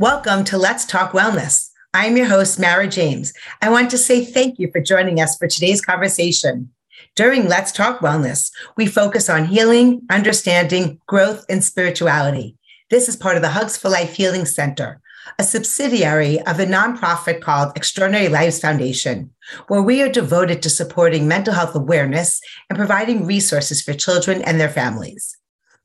Welcome 0.00 0.42
to 0.46 0.58
Let's 0.58 0.84
Talk 0.84 1.12
Wellness. 1.12 1.70
I'm 1.94 2.16
your 2.16 2.26
host, 2.26 2.58
Mara 2.58 2.88
James. 2.88 3.32
I 3.62 3.70
want 3.70 3.92
to 3.92 3.96
say 3.96 4.24
thank 4.24 4.58
you 4.58 4.68
for 4.72 4.80
joining 4.80 5.20
us 5.20 5.38
for 5.38 5.46
today's 5.46 5.80
conversation. 5.80 6.70
During 7.14 7.46
Let's 7.46 7.70
Talk 7.70 8.00
Wellness, 8.00 8.50
we 8.76 8.88
focus 8.88 9.30
on 9.30 9.44
healing, 9.44 10.02
understanding, 10.10 11.00
growth, 11.06 11.46
and 11.48 11.62
spirituality. 11.62 12.56
This 12.90 13.08
is 13.08 13.14
part 13.14 13.36
of 13.36 13.42
the 13.42 13.50
Hugs 13.50 13.76
for 13.76 13.88
Life 13.88 14.16
Healing 14.16 14.46
Center, 14.46 15.00
a 15.38 15.44
subsidiary 15.44 16.40
of 16.40 16.58
a 16.58 16.66
nonprofit 16.66 17.40
called 17.40 17.76
Extraordinary 17.76 18.28
Lives 18.28 18.58
Foundation, 18.58 19.30
where 19.68 19.82
we 19.82 20.02
are 20.02 20.08
devoted 20.08 20.60
to 20.62 20.70
supporting 20.70 21.28
mental 21.28 21.54
health 21.54 21.76
awareness 21.76 22.40
and 22.68 22.76
providing 22.76 23.26
resources 23.26 23.80
for 23.80 23.94
children 23.94 24.42
and 24.42 24.60
their 24.60 24.68
families. 24.68 25.36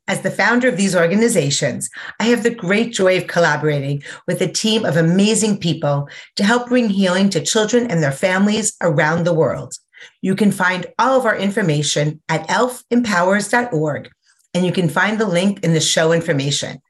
As 0.09 0.21
the 0.21 0.31
founder 0.31 0.67
of 0.67 0.75
these 0.75 0.95
organizations, 0.95 1.87
I 2.19 2.25
have 2.25 2.41
the 2.41 2.49
great 2.49 2.91
joy 2.91 3.15
of 3.15 3.27
collaborating 3.27 4.01
with 4.25 4.41
a 4.41 4.51
team 4.51 4.83
of 4.83 4.97
amazing 4.97 5.59
people 5.59 6.09
to 6.35 6.43
help 6.43 6.67
bring 6.67 6.89
healing 6.89 7.29
to 7.29 7.45
children 7.45 7.85
and 7.91 8.01
their 8.01 8.11
families 8.11 8.75
around 8.81 9.23
the 9.23 9.35
world. 9.35 9.75
You 10.23 10.35
can 10.35 10.51
find 10.51 10.87
all 10.97 11.19
of 11.19 11.27
our 11.27 11.37
information 11.37 12.21
at 12.27 12.47
elfempowers.org, 12.47 14.09
and 14.55 14.65
you 14.65 14.71
can 14.71 14.89
find 14.89 15.19
the 15.19 15.27
link 15.27 15.63
in 15.63 15.75
the 15.75 15.79
show 15.79 16.11
information. 16.11 16.81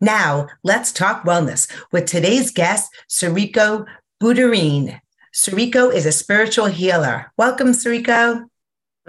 Now, 0.00 0.46
let's 0.62 0.92
talk 0.92 1.24
wellness 1.24 1.68
with 1.90 2.06
today's 2.06 2.52
guest, 2.52 2.88
Srecko 3.08 3.84
Buterin. 4.22 5.00
Srecko 5.34 5.92
is 5.92 6.06
a 6.06 6.12
spiritual 6.12 6.66
healer. 6.66 7.32
Welcome, 7.36 7.72
Srecko. 7.72 8.44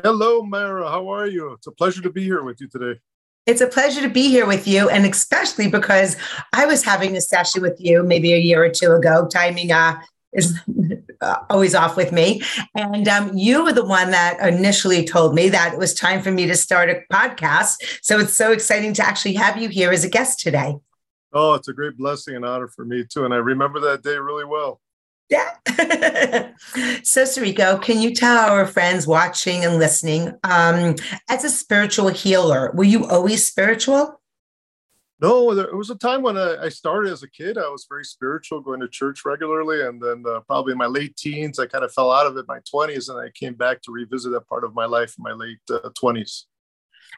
Hello, 0.02 0.42
Mara. 0.42 0.90
How 0.90 1.10
are 1.10 1.28
you? 1.28 1.52
It's 1.52 1.68
a 1.68 1.72
pleasure 1.72 2.02
to 2.02 2.10
be 2.10 2.24
here 2.24 2.42
with 2.42 2.60
you 2.60 2.68
today. 2.68 3.00
It's 3.48 3.62
a 3.62 3.68
pleasure 3.68 4.02
to 4.02 4.10
be 4.10 4.30
here 4.30 4.46
with 4.46 4.68
you, 4.68 4.88
and 4.90 5.06
especially 5.06 5.68
because 5.68 6.16
I 6.54 6.66
was 6.66 6.84
having 6.84 7.18
a 7.18 7.22
session 7.22 7.64
with 7.64 7.80
you 7.80 8.04
maybe 8.04 8.34
a 8.34 8.38
year 8.38 8.64
or 8.64 8.70
two 8.70 8.92
ago. 8.92 9.28
Timing 9.28 9.72
uh, 9.72 10.00
is 10.34 10.60
uh, 11.22 11.38
always 11.50 11.74
off 11.74 11.98
with 11.98 12.12
me. 12.12 12.42
And 12.76 13.08
um, 13.08 13.36
you 13.36 13.64
were 13.64 13.74
the 13.74 13.86
one 13.86 14.12
that 14.12 14.40
initially 14.48 15.06
told 15.06 15.34
me 15.34 15.50
that 15.50 15.74
it 15.74 15.80
was 15.80 15.94
time 15.94 16.22
for 16.22 16.32
me 16.32 16.46
to 16.48 16.56
start 16.56 16.90
a 16.90 17.02
podcast. 17.12 18.00
So 18.02 18.20
it's 18.20 18.36
so 18.36 18.52
exciting 18.52 18.94
to 18.94 19.06
actually 19.06 19.34
have 19.34 19.58
you 19.58 19.70
here 19.70 19.92
as 19.92 20.04
a 20.04 20.10
guest 20.10 20.40
today. 20.40 20.76
Oh, 21.34 21.54
it's 21.54 21.68
a 21.68 21.74
great 21.74 21.98
blessing 21.98 22.36
and 22.36 22.46
honor 22.46 22.68
for 22.68 22.86
me 22.86 23.06
too. 23.06 23.26
And 23.26 23.34
I 23.34 23.38
remember 23.38 23.80
that 23.80 24.04
day 24.04 24.18
really 24.18 24.46
well. 24.46 24.82
Yeah. 25.32 25.50
so, 27.04 27.24
Srecko, 27.24 27.82
can 27.82 28.02
you 28.02 28.14
tell 28.14 28.52
our 28.52 28.68
friends 28.68 29.08
watching 29.08 29.64
and 29.64 29.78
listening, 29.78 30.34
um, 30.44 30.96
as 31.30 31.46
a 31.46 31.50
spiritual 31.50 32.10
healer, 32.10 32.72
were 32.74 32.84
you 32.84 33.08
always 33.08 33.48
spiritual? 33.48 34.22
No, 35.22 35.56
there 35.56 35.74
was 35.76 35.90
a 35.90 35.96
time 35.96 36.22
when 36.22 36.36
I, 36.36 36.64
I, 36.64 36.70
started 36.70 37.14
as 37.14 37.24
a 37.24 37.30
kid. 37.30 37.58
I 37.58 37.70
was 37.70 37.86
very 37.88 38.04
spiritual, 38.04 38.60
going 38.60 38.82
to 38.82 38.90
church 38.90 39.22
regularly. 39.24 39.86
And 39.86 40.02
then, 40.02 40.24
uh, 40.28 40.42
probably 40.42 40.74
in 40.74 40.80
my 40.80 40.88
late 40.88 41.16
teens, 41.16 41.60
I 41.60 41.68
kind 41.68 41.86
of 41.86 41.94
fell 41.94 42.12
out 42.12 42.26
of 42.26 42.36
it, 42.38 42.46
my 42.48 42.60
20s, 42.60 43.08
and 43.08 43.20
I 43.20 43.30
came 43.30 43.54
back 43.54 43.84
to 43.84 43.92
revisit 43.92 44.32
that 44.34 44.48
part 44.50 44.64
of 44.64 44.74
my 44.74 44.86
life 44.86 45.16
in 45.18 45.24
my 45.24 45.32
late 45.32 45.60
uh, 45.70 45.90
20s. 45.90 46.46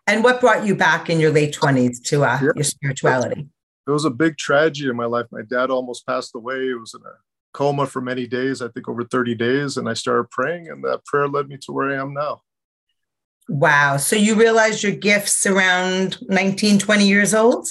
And 0.06 0.24
what 0.24 0.42
brought 0.42 0.66
you 0.68 0.76
back 0.76 1.10
in 1.10 1.20
your 1.20 1.32
late 1.32 1.56
20s 1.56 2.04
to 2.10 2.26
uh, 2.26 2.40
yeah. 2.44 2.50
your 2.54 2.64
spirituality? 2.64 3.48
It 3.88 3.92
was 3.92 4.06
a 4.06 4.12
big 4.12 4.38
tragedy 4.38 4.90
in 4.90 4.98
my 4.98 5.06
life. 5.06 5.28
My 5.32 5.42
dad 5.42 5.72
almost 5.72 6.06
passed 6.06 6.36
away. 6.36 6.70
It 6.70 6.80
was 6.80 6.94
in 6.94 7.02
a 7.02 7.14
coma 7.54 7.86
for 7.88 8.02
many 8.02 8.28
days, 8.28 8.62
I 8.62 8.68
think 8.70 8.88
over 8.90 9.04
30 9.04 9.36
days. 9.36 9.78
And 9.78 9.88
I 9.88 9.94
started 9.94 10.30
praying, 10.30 10.70
and 10.70 10.84
that 10.84 11.06
prayer 11.06 11.28
led 11.28 11.48
me 11.48 11.58
to 11.62 11.72
where 11.72 11.92
I 11.92 12.02
am 12.02 12.14
now. 12.14 12.42
Wow. 13.50 13.98
So 13.98 14.16
you 14.16 14.36
realized 14.36 14.84
your 14.84 14.94
gifts 14.94 15.46
around 15.46 16.18
19, 16.30 16.80
20 16.80 17.08
years 17.08 17.34
old? 17.34 17.68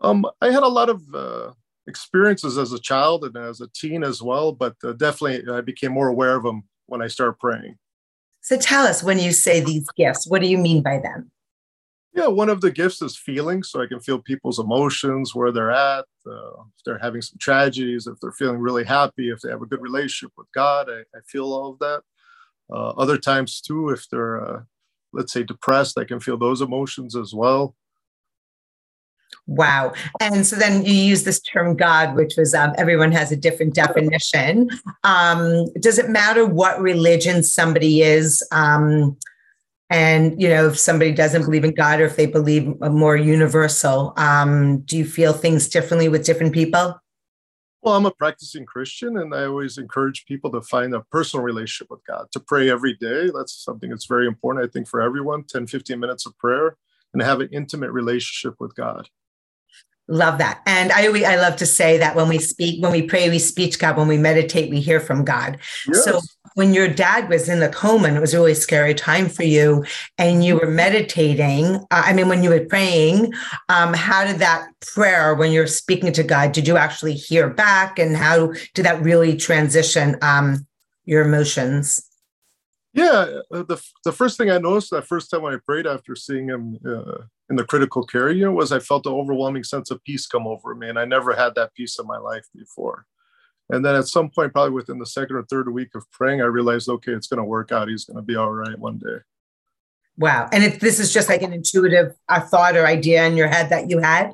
Um, 0.00 0.24
I 0.40 0.50
had 0.50 0.62
a 0.62 0.68
lot 0.68 0.88
of 0.88 1.02
uh, 1.14 1.52
experiences 1.86 2.58
as 2.58 2.72
a 2.72 2.78
child 2.78 3.24
and 3.24 3.36
as 3.36 3.60
a 3.60 3.68
teen 3.74 4.02
as 4.02 4.22
well, 4.22 4.52
but 4.52 4.74
uh, 4.84 4.92
definitely 4.92 5.52
I 5.52 5.60
became 5.60 5.92
more 5.92 6.08
aware 6.08 6.36
of 6.36 6.42
them 6.42 6.64
when 6.86 7.02
I 7.02 7.08
started 7.08 7.38
praying. 7.38 7.76
So 8.42 8.56
tell 8.56 8.86
us 8.86 9.02
when 9.02 9.18
you 9.18 9.32
say 9.32 9.60
these 9.60 9.86
gifts, 9.96 10.26
what 10.26 10.40
do 10.40 10.48
you 10.48 10.58
mean 10.58 10.82
by 10.82 10.98
them? 10.98 11.30
Yeah, 12.12 12.26
one 12.26 12.48
of 12.48 12.60
the 12.60 12.72
gifts 12.72 13.02
is 13.02 13.16
feeling, 13.16 13.62
so 13.62 13.80
I 13.80 13.86
can 13.86 14.00
feel 14.00 14.18
people's 14.18 14.58
emotions, 14.58 15.32
where 15.32 15.52
they're 15.52 15.70
at, 15.70 16.04
uh, 16.26 16.62
if 16.76 16.84
they're 16.84 16.98
having 16.98 17.22
some 17.22 17.38
tragedies, 17.38 18.08
if 18.08 18.18
they're 18.20 18.32
feeling 18.32 18.58
really 18.58 18.84
happy, 18.84 19.30
if 19.30 19.40
they 19.40 19.50
have 19.50 19.62
a 19.62 19.66
good 19.66 19.80
relationship 19.80 20.32
with 20.36 20.48
God, 20.52 20.88
I, 20.90 21.02
I 21.16 21.20
feel 21.28 21.52
all 21.52 21.70
of 21.70 21.78
that. 21.78 22.02
Uh, 22.72 22.90
other 22.90 23.16
times 23.16 23.60
too, 23.60 23.90
if 23.90 24.08
they're, 24.10 24.44
uh, 24.44 24.62
let's 25.12 25.32
say, 25.32 25.44
depressed, 25.44 25.98
I 25.98 26.04
can 26.04 26.18
feel 26.18 26.36
those 26.36 26.60
emotions 26.60 27.14
as 27.14 27.32
well. 27.32 27.76
Wow. 29.46 29.92
And 30.20 30.46
so 30.46 30.56
then 30.56 30.84
you 30.84 30.92
use 30.92 31.24
this 31.24 31.40
term 31.40 31.76
God, 31.76 32.16
which 32.16 32.34
was 32.36 32.54
um, 32.54 32.72
everyone 32.78 33.12
has 33.12 33.32
a 33.32 33.36
different 33.36 33.74
definition. 33.74 34.68
Um, 35.04 35.66
does 35.80 35.98
it 35.98 36.08
matter 36.08 36.44
what 36.44 36.80
religion 36.80 37.42
somebody 37.42 38.02
is? 38.02 38.46
Um, 38.52 39.16
and 39.90 40.40
you 40.40 40.48
know 40.48 40.68
if 40.68 40.78
somebody 40.78 41.12
doesn't 41.12 41.44
believe 41.44 41.64
in 41.64 41.74
god 41.74 42.00
or 42.00 42.04
if 42.04 42.16
they 42.16 42.26
believe 42.26 42.72
a 42.80 42.88
more 42.88 43.16
universal 43.16 44.14
um, 44.16 44.78
do 44.80 44.96
you 44.96 45.04
feel 45.04 45.32
things 45.32 45.68
differently 45.68 46.08
with 46.08 46.24
different 46.24 46.54
people 46.54 46.98
well 47.82 47.94
i'm 47.94 48.06
a 48.06 48.10
practicing 48.12 48.64
christian 48.64 49.18
and 49.18 49.34
i 49.34 49.44
always 49.44 49.76
encourage 49.76 50.24
people 50.26 50.50
to 50.50 50.62
find 50.62 50.94
a 50.94 51.00
personal 51.10 51.44
relationship 51.44 51.90
with 51.90 52.00
god 52.06 52.26
to 52.32 52.40
pray 52.40 52.70
every 52.70 52.94
day 52.94 53.28
that's 53.34 53.52
something 53.64 53.90
that's 53.90 54.06
very 54.06 54.26
important 54.26 54.64
i 54.64 54.70
think 54.70 54.86
for 54.86 55.02
everyone 55.02 55.44
10 55.44 55.66
15 55.66 55.98
minutes 55.98 56.24
of 56.24 56.36
prayer 56.38 56.76
and 57.12 57.22
have 57.22 57.40
an 57.40 57.48
intimate 57.52 57.90
relationship 57.90 58.54
with 58.60 58.74
god 58.76 59.08
Love 60.10 60.38
that. 60.38 60.60
And 60.66 60.90
I 60.90 61.04
I 61.04 61.36
love 61.36 61.54
to 61.56 61.66
say 61.66 61.96
that 61.98 62.16
when 62.16 62.28
we 62.28 62.38
speak, 62.38 62.82
when 62.82 62.90
we 62.90 63.02
pray, 63.02 63.30
we 63.30 63.38
speak 63.38 63.78
God. 63.78 63.96
When 63.96 64.08
we 64.08 64.18
meditate, 64.18 64.68
we 64.68 64.80
hear 64.80 64.98
from 64.98 65.24
God. 65.24 65.58
Yes. 65.86 66.04
So 66.04 66.20
when 66.54 66.74
your 66.74 66.88
dad 66.88 67.28
was 67.28 67.48
in 67.48 67.60
the 67.60 67.68
coma 67.68 68.08
and 68.08 68.16
it 68.16 68.20
was 68.20 68.34
a 68.34 68.38
really 68.38 68.54
scary 68.54 68.94
time 68.94 69.28
for 69.28 69.44
you 69.44 69.84
and 70.18 70.44
you 70.44 70.56
were 70.56 70.66
meditating, 70.66 71.76
uh, 71.76 72.02
I 72.04 72.12
mean, 72.12 72.28
when 72.28 72.42
you 72.42 72.50
were 72.50 72.64
praying, 72.64 73.32
um, 73.68 73.94
how 73.94 74.24
did 74.24 74.38
that 74.38 74.68
prayer, 74.94 75.34
when 75.34 75.52
you're 75.52 75.66
speaking 75.66 76.12
to 76.12 76.22
God, 76.22 76.52
did 76.52 76.66
you 76.66 76.76
actually 76.76 77.14
hear 77.14 77.48
back? 77.48 77.98
And 77.98 78.16
how 78.16 78.52
did 78.74 78.84
that 78.84 79.02
really 79.02 79.36
transition 79.36 80.16
um, 80.22 80.66
your 81.04 81.24
emotions? 81.24 82.06
Yeah, 82.92 83.40
uh, 83.52 83.62
the, 83.62 83.80
the 84.04 84.12
first 84.12 84.36
thing 84.36 84.50
I 84.50 84.58
noticed 84.58 84.90
that 84.90 85.06
first 85.06 85.30
time 85.30 85.44
I 85.44 85.56
prayed 85.64 85.86
after 85.86 86.16
seeing 86.16 86.48
him 86.48 86.78
uh, 86.84 87.22
in 87.48 87.56
the 87.56 87.64
critical 87.64 88.04
care 88.04 88.30
unit 88.30 88.54
was 88.54 88.72
I 88.72 88.80
felt 88.80 89.06
an 89.06 89.12
overwhelming 89.12 89.62
sense 89.62 89.92
of 89.92 90.02
peace 90.02 90.26
come 90.26 90.48
over 90.48 90.74
me. 90.74 90.88
And 90.88 90.98
I 90.98 91.04
never 91.04 91.32
had 91.34 91.54
that 91.54 91.72
peace 91.74 91.98
in 92.00 92.06
my 92.06 92.18
life 92.18 92.46
before. 92.52 93.06
And 93.72 93.84
then 93.84 93.94
at 93.94 94.06
some 94.06 94.30
point, 94.30 94.52
probably 94.52 94.72
within 94.72 94.98
the 94.98 95.06
second 95.06 95.36
or 95.36 95.44
third 95.44 95.72
week 95.72 95.94
of 95.94 96.10
praying, 96.10 96.40
I 96.40 96.46
realized, 96.46 96.88
okay, 96.88 97.12
it's 97.12 97.26
going 97.26 97.38
to 97.38 97.44
work 97.44 97.72
out. 97.72 97.88
He's 97.88 98.04
going 98.04 98.16
to 98.16 98.22
be 98.22 98.36
all 98.36 98.50
right 98.50 98.78
one 98.78 98.98
day. 98.98 99.18
Wow. 100.16 100.48
And 100.52 100.64
if 100.64 100.80
this 100.80 101.00
is 101.00 101.12
just 101.12 101.28
like 101.28 101.42
an 101.42 101.52
intuitive 101.52 102.14
a 102.28 102.40
thought 102.40 102.76
or 102.76 102.86
idea 102.86 103.24
in 103.26 103.36
your 103.36 103.48
head 103.48 103.70
that 103.70 103.88
you 103.88 103.98
had? 103.98 104.32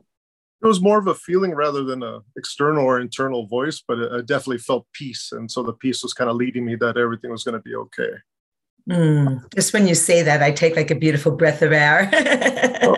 It 0.63 0.67
was 0.67 0.81
more 0.81 0.99
of 0.99 1.07
a 1.07 1.15
feeling 1.15 1.55
rather 1.55 1.85
than 1.85 2.03
a 2.03 2.21
external 2.37 2.85
or 2.85 2.99
internal 2.99 3.47
voice, 3.47 3.83
but 3.87 3.99
I 4.13 4.19
definitely 4.19 4.59
felt 4.59 4.87
peace. 4.93 5.31
And 5.33 5.51
so 5.51 5.63
the 5.63 5.75
peace 5.75 6.03
was 6.03 6.15
kind 6.15 6.31
of 6.31 6.37
leading 6.37 6.65
me 6.65 6.77
that 6.77 6.97
everything 6.97 7.31
was 7.31 7.45
going 7.45 7.55
to 7.55 7.61
be 7.61 7.77
okay. 7.77 8.11
Mm, 8.91 9.55
just 9.55 9.73
when 9.73 9.87
you 9.87 9.95
say 9.95 10.23
that, 10.23 10.43
I 10.43 10.53
take 10.53 10.77
like 10.77 10.91
a 10.91 10.95
beautiful 10.95 11.33
breath 11.33 11.63
of 11.63 11.73
air. 11.73 12.09
oh, 12.83 12.97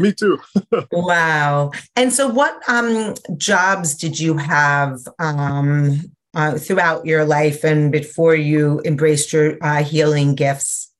me 0.00 0.12
too. 0.12 0.38
wow. 0.92 1.70
And 1.96 2.12
so, 2.12 2.28
what 2.28 2.60
um, 2.68 3.14
jobs 3.36 3.94
did 3.94 4.18
you 4.18 4.36
have 4.36 4.98
um, 5.18 6.00
uh, 6.34 6.58
throughout 6.58 7.06
your 7.06 7.24
life 7.24 7.64
and 7.64 7.92
before 7.92 8.34
you 8.34 8.80
embraced 8.84 9.32
your 9.32 9.56
uh, 9.62 9.82
healing 9.82 10.34
gifts? 10.34 10.92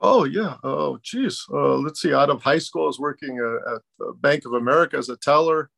Oh 0.00 0.24
yeah. 0.24 0.56
Oh 0.62 0.98
geez. 1.02 1.44
Uh, 1.52 1.76
let's 1.76 2.00
see. 2.00 2.14
Out 2.14 2.30
of 2.30 2.42
high 2.42 2.58
school, 2.58 2.84
I 2.84 2.86
was 2.86 3.00
working 3.00 3.40
uh, 3.40 3.76
at 3.76 4.20
Bank 4.20 4.44
of 4.44 4.52
America 4.52 4.96
as 4.96 5.08
a 5.08 5.16
teller, 5.16 5.70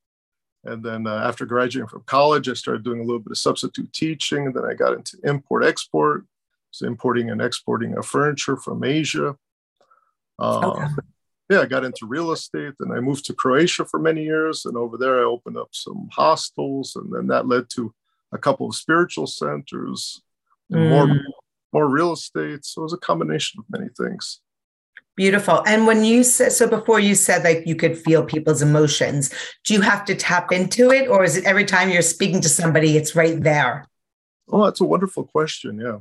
and 0.64 0.82
then 0.84 1.06
uh, 1.06 1.14
after 1.14 1.46
graduating 1.46 1.88
from 1.88 2.02
college, 2.06 2.48
I 2.48 2.54
started 2.54 2.84
doing 2.84 3.00
a 3.00 3.04
little 3.04 3.20
bit 3.20 3.32
of 3.32 3.38
substitute 3.38 3.92
teaching, 3.92 4.46
and 4.46 4.54
then 4.54 4.64
I 4.64 4.74
got 4.74 4.92
into 4.92 5.18
import 5.24 5.64
export 5.64 6.24
so 6.70 6.86
importing 6.86 7.30
and 7.30 7.42
exporting 7.42 7.96
of 7.96 8.06
furniture 8.06 8.56
from 8.56 8.84
Asia. 8.84 9.36
Uh, 10.38 10.70
okay. 10.70 10.86
Yeah, 11.50 11.62
I 11.62 11.66
got 11.66 11.84
into 11.84 12.06
real 12.06 12.30
estate 12.30 12.74
and 12.78 12.92
I 12.92 13.00
moved 13.00 13.24
to 13.24 13.34
Croatia 13.34 13.84
for 13.84 13.98
many 13.98 14.22
years. 14.22 14.64
And 14.66 14.76
over 14.76 14.96
there, 14.96 15.18
I 15.18 15.24
opened 15.24 15.56
up 15.56 15.70
some 15.72 16.08
hostels. 16.12 16.94
And 16.94 17.12
then 17.12 17.26
that 17.26 17.48
led 17.48 17.64
to 17.70 17.92
a 18.30 18.38
couple 18.38 18.68
of 18.68 18.76
spiritual 18.76 19.26
centers 19.26 20.22
and 20.70 20.80
mm. 20.80 20.88
more, 20.88 21.20
more 21.72 21.88
real 21.88 22.12
estate. 22.12 22.64
So 22.64 22.82
it 22.82 22.84
was 22.84 22.92
a 22.92 22.98
combination 22.98 23.58
of 23.58 23.64
many 23.68 23.90
things. 23.98 24.40
Beautiful. 25.16 25.64
And 25.66 25.88
when 25.88 26.04
you 26.04 26.22
said, 26.22 26.52
so 26.52 26.68
before 26.68 27.00
you 27.00 27.16
said 27.16 27.42
like 27.42 27.66
you 27.66 27.74
could 27.74 27.98
feel 27.98 28.24
people's 28.24 28.62
emotions, 28.62 29.34
do 29.64 29.74
you 29.74 29.80
have 29.80 30.04
to 30.04 30.14
tap 30.14 30.52
into 30.52 30.92
it 30.92 31.08
or 31.08 31.24
is 31.24 31.36
it 31.36 31.46
every 31.46 31.64
time 31.64 31.90
you're 31.90 32.00
speaking 32.00 32.40
to 32.42 32.48
somebody, 32.48 32.96
it's 32.96 33.16
right 33.16 33.42
there? 33.42 33.88
Oh, 34.48 34.66
that's 34.66 34.80
a 34.80 34.84
wonderful 34.84 35.24
question. 35.24 35.80
Yeah. 35.80 35.98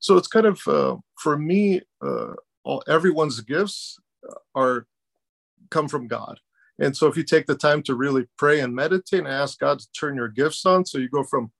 So 0.00 0.16
it's 0.16 0.28
kind 0.28 0.46
of, 0.46 0.60
uh, 0.66 0.96
for 1.20 1.38
me, 1.38 1.82
uh, 2.04 2.34
all, 2.64 2.82
everyone's 2.88 3.40
gifts 3.40 3.96
are 4.54 4.86
come 5.70 5.88
from 5.88 6.08
God. 6.08 6.40
And 6.78 6.96
so 6.96 7.08
if 7.08 7.16
you 7.16 7.24
take 7.24 7.46
the 7.46 7.56
time 7.56 7.82
to 7.84 7.94
really 7.94 8.26
pray 8.36 8.60
and 8.60 8.74
meditate 8.74 9.20
and 9.20 9.28
ask 9.28 9.58
God 9.58 9.80
to 9.80 9.92
turn 9.92 10.16
your 10.16 10.28
gifts 10.28 10.64
on, 10.64 10.84
so 10.86 10.98
you 10.98 11.08
go 11.08 11.24
from 11.24 11.50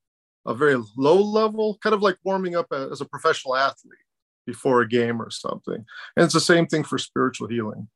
a 0.46 0.54
very 0.54 0.76
low 0.96 1.20
level, 1.20 1.78
kind 1.82 1.94
of 1.94 2.02
like 2.02 2.16
warming 2.24 2.56
up 2.56 2.66
as 2.72 3.00
a 3.00 3.04
professional 3.04 3.56
athlete 3.56 3.98
before 4.46 4.80
a 4.80 4.88
game 4.88 5.20
or 5.20 5.30
something. 5.30 5.84
And 6.16 6.24
it's 6.24 6.34
the 6.34 6.40
same 6.40 6.66
thing 6.66 6.84
for 6.84 6.98
spiritual 6.98 7.48
healing. 7.48 7.88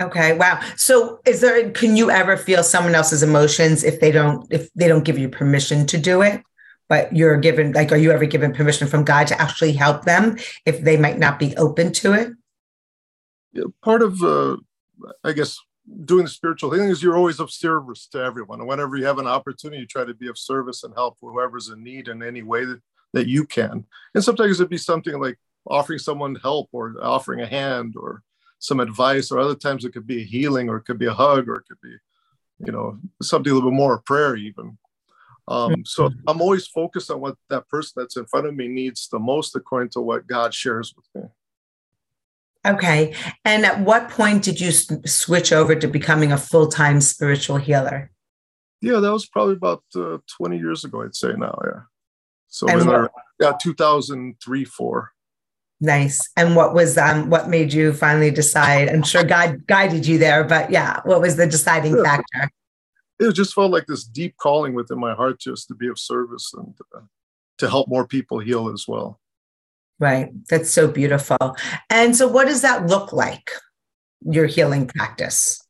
Okay. 0.00 0.36
Wow. 0.36 0.60
So 0.76 1.20
is 1.24 1.40
there 1.40 1.70
can 1.70 1.96
you 1.96 2.10
ever 2.10 2.36
feel 2.36 2.64
someone 2.64 2.96
else's 2.96 3.22
emotions 3.22 3.84
if 3.84 4.00
they 4.00 4.10
don't 4.10 4.44
if 4.52 4.72
they 4.74 4.88
don't 4.88 5.04
give 5.04 5.18
you 5.18 5.28
permission 5.28 5.86
to 5.86 5.98
do 5.98 6.22
it? 6.22 6.42
But 6.88 7.14
you're 7.14 7.36
given 7.36 7.72
like 7.72 7.92
are 7.92 7.96
you 7.96 8.10
ever 8.10 8.24
given 8.24 8.52
permission 8.52 8.88
from 8.88 9.04
God 9.04 9.28
to 9.28 9.40
actually 9.40 9.72
help 9.72 10.04
them 10.04 10.36
if 10.66 10.80
they 10.80 10.96
might 10.96 11.18
not 11.18 11.38
be 11.38 11.56
open 11.56 11.92
to 11.92 12.12
it? 12.12 12.32
Part 13.82 14.02
of 14.02 14.22
uh, 14.22 14.56
i 15.24 15.32
guess 15.32 15.58
doing 16.04 16.24
the 16.24 16.30
spiritual 16.30 16.70
thing 16.70 16.88
is 16.88 17.02
you're 17.02 17.16
always 17.16 17.40
of 17.40 17.50
service 17.50 18.06
to 18.06 18.18
everyone. 18.18 18.60
And 18.60 18.68
whenever 18.68 18.96
you 18.96 19.04
have 19.04 19.18
an 19.18 19.26
opportunity 19.26 19.80
you 19.82 19.86
try 19.86 20.04
to 20.04 20.14
be 20.14 20.28
of 20.28 20.38
service 20.38 20.84
and 20.84 20.94
help 20.94 21.18
whoever's 21.20 21.68
in 21.68 21.82
need 21.82 22.08
in 22.08 22.22
any 22.22 22.42
way 22.42 22.64
that, 22.64 22.80
that 23.12 23.26
you 23.26 23.44
can. 23.44 23.84
And 24.14 24.24
sometimes 24.24 24.60
it'd 24.60 24.70
be 24.70 24.78
something 24.78 25.20
like 25.20 25.38
offering 25.66 25.98
someone 25.98 26.36
help 26.36 26.68
or 26.72 26.94
offering 27.02 27.40
a 27.40 27.46
hand 27.46 27.94
or 27.96 28.22
some 28.58 28.80
advice 28.80 29.30
or 29.30 29.38
other 29.38 29.54
times 29.54 29.84
it 29.84 29.92
could 29.92 30.06
be 30.06 30.22
a 30.22 30.24
healing 30.24 30.68
or 30.68 30.76
it 30.76 30.84
could 30.84 30.98
be 30.98 31.06
a 31.06 31.12
hug 31.12 31.48
or 31.48 31.56
it 31.56 31.64
could 31.68 31.80
be 31.82 31.96
you 32.64 32.72
know 32.72 32.98
something 33.20 33.50
a 33.50 33.54
little 33.54 33.70
bit 33.70 33.76
more 33.76 33.96
of 33.96 34.04
prayer 34.04 34.36
even. 34.36 34.78
Um, 35.48 35.84
so 35.84 36.08
mm-hmm. 36.08 36.20
i'm 36.26 36.40
always 36.40 36.66
focused 36.66 37.10
on 37.10 37.20
what 37.20 37.36
that 37.50 37.68
person 37.68 37.92
that's 37.96 38.16
in 38.16 38.24
front 38.24 38.46
of 38.46 38.54
me 38.54 38.66
needs 38.68 39.08
the 39.08 39.18
most 39.18 39.54
according 39.54 39.90
to 39.90 40.00
what 40.00 40.26
god 40.26 40.54
shares 40.54 40.94
with 40.96 41.04
me 41.14 41.28
Okay. 42.66 43.14
And 43.44 43.66
at 43.66 43.80
what 43.80 44.08
point 44.08 44.42
did 44.42 44.60
you 44.60 44.72
switch 44.72 45.52
over 45.52 45.74
to 45.74 45.86
becoming 45.86 46.32
a 46.32 46.38
full 46.38 46.68
time 46.68 47.00
spiritual 47.00 47.58
healer? 47.58 48.10
Yeah, 48.80 49.00
that 49.00 49.12
was 49.12 49.26
probably 49.26 49.54
about 49.54 49.82
uh, 49.96 50.18
20 50.36 50.58
years 50.58 50.84
ago, 50.84 51.02
I'd 51.02 51.14
say 51.14 51.32
now. 51.36 51.58
Yeah. 51.64 51.80
So 52.48 52.68
and 52.68 52.82
in 52.82 52.86
what, 52.86 52.96
our, 52.96 53.10
yeah, 53.40 53.52
2003, 53.60 54.64
four. 54.64 55.10
Nice. 55.80 56.20
And 56.36 56.54
what 56.56 56.72
was 56.72 56.96
um 56.96 57.28
what 57.30 57.48
made 57.48 57.72
you 57.72 57.92
finally 57.92 58.30
decide? 58.30 58.88
I'm 58.88 59.02
sure 59.02 59.24
God 59.24 59.66
guided 59.66 60.06
you 60.06 60.18
there, 60.18 60.44
but 60.44 60.70
yeah, 60.70 61.00
what 61.04 61.20
was 61.20 61.36
the 61.36 61.46
deciding 61.46 61.96
yeah. 61.96 62.02
factor? 62.02 62.50
It 63.18 63.32
just 63.32 63.54
felt 63.54 63.72
like 63.72 63.86
this 63.86 64.04
deep 64.04 64.36
calling 64.36 64.74
within 64.74 64.98
my 64.98 65.14
heart 65.14 65.40
just 65.40 65.68
to 65.68 65.74
be 65.74 65.88
of 65.88 65.98
service 65.98 66.52
and 66.54 66.74
uh, 66.94 67.00
to 67.58 67.68
help 67.68 67.88
more 67.88 68.06
people 68.06 68.38
heal 68.38 68.70
as 68.72 68.86
well. 68.88 69.20
Right. 70.00 70.30
That's 70.48 70.70
so 70.70 70.88
beautiful. 70.88 71.56
And 71.88 72.16
so, 72.16 72.26
what 72.26 72.46
does 72.46 72.62
that 72.62 72.86
look 72.86 73.12
like, 73.12 73.50
your 74.22 74.46
healing 74.46 74.86
practice? 74.86 75.64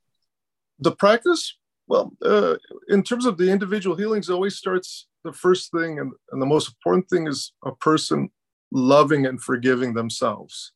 The 0.78 0.92
practice, 0.92 1.56
well, 1.86 2.12
uh, 2.24 2.56
in 2.88 3.02
terms 3.02 3.26
of 3.26 3.36
the 3.36 3.50
individual 3.50 3.96
healings, 3.96 4.30
always 4.30 4.56
starts 4.56 5.06
the 5.24 5.32
first 5.32 5.70
thing 5.70 5.98
and, 5.98 6.12
and 6.32 6.40
the 6.40 6.46
most 6.46 6.68
important 6.68 7.08
thing 7.08 7.26
is 7.26 7.52
a 7.64 7.74
person 7.76 8.30
loving 8.72 9.26
and 9.26 9.40
forgiving 9.42 9.94
themselves. 9.94 10.72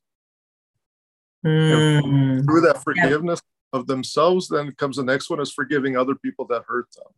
Mm. 1.45 2.45
Through 2.45 2.61
that 2.63 2.83
forgiveness 2.83 3.41
yeah. 3.73 3.81
of 3.81 3.87
themselves, 3.87 4.49
then 4.49 4.73
comes 4.73 4.97
the 4.97 5.05
next 5.05 5.31
one 5.31 5.41
is 5.41 5.53
forgiving 5.53 5.97
other 5.97 6.15
people 6.15 6.47
that 6.47 6.65
hurt 6.67 6.87
them 6.95 7.13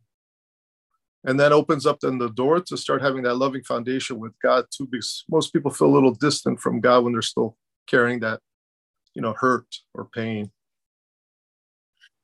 and 1.23 1.39
that 1.39 1.51
opens 1.51 1.85
up 1.85 1.99
then 1.99 2.17
the 2.17 2.29
door 2.29 2.59
to 2.59 2.75
start 2.75 3.01
having 3.01 3.23
that 3.23 3.35
loving 3.35 3.63
foundation 3.63 4.19
with 4.19 4.33
god 4.41 4.65
too 4.75 4.87
because 4.89 5.23
most 5.29 5.53
people 5.53 5.71
feel 5.71 5.87
a 5.87 5.95
little 5.95 6.13
distant 6.13 6.59
from 6.59 6.79
god 6.79 7.03
when 7.03 7.13
they're 7.13 7.21
still 7.21 7.55
carrying 7.87 8.19
that 8.19 8.39
you 9.13 9.21
know 9.21 9.33
hurt 9.37 9.67
or 9.93 10.05
pain. 10.05 10.51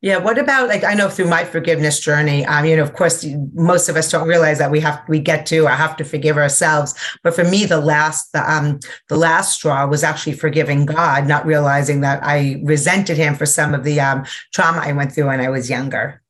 Yeah 0.01 0.19
what 0.19 0.37
about 0.37 0.69
like 0.69 0.83
i 0.83 0.93
know 0.93 1.09
through 1.09 1.27
my 1.27 1.43
forgiveness 1.43 1.99
journey 1.99 2.45
um 2.45 2.65
you 2.65 2.75
know 2.77 2.83
of 2.83 2.93
course 2.93 3.25
most 3.53 3.89
of 3.89 3.95
us 3.95 4.11
don't 4.11 4.27
realize 4.27 4.59
that 4.59 4.69
we 4.69 4.79
have 4.79 5.01
we 5.09 5.19
get 5.19 5.47
to 5.47 5.65
i 5.65 5.73
have 5.73 5.97
to 5.97 6.03
forgive 6.03 6.37
ourselves. 6.37 6.93
But 7.23 7.33
for 7.33 7.43
me 7.43 7.65
the 7.65 7.81
last 7.81 8.31
the 8.31 8.49
um 8.49 8.79
the 9.09 9.17
last 9.17 9.53
straw 9.53 9.87
was 9.87 10.03
actually 10.03 10.33
forgiving 10.33 10.85
god 10.85 11.27
not 11.27 11.47
realizing 11.47 12.01
that 12.01 12.23
i 12.23 12.61
resented 12.63 13.17
him 13.17 13.35
for 13.35 13.47
some 13.47 13.73
of 13.73 13.83
the 13.83 13.99
um 13.99 14.23
trauma 14.53 14.79
i 14.79 14.91
went 14.91 15.13
through 15.13 15.27
when 15.27 15.41
i 15.41 15.49
was 15.49 15.67
younger. 15.67 16.21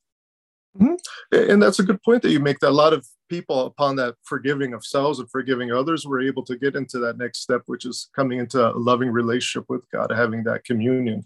Mm-hmm. 0.79 0.95
And 1.31 1.61
that's 1.61 1.79
a 1.79 1.83
good 1.83 2.01
point 2.03 2.21
that 2.21 2.31
you 2.31 2.39
make. 2.39 2.59
That 2.59 2.69
a 2.69 2.71
lot 2.71 2.93
of 2.93 3.05
people, 3.29 3.65
upon 3.65 3.97
that 3.97 4.15
forgiving 4.23 4.73
of 4.73 4.85
selves 4.85 5.19
and 5.19 5.29
forgiving 5.29 5.71
others, 5.71 6.05
were 6.05 6.21
able 6.21 6.43
to 6.45 6.57
get 6.57 6.75
into 6.75 6.99
that 6.99 7.17
next 7.17 7.39
step, 7.39 7.63
which 7.65 7.85
is 7.85 8.09
coming 8.15 8.39
into 8.39 8.65
a 8.65 8.71
loving 8.71 9.09
relationship 9.09 9.65
with 9.69 9.81
God, 9.91 10.11
having 10.11 10.43
that 10.45 10.63
communion. 10.63 11.25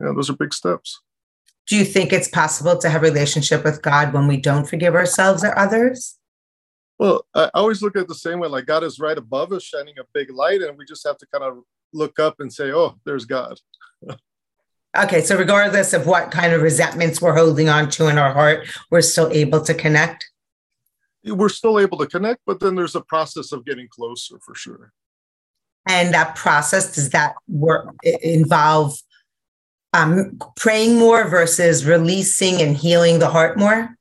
Yeah, 0.00 0.12
those 0.14 0.30
are 0.30 0.36
big 0.36 0.52
steps. 0.52 1.00
Do 1.68 1.76
you 1.76 1.84
think 1.84 2.12
it's 2.12 2.28
possible 2.28 2.76
to 2.78 2.88
have 2.88 3.02
a 3.02 3.06
relationship 3.06 3.62
with 3.62 3.80
God 3.80 4.12
when 4.12 4.26
we 4.26 4.36
don't 4.36 4.68
forgive 4.68 4.94
ourselves 4.94 5.44
or 5.44 5.56
others? 5.56 6.18
Well, 6.98 7.24
I 7.34 7.48
always 7.54 7.80
look 7.80 7.96
at 7.96 8.02
it 8.02 8.08
the 8.08 8.14
same 8.14 8.40
way. 8.40 8.48
Like 8.48 8.66
God 8.66 8.82
is 8.82 8.98
right 8.98 9.16
above 9.16 9.52
us, 9.52 9.62
shining 9.62 9.94
a 9.98 10.04
big 10.12 10.30
light, 10.30 10.62
and 10.62 10.76
we 10.76 10.84
just 10.84 11.06
have 11.06 11.16
to 11.18 11.26
kind 11.32 11.44
of 11.44 11.62
look 11.92 12.18
up 12.18 12.40
and 12.40 12.52
say, 12.52 12.72
"Oh, 12.72 12.96
there's 13.04 13.24
God." 13.24 13.58
Okay, 14.96 15.20
so 15.20 15.36
regardless 15.36 15.92
of 15.92 16.06
what 16.06 16.32
kind 16.32 16.52
of 16.52 16.62
resentments 16.62 17.22
we're 17.22 17.36
holding 17.36 17.68
on 17.68 17.88
to 17.90 18.08
in 18.08 18.18
our 18.18 18.32
heart, 18.32 18.66
we're 18.90 19.02
still 19.02 19.30
able 19.30 19.60
to 19.62 19.72
connect. 19.72 20.28
We're 21.24 21.48
still 21.48 21.78
able 21.78 21.98
to 21.98 22.06
connect, 22.06 22.40
but 22.44 22.58
then 22.58 22.74
there's 22.74 22.96
a 22.96 23.00
process 23.00 23.52
of 23.52 23.64
getting 23.64 23.86
closer 23.88 24.38
for 24.40 24.54
sure. 24.54 24.92
And 25.86 26.12
that 26.12 26.34
process 26.34 26.94
does 26.94 27.10
that 27.10 27.34
work 27.46 27.94
involve 28.02 28.98
um, 29.92 30.38
praying 30.56 30.98
more 30.98 31.28
versus 31.28 31.84
releasing 31.86 32.60
and 32.60 32.76
healing 32.76 33.20
the 33.20 33.28
heart 33.28 33.58
more? 33.58 33.96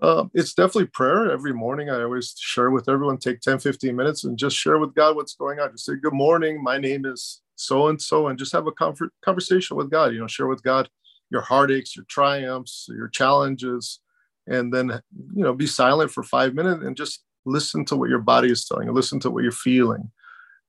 Uh, 0.00 0.26
it's 0.34 0.52
definitely 0.52 0.86
prayer 0.86 1.30
every 1.32 1.54
morning. 1.54 1.88
I 1.88 2.02
always 2.02 2.34
share 2.38 2.70
with 2.70 2.88
everyone, 2.88 3.16
take 3.16 3.40
10, 3.40 3.60
15 3.60 3.96
minutes 3.96 4.24
and 4.24 4.36
just 4.36 4.56
share 4.56 4.78
with 4.78 4.94
God 4.94 5.16
what's 5.16 5.34
going 5.34 5.58
on. 5.58 5.72
Just 5.72 5.86
say, 5.86 5.94
Good 5.96 6.12
morning. 6.12 6.62
My 6.62 6.76
name 6.76 7.06
is 7.06 7.40
so 7.56 7.88
and 7.88 8.00
so 8.00 8.28
and 8.28 8.38
just 8.38 8.52
have 8.52 8.66
a 8.66 8.72
comfort 8.72 9.10
conversation 9.24 9.76
with 9.76 9.90
God. 9.90 10.12
You 10.12 10.20
know, 10.20 10.26
share 10.26 10.46
with 10.46 10.62
God 10.62 10.88
your 11.30 11.40
heartaches, 11.40 11.96
your 11.96 12.04
triumphs, 12.08 12.86
your 12.88 13.08
challenges, 13.08 14.00
and 14.46 14.72
then 14.72 15.00
you 15.34 15.42
know 15.42 15.52
be 15.52 15.66
silent 15.66 16.10
for 16.10 16.22
five 16.22 16.54
minutes 16.54 16.84
and 16.84 16.96
just 16.96 17.24
listen 17.44 17.84
to 17.86 17.96
what 17.96 18.08
your 18.08 18.20
body 18.20 18.50
is 18.50 18.64
telling 18.64 18.86
you, 18.86 18.92
listen 18.92 19.20
to 19.20 19.30
what 19.30 19.42
you're 19.42 19.52
feeling, 19.52 20.10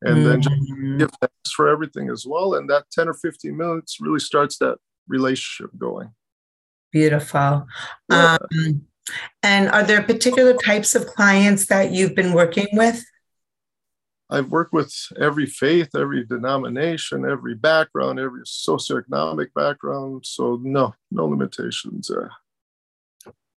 and 0.02 0.18
mm-hmm. 0.18 0.30
then 0.30 0.42
just 0.42 0.56
give 0.98 1.12
thanks 1.22 1.52
for 1.56 1.68
everything 1.68 2.10
as 2.10 2.26
well. 2.26 2.56
And 2.56 2.70
that 2.70 2.86
ten 2.92 3.08
or 3.08 3.14
fifteen 3.14 3.58
minutes 3.58 4.00
really 4.00 4.20
starts 4.20 4.58
that 4.60 4.78
relationship 5.08 5.72
going. 5.78 6.12
Beautiful. 6.92 7.68
Yeah. 8.10 8.38
Um, 8.66 8.88
and 9.44 9.70
are 9.70 9.84
there 9.84 10.02
particular 10.04 10.54
types 10.54 10.96
of 10.96 11.06
clients 11.08 11.68
that 11.68 11.92
you've 11.92 12.16
been 12.16 12.34
working 12.34 12.68
with? 12.74 13.04
I've 14.30 14.50
worked 14.50 14.74
with 14.74 14.94
every 15.20 15.46
faith, 15.46 15.90
every 15.96 16.26
denomination, 16.26 17.26
every 17.30 17.56
background, 17.56 18.20
every 18.20 18.42
socioeconomic 18.42 19.54
background. 19.54 20.26
So 20.26 20.60
no, 20.62 20.94
no 21.12 21.26
limitations 21.26 22.10
there. 22.10 22.32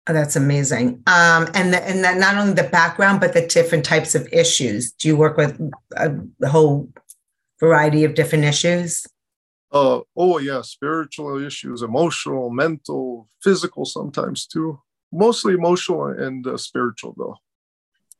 Oh, 0.06 0.12
that's 0.12 0.36
amazing. 0.36 1.02
Um, 1.06 1.48
and 1.54 1.72
the, 1.72 1.82
and 1.86 2.02
not 2.20 2.36
only 2.36 2.54
the 2.54 2.68
background, 2.68 3.20
but 3.20 3.32
the 3.32 3.46
different 3.46 3.84
types 3.84 4.14
of 4.14 4.28
issues. 4.32 4.92
Do 4.92 5.08
you 5.08 5.16
work 5.16 5.36
with 5.36 5.60
a, 5.96 6.16
a 6.42 6.48
whole 6.48 6.88
variety 7.58 8.04
of 8.04 8.14
different 8.14 8.44
issues? 8.44 9.06
Uh, 9.72 10.00
oh 10.16 10.38
yeah, 10.38 10.62
spiritual 10.62 11.44
issues, 11.44 11.82
emotional, 11.82 12.50
mental, 12.50 13.28
physical, 13.42 13.84
sometimes 13.84 14.46
too. 14.46 14.80
Mostly 15.12 15.54
emotional 15.54 16.06
and 16.06 16.46
uh, 16.46 16.56
spiritual 16.56 17.14
though. 17.16 17.36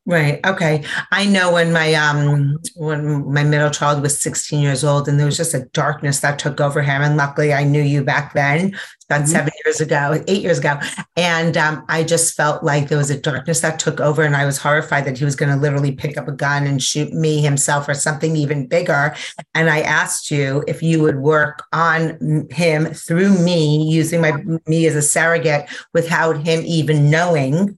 Right. 0.07 0.43
Okay. 0.43 0.83
I 1.11 1.27
know 1.27 1.53
when 1.53 1.71
my 1.71 1.93
um 1.93 2.57
when 2.75 3.31
my 3.31 3.43
middle 3.43 3.69
child 3.69 4.01
was 4.01 4.19
16 4.19 4.59
years 4.59 4.83
old 4.83 5.07
and 5.07 5.19
there 5.19 5.27
was 5.27 5.37
just 5.37 5.53
a 5.53 5.65
darkness 5.73 6.21
that 6.21 6.39
took 6.39 6.59
over 6.59 6.81
him. 6.81 7.03
And 7.03 7.17
luckily 7.17 7.53
I 7.53 7.63
knew 7.63 7.83
you 7.83 8.03
back 8.03 8.33
then, 8.33 8.75
about 9.05 9.21
mm-hmm. 9.21 9.25
seven 9.27 9.53
years 9.63 9.79
ago, 9.79 10.23
eight 10.27 10.41
years 10.41 10.57
ago. 10.57 10.79
And 11.15 11.55
um, 11.55 11.85
I 11.87 12.03
just 12.03 12.35
felt 12.35 12.63
like 12.63 12.87
there 12.87 12.97
was 12.97 13.11
a 13.11 13.21
darkness 13.21 13.59
that 13.59 13.77
took 13.77 13.99
over 13.99 14.23
and 14.23 14.35
I 14.35 14.43
was 14.43 14.57
horrified 14.57 15.05
that 15.05 15.19
he 15.19 15.23
was 15.23 15.35
going 15.35 15.51
to 15.51 15.61
literally 15.61 15.91
pick 15.91 16.17
up 16.17 16.27
a 16.27 16.31
gun 16.31 16.65
and 16.65 16.81
shoot 16.81 17.13
me 17.13 17.39
himself 17.39 17.87
or 17.87 17.93
something 17.93 18.35
even 18.35 18.65
bigger. 18.65 19.13
And 19.53 19.69
I 19.69 19.81
asked 19.81 20.31
you 20.31 20.63
if 20.67 20.81
you 20.81 21.03
would 21.03 21.17
work 21.17 21.63
on 21.73 22.47
him 22.49 22.87
through 22.87 23.37
me 23.37 23.87
using 23.87 24.19
my 24.19 24.31
me 24.65 24.87
as 24.87 24.95
a 24.95 25.01
surrogate 25.03 25.69
without 25.93 26.37
him 26.37 26.63
even 26.65 27.11
knowing. 27.11 27.77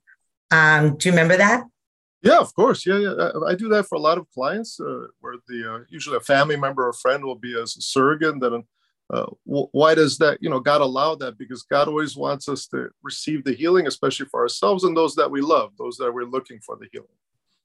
Um, 0.51 0.95
do 0.95 1.09
you 1.09 1.11
remember 1.11 1.35
that? 1.35 1.63
Yeah, 2.23 2.39
of 2.39 2.55
course. 2.55 2.85
Yeah, 2.85 2.99
yeah. 2.99 3.31
I 3.45 3.53
do 3.53 3.67
that 3.69 3.87
for 3.87 3.95
a 3.95 3.99
lot 3.99 4.17
of 4.17 4.29
clients, 4.31 4.79
uh, 4.79 5.07
where 5.19 5.35
the 5.47 5.73
uh, 5.73 5.79
usually 5.89 6.15
a 6.15 6.21
family 6.21 6.55
member 6.55 6.87
or 6.87 6.93
friend 6.93 7.23
will 7.23 7.35
be 7.35 7.59
as 7.61 7.75
a 7.75 7.81
surrogate. 7.81 8.39
Then, 8.39 8.63
uh, 9.09 9.25
why 9.43 9.93
does 9.93 10.17
that? 10.19 10.37
You 10.41 10.49
know, 10.49 10.61
God 10.61 10.79
allow 10.79 11.15
that 11.15 11.37
because 11.37 11.63
God 11.63 11.89
always 11.89 12.15
wants 12.15 12.47
us 12.47 12.65
to 12.67 12.89
receive 13.03 13.43
the 13.43 13.53
healing, 13.53 13.87
especially 13.87 14.27
for 14.27 14.39
ourselves 14.39 14.85
and 14.85 14.95
those 14.95 15.15
that 15.15 15.29
we 15.29 15.41
love, 15.41 15.73
those 15.77 15.97
that 15.97 16.13
we're 16.13 16.23
looking 16.23 16.59
for 16.65 16.77
the 16.77 16.87
healing, 16.93 17.17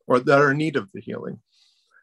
or 0.09 0.19
that 0.19 0.41
are 0.41 0.51
in 0.51 0.59
need 0.59 0.75
of 0.75 0.91
the 0.93 1.01
healing. 1.01 1.41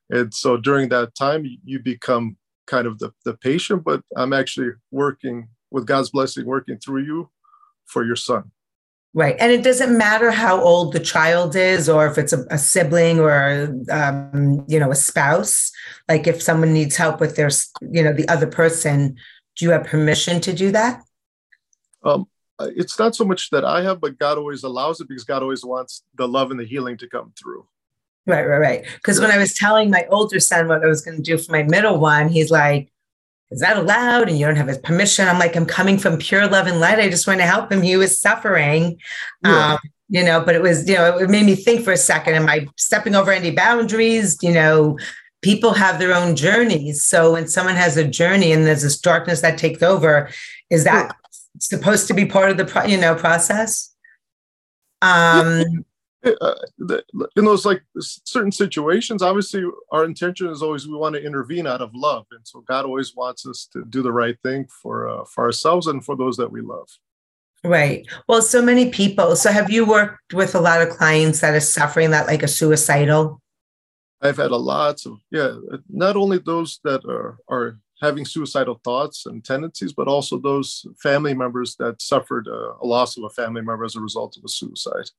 And 0.09 0.33
so 0.33 0.55
during 0.55 0.89
that 0.89 1.13
time, 1.15 1.45
you 1.65 1.79
become 1.79 2.38
kind 2.67 2.88
of 2.88 3.00
the, 3.00 3.12
the 3.25 3.33
patient, 3.33 3.83
but 3.83 4.01
I'm 4.15 4.33
actually 4.33 4.71
working 4.91 5.50
with 5.71 5.85
God's 5.85 6.09
blessing, 6.09 6.45
working 6.45 6.77
through 6.77 7.03
you 7.03 7.29
for 7.85 8.05
your 8.05 8.15
son. 8.15 8.51
Right. 9.17 9.38
And 9.39 9.50
it 9.50 9.63
doesn't 9.63 9.98
matter 9.98 10.29
how 10.29 10.60
old 10.60 10.91
the 10.91 11.00
child 11.00 11.55
is 11.55 11.88
or 11.88 12.05
if 12.05 12.17
it's 12.17 12.34
a, 12.34 12.43
a 12.51 12.57
sibling 12.57 13.17
or, 13.17 13.74
um, 13.89 14.65
you 14.67 14.77
know, 14.77 14.91
a 14.91 14.95
spouse. 14.95 15.72
Like 16.10 16.27
if 16.27 16.43
someone 16.43 16.74
needs 16.74 16.98
help 16.98 17.22
with 17.22 17.38
their, 17.38 17.50
you 17.81 18.03
know, 18.03 18.12
the 18.12 18.27
other 18.27 18.45
person, 18.45 19.15
do 19.55 19.63
you 19.63 19.72
have 19.72 19.86
permission 19.86 20.41
to 20.41 20.51
do 20.51 20.69
that? 20.72 21.01
Um, 22.03 22.27
it's 22.60 23.00
not 23.00 23.15
so 23.15 23.24
much 23.24 23.51
that 23.51 23.63
I 23.63 23.84
have, 23.84 24.01
but 24.01 24.19
God 24.19 24.38
always 24.38 24.63
allows 24.63 25.00
it 25.00 25.07
because 25.07 25.24
God 25.24 25.41
always 25.41 25.63
wants 25.63 26.03
the 26.15 26.27
love 26.27 26.51
and 26.51 26.60
the 26.60 26.65
healing 26.65 26.98
to 26.98 27.07
come 27.07 27.31
through. 27.41 27.65
Right, 28.27 28.45
right, 28.45 28.57
right. 28.57 28.86
Because 28.95 29.19
yeah. 29.19 29.27
when 29.27 29.34
I 29.34 29.38
was 29.38 29.53
telling 29.53 29.89
my 29.89 30.05
older 30.10 30.41
son 30.41 30.67
what 30.67 30.84
I 30.84 30.88
was 30.88 31.01
going 31.01 31.15
to 31.15 31.24
do 31.24 31.38
for 31.38 31.53
my 31.53 31.63
middle 31.63 32.00
one, 32.00 32.27
he's 32.27 32.51
like, 32.51 32.91
is 33.55 33.62
that 33.62 33.77
allowed? 33.77 34.27
And 34.27 34.38
you 34.38 34.45
don't 34.45 34.57
have 34.57 34.67
his 34.67 34.77
permission. 34.77 35.27
I'm 35.27 35.39
like, 35.39 35.55
I'm 35.55 35.65
coming 35.65 35.97
from 35.97 36.17
pure 36.17 36.45
love 36.45 36.67
and 36.67 36.81
light. 36.81 37.00
I 37.00 37.09
just 37.09 37.25
want 37.25 37.39
to 37.39 37.45
help 37.45 37.71
him. 37.71 37.81
He 37.81 37.95
was 37.95 38.19
suffering. 38.19 39.00
Yeah. 39.43 39.74
Um, 39.74 39.79
you 40.09 40.24
know, 40.24 40.43
but 40.43 40.55
it 40.55 40.62
was, 40.62 40.88
you 40.88 40.95
know, 40.95 41.17
it 41.17 41.29
made 41.29 41.45
me 41.45 41.55
think 41.55 41.83
for 41.83 41.93
a 41.93 41.97
second, 41.97 42.35
am 42.35 42.50
I 42.50 42.67
stepping 42.75 43.15
over 43.15 43.31
any 43.31 43.51
boundaries? 43.51 44.38
You 44.43 44.51
know, 44.51 45.00
people 45.41 45.74
have 45.74 45.97
their 46.00 46.13
own 46.13 46.35
journeys. 46.35 47.01
So 47.01 47.31
when 47.31 47.47
someone 47.47 47.75
has 47.75 47.95
a 47.95 48.05
journey 48.05 48.51
and 48.51 48.65
there's 48.65 48.83
this 48.83 49.00
darkness 49.00 49.39
that 49.39 49.57
takes 49.57 49.81
over, 49.81 50.29
is 50.69 50.83
that 50.83 51.05
yeah. 51.07 51.13
supposed 51.59 52.07
to 52.07 52.13
be 52.13 52.25
part 52.25 52.51
of 52.51 52.57
the, 52.57 52.65
pro- 52.65 52.85
you 52.85 52.97
know, 52.97 53.15
process? 53.15 53.95
Um, 55.01 55.85
uh, 56.25 56.55
in 57.36 57.46
those 57.46 57.65
like 57.65 57.84
certain 58.00 58.51
situations 58.51 59.22
obviously 59.22 59.63
our 59.91 60.05
intention 60.05 60.48
is 60.48 60.62
always 60.62 60.88
we 60.88 60.96
want 60.96 61.15
to 61.15 61.24
intervene 61.24 61.67
out 61.67 61.82
of 61.82 61.91
love 61.94 62.25
and 62.32 62.41
so 62.44 62.62
god 62.62 62.86
always 62.86 63.15
wants 63.15 63.46
us 63.46 63.67
to 63.72 63.84
do 63.86 64.01
the 64.01 64.12
right 64.12 64.38
thing 64.44 64.65
for 64.82 65.10
uh, 65.10 65.24
for 65.25 65.44
ourselves 65.44 65.88
and 65.88 66.03
for 66.03 66.15
those 66.15 66.38
that 66.38 66.51
we 66.51 66.62
love. 66.62 66.88
Right. 67.63 68.05
Well 68.27 68.41
so 68.41 68.62
many 68.62 68.89
people 68.89 69.36
so 69.36 69.51
have 69.51 69.72
you 69.72 69.86
worked 69.86 70.34
with 70.34 70.55
a 70.55 70.62
lot 70.62 70.82
of 70.82 70.89
clients 70.89 71.41
that 71.41 71.53
are 71.53 71.60
suffering 71.60 72.12
that 72.12 72.27
like 72.27 72.44
a 72.44 72.48
suicidal? 72.48 73.41
I've 74.22 74.38
had 74.38 74.51
a 74.51 74.58
lots 74.58 75.05
of 75.05 75.17
yeah 75.32 75.55
not 75.89 76.15
only 76.15 76.39
those 76.39 76.79
that 76.84 77.03
are 77.05 77.38
are 77.48 77.79
having 78.01 78.25
suicidal 78.25 78.82
thoughts 78.84 79.25
and 79.25 79.44
tendencies 79.44 79.94
but 79.94 80.08
also 80.08 80.38
those 80.38 80.86
family 81.01 81.34
members 81.34 81.75
that 81.79 82.01
suffered 82.01 82.48
uh, 82.48 82.74
a 82.82 82.86
loss 82.86 83.17
of 83.17 83.24
a 83.24 83.29
family 83.29 83.62
member 83.62 83.86
as 83.86 83.96
a 83.96 84.01
result 84.01 84.38
of 84.38 84.44
a 84.44 84.50
suicide 84.50 85.10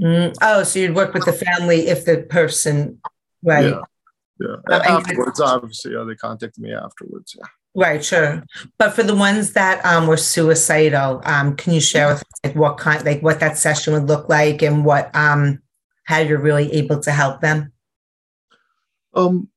Mm, 0.00 0.34
oh, 0.42 0.62
so 0.64 0.78
you'd 0.78 0.94
work 0.94 1.14
with 1.14 1.24
the 1.24 1.32
family 1.32 1.86
if 1.88 2.04
the 2.04 2.22
person, 2.22 3.00
right? 3.42 3.66
Yeah, 3.66 3.80
yeah. 4.40 4.56
Uh, 4.68 4.82
afterwards, 4.84 5.40
obviously, 5.40 5.92
yeah, 5.92 6.04
they 6.06 6.14
contacted 6.16 6.62
me 6.62 6.74
afterwards. 6.74 7.36
Yeah. 7.38 7.46
Right, 7.76 8.04
sure. 8.04 8.44
But 8.78 8.94
for 8.94 9.02
the 9.02 9.14
ones 9.14 9.52
that 9.54 9.84
um, 9.84 10.06
were 10.06 10.16
suicidal, 10.16 11.20
um, 11.24 11.56
can 11.56 11.72
you 11.72 11.80
share 11.80 12.08
with 12.08 12.18
us 12.18 12.40
like 12.44 12.54
what 12.54 12.78
kind, 12.78 13.04
like 13.04 13.20
what 13.20 13.40
that 13.40 13.58
session 13.58 13.94
would 13.94 14.08
look 14.08 14.28
like, 14.28 14.62
and 14.62 14.84
what 14.84 15.14
um, 15.14 15.60
how 16.04 16.18
you're 16.18 16.40
really 16.40 16.72
able 16.72 17.00
to 17.00 17.10
help 17.10 17.40
them? 17.40 17.72
Um, 19.12 19.48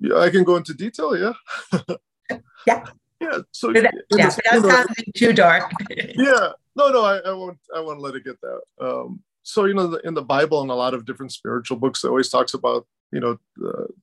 yeah, 0.00 0.18
I 0.18 0.30
can 0.30 0.44
go 0.44 0.56
into 0.56 0.74
detail. 0.74 1.16
Yeah. 1.16 1.88
yeah. 2.66 2.84
Yeah. 3.20 3.38
So 3.52 3.70
yeah, 3.70 3.90
without 4.10 4.32
sounding 4.32 5.12
too 5.14 5.32
dark. 5.32 5.70
yeah. 5.90 6.50
No, 6.76 6.88
no, 6.88 7.04
I, 7.04 7.18
I 7.18 7.32
won't. 7.32 7.58
I 7.74 7.80
won't 7.80 8.00
let 8.00 8.14
it 8.14 8.24
get 8.24 8.40
that. 8.40 8.60
Um, 8.80 9.22
so 9.44 9.66
you 9.66 9.74
know 9.74 9.94
in 10.02 10.14
the 10.14 10.22
bible 10.22 10.60
and 10.60 10.70
a 10.70 10.74
lot 10.74 10.94
of 10.94 11.04
different 11.04 11.30
spiritual 11.30 11.76
books 11.76 12.02
it 12.02 12.08
always 12.08 12.28
talks 12.28 12.54
about 12.54 12.86
you 13.14 13.20
know 13.20 13.38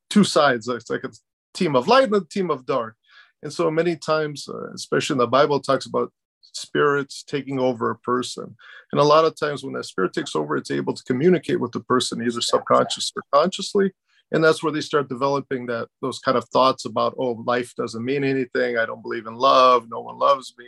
two 0.10 0.24
sides. 0.24 0.67
It's 0.67 0.89
like 0.89 1.03
a 1.03 1.12
team 1.53 1.75
of 1.75 1.88
light 1.88 2.05
and 2.05 2.15
a 2.15 2.21
team 2.21 2.50
of 2.50 2.65
dark. 2.65 2.95
And 3.43 3.51
so 3.51 3.69
many 3.69 3.95
times 3.95 4.48
uh, 4.48 4.71
especially 4.74 5.15
in 5.15 5.19
the 5.19 5.27
bible 5.27 5.60
talks 5.60 5.86
about 5.86 6.12
spirits 6.53 7.24
taking 7.24 7.60
over 7.60 7.91
a 7.91 7.98
person. 8.00 8.55
And 8.91 9.01
a 9.01 9.05
lot 9.05 9.25
of 9.25 9.39
times 9.39 9.63
when 9.63 9.74
that 9.74 9.86
spirit 9.86 10.13
takes 10.13 10.36
over 10.36 10.55
it's 10.55 10.71
able 10.71 10.93
to 10.93 11.03
communicate 11.03 11.60
with 11.60 11.71
the 11.71 11.81
person 11.81 12.21
either 12.21 12.41
subconscious 12.41 13.12
or 13.15 13.24
consciously. 13.33 13.91
And 14.33 14.41
that's 14.41 14.63
where 14.63 14.71
they 14.71 14.81
start 14.81 15.10
developing 15.10 15.65
that 15.65 15.89
those 16.01 16.19
kind 16.19 16.38
of 16.38 16.48
thoughts 16.50 16.86
about 16.86 17.15
oh 17.17 17.43
life 17.45 17.75
doesn't 17.75 18.05
mean 18.05 18.24
anything. 18.24 18.77
I 18.77 18.86
don't 18.86 19.01
believe 19.01 19.27
in 19.27 19.36
love. 19.36 19.88
No 19.89 20.00
one 20.00 20.17
loves 20.17 20.53
me. 20.57 20.65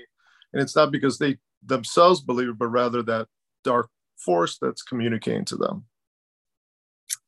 And 0.52 0.62
it's 0.62 0.76
not 0.76 0.92
because 0.92 1.18
they 1.18 1.38
themselves 1.66 2.20
believe 2.20 2.50
it 2.50 2.58
but 2.58 2.68
rather 2.68 3.02
that 3.04 3.28
dark 3.64 3.90
force 4.18 4.58
that's 4.60 4.82
communicating 4.82 5.46
to 5.46 5.56
them. 5.56 5.86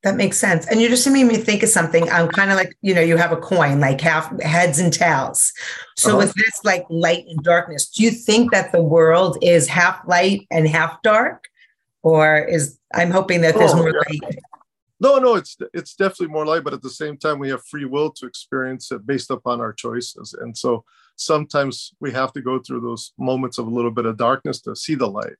That 0.02 0.16
makes 0.16 0.38
sense. 0.38 0.66
And 0.68 0.80
you 0.80 0.88
just 0.88 1.08
made 1.10 1.24
me 1.24 1.36
think 1.36 1.62
of 1.62 1.68
something. 1.68 2.08
I'm 2.10 2.28
kind 2.28 2.50
of 2.50 2.56
like, 2.56 2.76
you 2.80 2.94
know, 2.94 3.00
you 3.00 3.16
have 3.16 3.32
a 3.32 3.36
coin, 3.36 3.80
like 3.80 4.00
half 4.00 4.40
heads 4.40 4.78
and 4.78 4.92
tails. 4.92 5.52
So 5.96 6.10
uh-huh. 6.10 6.18
with 6.18 6.34
this 6.34 6.60
like 6.64 6.86
light 6.88 7.24
and 7.28 7.42
darkness, 7.42 7.90
do 7.90 8.04
you 8.04 8.10
think 8.10 8.52
that 8.52 8.70
the 8.72 8.82
world 8.82 9.36
is 9.42 9.66
half 9.66 10.00
light 10.06 10.46
and 10.50 10.68
half 10.68 11.02
dark? 11.02 11.48
Or 12.02 12.38
is 12.38 12.78
I'm 12.94 13.10
hoping 13.10 13.40
that 13.40 13.56
there's 13.56 13.72
oh, 13.72 13.78
more 13.78 13.88
yeah. 13.90 14.20
light. 14.26 14.38
No, 15.00 15.18
no, 15.18 15.34
it's 15.34 15.56
it's 15.74 15.94
definitely 15.94 16.28
more 16.28 16.46
light, 16.46 16.62
but 16.62 16.72
at 16.72 16.82
the 16.82 16.90
same 16.90 17.16
time, 17.16 17.38
we 17.38 17.50
have 17.50 17.66
free 17.66 17.84
will 17.84 18.10
to 18.12 18.26
experience 18.26 18.92
it 18.92 19.06
based 19.06 19.30
upon 19.30 19.60
our 19.60 19.72
choices. 19.72 20.34
And 20.40 20.56
so 20.56 20.84
sometimes 21.16 21.94
we 22.00 22.12
have 22.12 22.32
to 22.34 22.40
go 22.40 22.60
through 22.60 22.80
those 22.80 23.12
moments 23.18 23.58
of 23.58 23.66
a 23.66 23.70
little 23.70 23.90
bit 23.90 24.06
of 24.06 24.16
darkness 24.16 24.60
to 24.62 24.76
see 24.76 24.94
the 24.94 25.08
light 25.08 25.36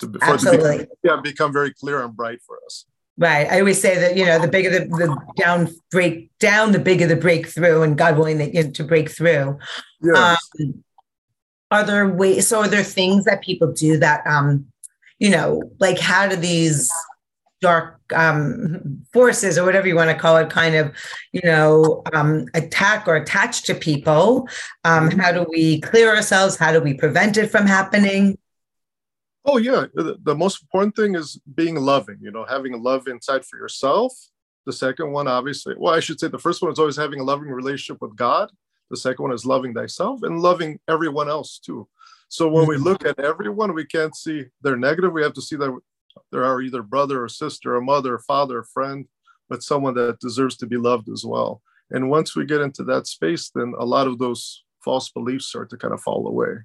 to, 0.00 0.06
for 0.12 0.24
Absolutely. 0.24 0.78
To 0.78 0.88
yeah, 1.02 1.20
become 1.22 1.52
very 1.52 1.72
clear 1.72 2.02
and 2.02 2.14
bright 2.14 2.40
for 2.46 2.58
us. 2.66 2.84
Right. 3.18 3.50
I 3.50 3.60
always 3.60 3.80
say 3.80 3.98
that, 3.98 4.16
you 4.16 4.26
know, 4.26 4.38
the 4.38 4.48
bigger 4.48 4.70
the, 4.70 4.86
the 4.86 5.16
down 5.36 5.68
break 5.90 6.30
down, 6.38 6.72
the 6.72 6.78
bigger 6.78 7.06
the 7.06 7.16
breakthrough 7.16 7.80
and 7.80 7.96
God 7.96 8.18
willing 8.18 8.38
that, 8.38 8.52
you 8.52 8.64
know, 8.64 8.70
to 8.72 8.84
break 8.84 9.10
through. 9.10 9.58
Yes. 10.02 10.38
Um, 10.60 10.84
are 11.70 11.82
there 11.82 12.08
ways, 12.08 12.46
so 12.46 12.60
are 12.60 12.68
there 12.68 12.82
things 12.82 13.24
that 13.24 13.42
people 13.42 13.72
do 13.72 13.96
that, 13.98 14.26
um, 14.26 14.66
you 15.18 15.30
know, 15.30 15.62
like 15.80 15.98
how 15.98 16.28
do 16.28 16.36
these 16.36 16.92
dark 17.62 17.98
um, 18.14 19.02
forces 19.14 19.56
or 19.56 19.64
whatever 19.64 19.88
you 19.88 19.96
want 19.96 20.10
to 20.10 20.16
call 20.16 20.36
it 20.36 20.50
kind 20.50 20.74
of, 20.74 20.94
you 21.32 21.40
know, 21.42 22.02
um, 22.12 22.44
attack 22.52 23.08
or 23.08 23.16
attach 23.16 23.62
to 23.62 23.74
people? 23.74 24.46
Um, 24.84 25.08
mm-hmm. 25.08 25.18
how 25.18 25.32
do 25.32 25.46
we 25.48 25.80
clear 25.80 26.14
ourselves? 26.14 26.56
How 26.56 26.70
do 26.70 26.80
we 26.80 26.92
prevent 26.92 27.38
it 27.38 27.50
from 27.50 27.66
happening? 27.66 28.36
Oh 29.46 29.58
yeah, 29.58 29.86
the, 29.94 30.18
the 30.22 30.34
most 30.34 30.62
important 30.62 30.96
thing 30.96 31.14
is 31.14 31.40
being 31.54 31.76
loving. 31.76 32.18
You 32.20 32.32
know, 32.32 32.44
having 32.44 32.74
a 32.74 32.78
love 32.78 33.06
inside 33.06 33.44
for 33.44 33.58
yourself. 33.58 34.12
The 34.66 34.72
second 34.72 35.12
one, 35.12 35.28
obviously, 35.28 35.76
well, 35.78 35.94
I 35.94 36.00
should 36.00 36.18
say 36.18 36.26
the 36.26 36.38
first 36.38 36.60
one 36.60 36.72
is 36.72 36.80
always 36.80 36.96
having 36.96 37.20
a 37.20 37.24
loving 37.24 37.48
relationship 37.48 38.02
with 38.02 38.16
God. 38.16 38.50
The 38.90 38.96
second 38.96 39.22
one 39.22 39.32
is 39.32 39.46
loving 39.46 39.72
thyself 39.72 40.24
and 40.24 40.40
loving 40.40 40.80
everyone 40.88 41.28
else 41.28 41.60
too. 41.60 41.88
So 42.28 42.48
when 42.48 42.66
we 42.66 42.74
mm-hmm. 42.74 42.84
look 42.84 43.06
at 43.06 43.20
everyone, 43.20 43.74
we 43.74 43.86
can't 43.86 44.16
see 44.16 44.46
their 44.62 44.76
negative. 44.76 45.12
We 45.12 45.22
have 45.22 45.34
to 45.34 45.42
see 45.42 45.54
that 45.56 45.78
there 46.32 46.44
are 46.44 46.60
either 46.60 46.82
brother 46.82 47.22
or 47.22 47.28
sister, 47.28 47.76
a 47.76 47.82
mother, 47.82 48.18
father, 48.18 48.64
friend, 48.64 49.06
but 49.48 49.62
someone 49.62 49.94
that 49.94 50.18
deserves 50.18 50.56
to 50.56 50.66
be 50.66 50.76
loved 50.76 51.08
as 51.08 51.24
well. 51.24 51.62
And 51.92 52.10
once 52.10 52.34
we 52.34 52.44
get 52.44 52.60
into 52.60 52.82
that 52.84 53.06
space, 53.06 53.50
then 53.54 53.74
a 53.78 53.84
lot 53.84 54.08
of 54.08 54.18
those 54.18 54.64
false 54.84 55.10
beliefs 55.10 55.46
start 55.46 55.70
to 55.70 55.76
kind 55.76 55.94
of 55.94 56.00
fall 56.00 56.26
away 56.26 56.56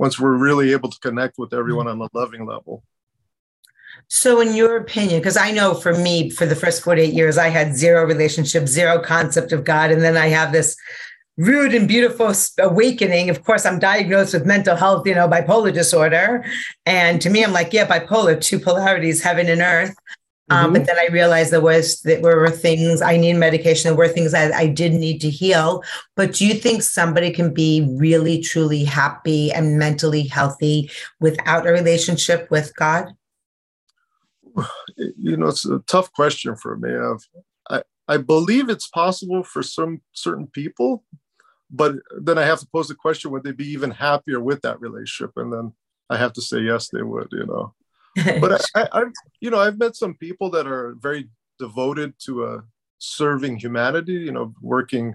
once 0.00 0.18
we're 0.18 0.32
really 0.32 0.72
able 0.72 0.88
to 0.88 0.98
connect 1.00 1.36
with 1.36 1.52
everyone 1.52 1.84
mm-hmm. 1.84 2.00
on 2.00 2.08
a 2.12 2.18
loving 2.18 2.46
level. 2.46 2.82
So, 4.08 4.40
in 4.40 4.54
your 4.54 4.78
opinion, 4.78 5.20
because 5.20 5.36
I 5.36 5.50
know 5.50 5.74
for 5.74 5.92
me, 5.92 6.30
for 6.30 6.46
the 6.46 6.56
first 6.56 6.82
48 6.82 7.12
years, 7.12 7.36
I 7.36 7.48
had 7.48 7.76
zero 7.76 8.04
relationship, 8.06 8.66
zero 8.66 8.98
concept 8.98 9.52
of 9.52 9.62
God. 9.62 9.90
And 9.90 10.02
then 10.02 10.16
I 10.16 10.28
have 10.28 10.52
this 10.52 10.74
rude 11.36 11.74
and 11.74 11.86
beautiful 11.86 12.32
awakening. 12.58 13.28
Of 13.28 13.44
course, 13.44 13.66
I'm 13.66 13.78
diagnosed 13.78 14.32
with 14.32 14.46
mental 14.46 14.74
health, 14.74 15.06
you 15.06 15.14
know, 15.14 15.28
bipolar 15.28 15.72
disorder. 15.72 16.46
And 16.86 17.20
to 17.20 17.28
me, 17.28 17.44
I'm 17.44 17.52
like, 17.52 17.72
yeah, 17.74 17.86
bipolar, 17.86 18.40
two 18.40 18.58
polarities, 18.58 19.22
heaven 19.22 19.48
and 19.48 19.60
earth. 19.60 19.94
Um, 20.50 20.70
Mhm. 20.70 20.74
But 20.74 20.86
then 20.86 20.98
I 20.98 21.06
realized 21.12 21.52
there 21.52 21.60
was 21.60 22.00
that 22.02 22.22
there 22.22 22.36
were 22.36 22.50
things 22.50 23.00
I 23.00 23.16
need 23.16 23.34
medication. 23.34 23.88
There 23.88 23.96
were 23.96 24.08
things 24.08 24.32
that 24.32 24.52
I 24.52 24.66
did 24.66 24.92
need 24.92 25.20
to 25.20 25.30
heal. 25.30 25.82
But 26.16 26.34
do 26.34 26.46
you 26.46 26.54
think 26.54 26.82
somebody 26.82 27.30
can 27.30 27.54
be 27.54 27.86
really 27.98 28.40
truly 28.40 28.84
happy 28.84 29.52
and 29.52 29.78
mentally 29.78 30.24
healthy 30.24 30.90
without 31.20 31.66
a 31.66 31.72
relationship 31.72 32.50
with 32.50 32.74
God? 32.76 33.14
you 34.96 35.36
know, 35.36 35.48
it's 35.48 35.64
a 35.64 35.78
tough 35.86 36.12
question 36.12 36.56
for 36.56 36.76
me. 36.76 36.90
I've, 36.94 37.26
I 37.70 37.82
I 38.08 38.16
believe 38.16 38.68
it's 38.68 38.88
possible 38.88 39.44
for 39.44 39.62
some 39.62 40.00
certain 40.12 40.48
people, 40.48 41.04
but 41.70 41.94
then 42.20 42.38
I 42.38 42.44
have 42.44 42.58
to 42.60 42.66
pose 42.66 42.88
the 42.88 42.94
question: 42.96 43.30
Would 43.30 43.44
they 43.44 43.52
be 43.52 43.68
even 43.68 43.92
happier 43.92 44.40
with 44.40 44.62
that 44.62 44.80
relationship? 44.80 45.32
And 45.36 45.52
then 45.52 45.72
I 46.08 46.16
have 46.16 46.32
to 46.34 46.42
say 46.42 46.58
yes, 46.60 46.88
they 46.88 47.02
would. 47.02 47.28
You 47.30 47.46
know, 47.46 47.74
but 48.16 48.52
I, 48.52 48.58
I, 48.82 48.88
I've 49.00 49.12
you 49.40 49.50
know 49.50 49.60
I've 49.60 49.78
met 49.78 49.96
some 49.96 50.14
people 50.14 50.50
that 50.50 50.66
are 50.66 50.94
very 51.00 51.28
devoted 51.58 52.14
to 52.26 52.44
uh, 52.44 52.60
serving 52.98 53.58
humanity. 53.58 54.12
You 54.12 54.32
know, 54.32 54.54
working, 54.60 55.14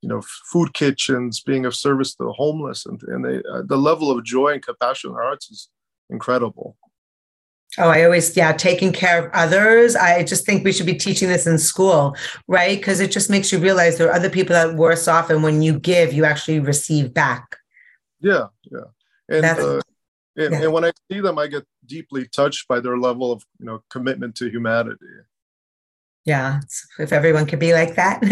you 0.00 0.08
know, 0.08 0.22
food 0.52 0.74
kitchens, 0.74 1.40
being 1.40 1.66
of 1.66 1.74
service 1.74 2.14
to 2.14 2.24
the 2.24 2.32
homeless, 2.32 2.86
and 2.86 3.00
and 3.04 3.24
they, 3.24 3.38
uh, 3.50 3.62
the 3.64 3.78
level 3.78 4.10
of 4.10 4.24
joy 4.24 4.54
and 4.54 4.62
compassion 4.62 5.10
in 5.10 5.14
their 5.14 5.24
hearts 5.24 5.50
is 5.50 5.68
incredible. 6.08 6.76
Oh, 7.78 7.88
I 7.88 8.02
always, 8.02 8.36
yeah, 8.36 8.52
taking 8.52 8.92
care 8.92 9.26
of 9.26 9.30
others. 9.32 9.94
I 9.94 10.24
just 10.24 10.44
think 10.44 10.64
we 10.64 10.72
should 10.72 10.86
be 10.86 10.94
teaching 10.94 11.28
this 11.28 11.46
in 11.46 11.56
school, 11.56 12.16
right? 12.48 12.76
Because 12.76 12.98
it 12.98 13.12
just 13.12 13.30
makes 13.30 13.52
you 13.52 13.58
realize 13.60 13.96
there 13.96 14.08
are 14.08 14.14
other 14.14 14.28
people 14.28 14.54
that 14.54 14.70
are 14.70 14.74
worse 14.74 15.06
off. 15.06 15.30
And 15.30 15.44
when 15.44 15.62
you 15.62 15.78
give, 15.78 16.12
you 16.12 16.24
actually 16.24 16.58
receive 16.58 17.14
back. 17.14 17.58
Yeah, 18.20 18.48
yeah, 18.72 18.80
and 19.28 19.44
uh, 19.44 19.80
and, 20.36 20.52
yeah. 20.52 20.62
and 20.62 20.72
when 20.72 20.84
I 20.84 20.92
see 21.10 21.20
them, 21.20 21.38
I 21.38 21.46
get 21.46 21.64
deeply 21.86 22.26
touched 22.28 22.68
by 22.68 22.80
their 22.80 22.98
level 22.98 23.32
of 23.32 23.44
you 23.58 23.66
know 23.66 23.82
commitment 23.90 24.34
to 24.36 24.48
humanity. 24.48 25.06
Yeah. 26.24 26.60
If 26.98 27.12
everyone 27.12 27.46
could 27.46 27.58
be 27.58 27.72
like 27.72 27.94
that. 27.96 28.22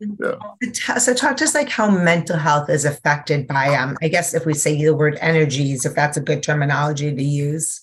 Yeah, 0.00 0.98
so 0.98 1.12
talk 1.12 1.36
just 1.36 1.54
like 1.54 1.68
how 1.68 1.90
mental 1.90 2.38
health 2.38 2.70
is 2.70 2.84
affected 2.84 3.48
by, 3.48 3.74
um, 3.74 3.96
I 4.00 4.08
guess 4.08 4.32
if 4.32 4.46
we 4.46 4.54
say 4.54 4.80
the 4.80 4.94
word 4.94 5.18
energies, 5.20 5.84
if 5.84 5.94
that's 5.94 6.16
a 6.16 6.20
good 6.20 6.42
terminology 6.42 7.14
to 7.14 7.22
use. 7.22 7.82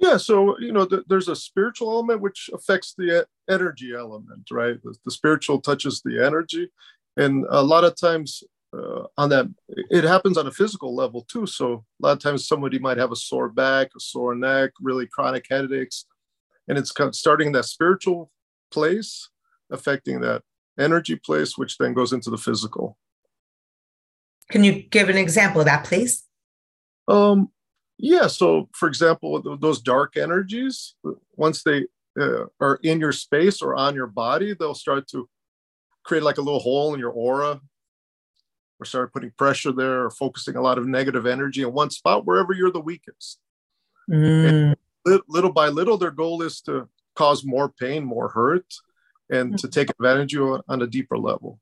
yeah. 0.00 0.16
So 0.16 0.58
you 0.58 0.72
know, 0.72 0.86
th- 0.86 1.04
there's 1.08 1.28
a 1.28 1.36
spiritual 1.36 1.90
element 1.90 2.20
which 2.20 2.50
affects 2.52 2.94
the 2.98 3.22
e- 3.22 3.52
energy 3.52 3.94
element, 3.94 4.48
right? 4.50 4.82
The, 4.82 4.94
the 5.04 5.12
spiritual 5.12 5.60
touches 5.60 6.02
the 6.02 6.24
energy, 6.24 6.70
and 7.16 7.46
a 7.48 7.62
lot 7.62 7.84
of 7.84 7.94
times 7.96 8.42
uh, 8.76 9.06
on 9.16 9.28
that, 9.30 9.46
it 9.68 10.04
happens 10.04 10.36
on 10.36 10.46
a 10.46 10.52
physical 10.52 10.94
level 10.94 11.22
too. 11.22 11.46
So 11.46 11.84
a 12.02 12.06
lot 12.06 12.12
of 12.12 12.18
times 12.18 12.46
somebody 12.46 12.78
might 12.78 12.98
have 12.98 13.12
a 13.12 13.16
sore 13.16 13.48
back, 13.48 13.88
a 13.96 14.00
sore 14.00 14.34
neck, 14.34 14.72
really 14.80 15.06
chronic 15.06 15.46
headaches, 15.48 16.06
and 16.68 16.76
it's 16.76 16.92
kind 16.92 17.08
of 17.08 17.14
starting 17.14 17.48
in 17.48 17.52
that 17.54 17.64
spiritual 17.64 18.30
place, 18.70 19.30
affecting 19.70 20.20
that 20.20 20.42
energy 20.78 21.16
place, 21.16 21.56
which 21.56 21.78
then 21.78 21.94
goes 21.94 22.12
into 22.12 22.30
the 22.30 22.38
physical. 22.38 22.98
Can 24.50 24.62
you 24.62 24.82
give 24.82 25.08
an 25.08 25.16
example 25.16 25.60
of 25.60 25.66
that, 25.66 25.84
please? 25.84 26.24
Um, 27.08 27.50
yeah. 27.98 28.26
So, 28.26 28.68
for 28.72 28.88
example, 28.88 29.58
those 29.60 29.80
dark 29.80 30.16
energies, 30.16 30.94
once 31.34 31.62
they 31.62 31.86
uh, 32.20 32.44
are 32.60 32.78
in 32.82 33.00
your 33.00 33.12
space 33.12 33.62
or 33.62 33.74
on 33.74 33.94
your 33.94 34.06
body, 34.06 34.54
they'll 34.54 34.74
start 34.74 35.08
to 35.08 35.28
create 36.04 36.22
like 36.22 36.38
a 36.38 36.42
little 36.42 36.60
hole 36.60 36.94
in 36.94 37.00
your 37.00 37.10
aura, 37.10 37.60
or 38.78 38.84
start 38.84 39.12
putting 39.12 39.30
pressure 39.32 39.72
there, 39.72 40.04
or 40.04 40.10
focusing 40.10 40.56
a 40.56 40.62
lot 40.62 40.78
of 40.78 40.86
negative 40.86 41.26
energy 41.26 41.62
in 41.62 41.72
one 41.72 41.90
spot 41.90 42.26
wherever 42.26 42.52
you're 42.52 42.70
the 42.72 42.80
weakest. 42.80 43.38
Mm, 44.10 44.74
Lit- 45.04 45.28
Little 45.28 45.52
by 45.52 45.68
little, 45.68 45.96
their 45.96 46.10
goal 46.10 46.42
is 46.42 46.60
to 46.62 46.88
cause 47.14 47.44
more 47.44 47.68
pain, 47.68 48.04
more 48.04 48.28
hurt, 48.28 48.74
and 49.30 49.58
to 49.58 49.68
take 49.68 49.90
advantage 49.90 50.34
of 50.34 50.40
you 50.40 50.62
on 50.68 50.82
a 50.82 50.86
deeper 50.86 51.18
level. 51.18 51.58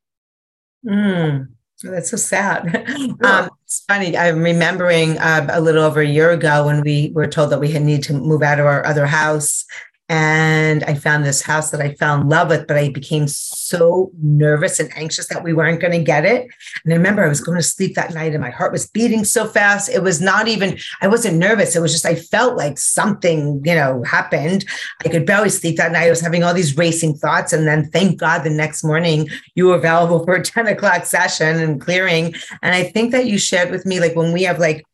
mm. 0.87 1.49
That's 1.83 2.11
so 2.11 2.17
sad. 2.17 2.87
Yeah. 3.21 3.41
Um, 3.41 3.51
it's 3.65 3.85
funny. 3.87 4.17
I'm 4.17 4.43
remembering 4.43 5.19
uh, 5.19 5.49
a 5.51 5.61
little 5.61 5.83
over 5.83 6.01
a 6.01 6.07
year 6.07 6.31
ago 6.31 6.67
when 6.67 6.83
we 6.83 7.11
were 7.15 7.27
told 7.27 7.51
that 7.51 7.61
we 7.61 7.73
had 7.73 7.83
need 7.83 8.03
to 8.05 8.13
move 8.15 8.43
out 8.43 8.61
of 8.61 8.67
our 8.67 8.87
other 8.87 9.07
house. 9.07 9.67
And 10.11 10.85
I 10.85 10.95
found 10.95 11.25
this 11.25 11.41
house 11.41 11.71
that 11.71 11.81
I 11.81 11.95
fell 11.95 12.21
in 12.21 12.29
love 12.29 12.51
with, 12.51 12.67
but 12.67 12.77
I 12.77 12.91
became 12.91 13.27
so 13.27 14.11
nervous 14.21 14.79
and 14.79 14.91
anxious 14.97 15.29
that 15.29 15.43
we 15.43 15.55
weren't 15.55 15.81
going 15.81 15.99
to 15.99 16.05
get 16.05 16.27
it. 16.27 16.47
And 16.85 16.93
I 16.93 16.97
remember 16.97 17.25
I 17.25 17.29
was 17.29 17.41
going 17.41 17.57
to 17.57 17.63
sleep 17.63 17.95
that 17.95 18.13
night 18.13 18.33
and 18.33 18.43
my 18.43 18.51
heart 18.51 18.71
was 18.71 18.87
beating 18.87 19.25
so 19.25 19.47
fast. 19.47 19.89
It 19.89 20.03
was 20.03 20.21
not 20.21 20.47
even, 20.47 20.77
I 21.01 21.09
wasn't 21.09 21.39
nervous. 21.39 21.75
It 21.75 21.81
was 21.81 21.93
just, 21.93 22.05
I 22.05 22.17
felt 22.17 22.57
like 22.57 22.77
something, 22.77 23.63
you 23.65 23.75
know, 23.75 24.03
happened. 24.03 24.67
I 25.07 25.09
could 25.09 25.25
barely 25.25 25.49
sleep 25.49 25.79
that 25.79 25.93
night. 25.93 26.07
I 26.07 26.11
was 26.11 26.21
having 26.21 26.45
all 26.45 26.53
these 26.53 26.77
racing 26.77 27.15
thoughts. 27.15 27.55
And 27.55 27.67
then 27.67 27.91
thank 27.91 28.19
God 28.19 28.43
the 28.43 28.51
next 28.51 28.85
morning 28.85 29.29
you 29.55 29.69
were 29.69 29.77
available 29.77 30.23
for 30.25 30.35
a 30.35 30.43
10 30.43 30.67
o'clock 30.67 31.07
session 31.07 31.59
and 31.61 31.81
clearing. 31.81 32.35
And 32.61 32.75
I 32.75 32.85
think 32.85 33.13
that 33.13 33.25
you 33.25 33.39
shared 33.39 33.71
with 33.71 33.87
me, 33.87 34.01
like 34.01 34.17
when 34.17 34.33
we 34.33 34.43
have 34.43 34.59
like 34.59 34.85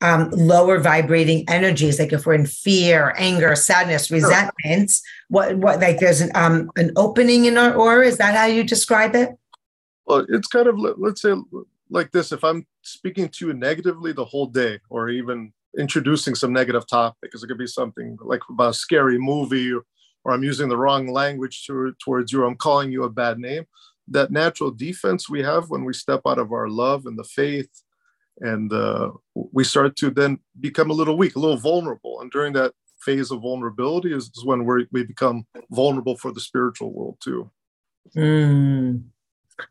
um, 0.00 0.30
lower 0.30 0.78
vibrating 0.78 1.44
energies, 1.48 1.98
like 1.98 2.12
if 2.12 2.26
we're 2.26 2.34
in 2.34 2.46
fear, 2.46 3.14
anger, 3.16 3.54
sadness, 3.54 4.10
resentments, 4.10 5.02
what, 5.28 5.56
what, 5.56 5.80
like 5.80 5.98
there's 5.98 6.20
an, 6.20 6.30
um, 6.34 6.70
an 6.76 6.90
opening 6.96 7.46
in 7.46 7.56
our 7.56 7.74
aura. 7.74 8.06
Is 8.06 8.18
that 8.18 8.34
how 8.34 8.46
you 8.46 8.64
describe 8.64 9.14
it? 9.14 9.30
Well, 10.06 10.26
it's 10.28 10.48
kind 10.48 10.66
of 10.66 10.78
let- 10.78 11.00
let's 11.00 11.22
say 11.22 11.34
like 11.90 12.12
this: 12.12 12.32
if 12.32 12.44
I'm 12.44 12.66
speaking 12.82 13.28
to 13.28 13.46
you 13.46 13.52
negatively 13.54 14.12
the 14.12 14.24
whole 14.24 14.46
day, 14.46 14.80
or 14.90 15.08
even 15.08 15.52
introducing 15.78 16.34
some 16.34 16.52
negative 16.52 16.86
topic, 16.86 17.18
because 17.22 17.42
it 17.42 17.46
could 17.48 17.58
be 17.58 17.66
something 17.66 18.16
like 18.20 18.40
about 18.50 18.70
a 18.70 18.74
scary 18.74 19.18
movie, 19.18 19.72
or, 19.72 19.84
or 20.24 20.32
I'm 20.32 20.44
using 20.44 20.68
the 20.68 20.76
wrong 20.76 21.08
language 21.08 21.66
to, 21.66 21.94
towards 22.02 22.32
you, 22.32 22.42
or 22.42 22.46
I'm 22.46 22.56
calling 22.56 22.92
you 22.92 23.04
a 23.04 23.10
bad 23.10 23.38
name. 23.38 23.64
That 24.08 24.30
natural 24.30 24.70
defense 24.70 25.30
we 25.30 25.42
have 25.42 25.70
when 25.70 25.84
we 25.84 25.94
step 25.94 26.20
out 26.26 26.38
of 26.38 26.52
our 26.52 26.68
love 26.68 27.06
and 27.06 27.18
the 27.18 27.24
faith, 27.24 27.70
and 28.40 28.72
uh, 28.72 29.10
we 29.34 29.64
start 29.64 29.96
to 29.96 30.10
then 30.10 30.38
become 30.60 30.90
a 30.90 30.94
little 30.94 31.16
weak, 31.16 31.36
a 31.36 31.38
little 31.38 31.56
vulnerable, 31.56 32.20
and 32.20 32.30
during 32.30 32.52
that 32.54 32.72
phase 33.00 33.30
of 33.30 33.42
vulnerability 33.42 34.12
is, 34.12 34.30
is 34.36 34.44
when 34.44 34.64
we 34.64 34.86
we 34.90 35.04
become 35.04 35.46
vulnerable 35.70 36.16
for 36.16 36.32
the 36.32 36.40
spiritual 36.40 36.92
world 36.92 37.16
too. 37.20 37.50
Mm. 38.16 39.04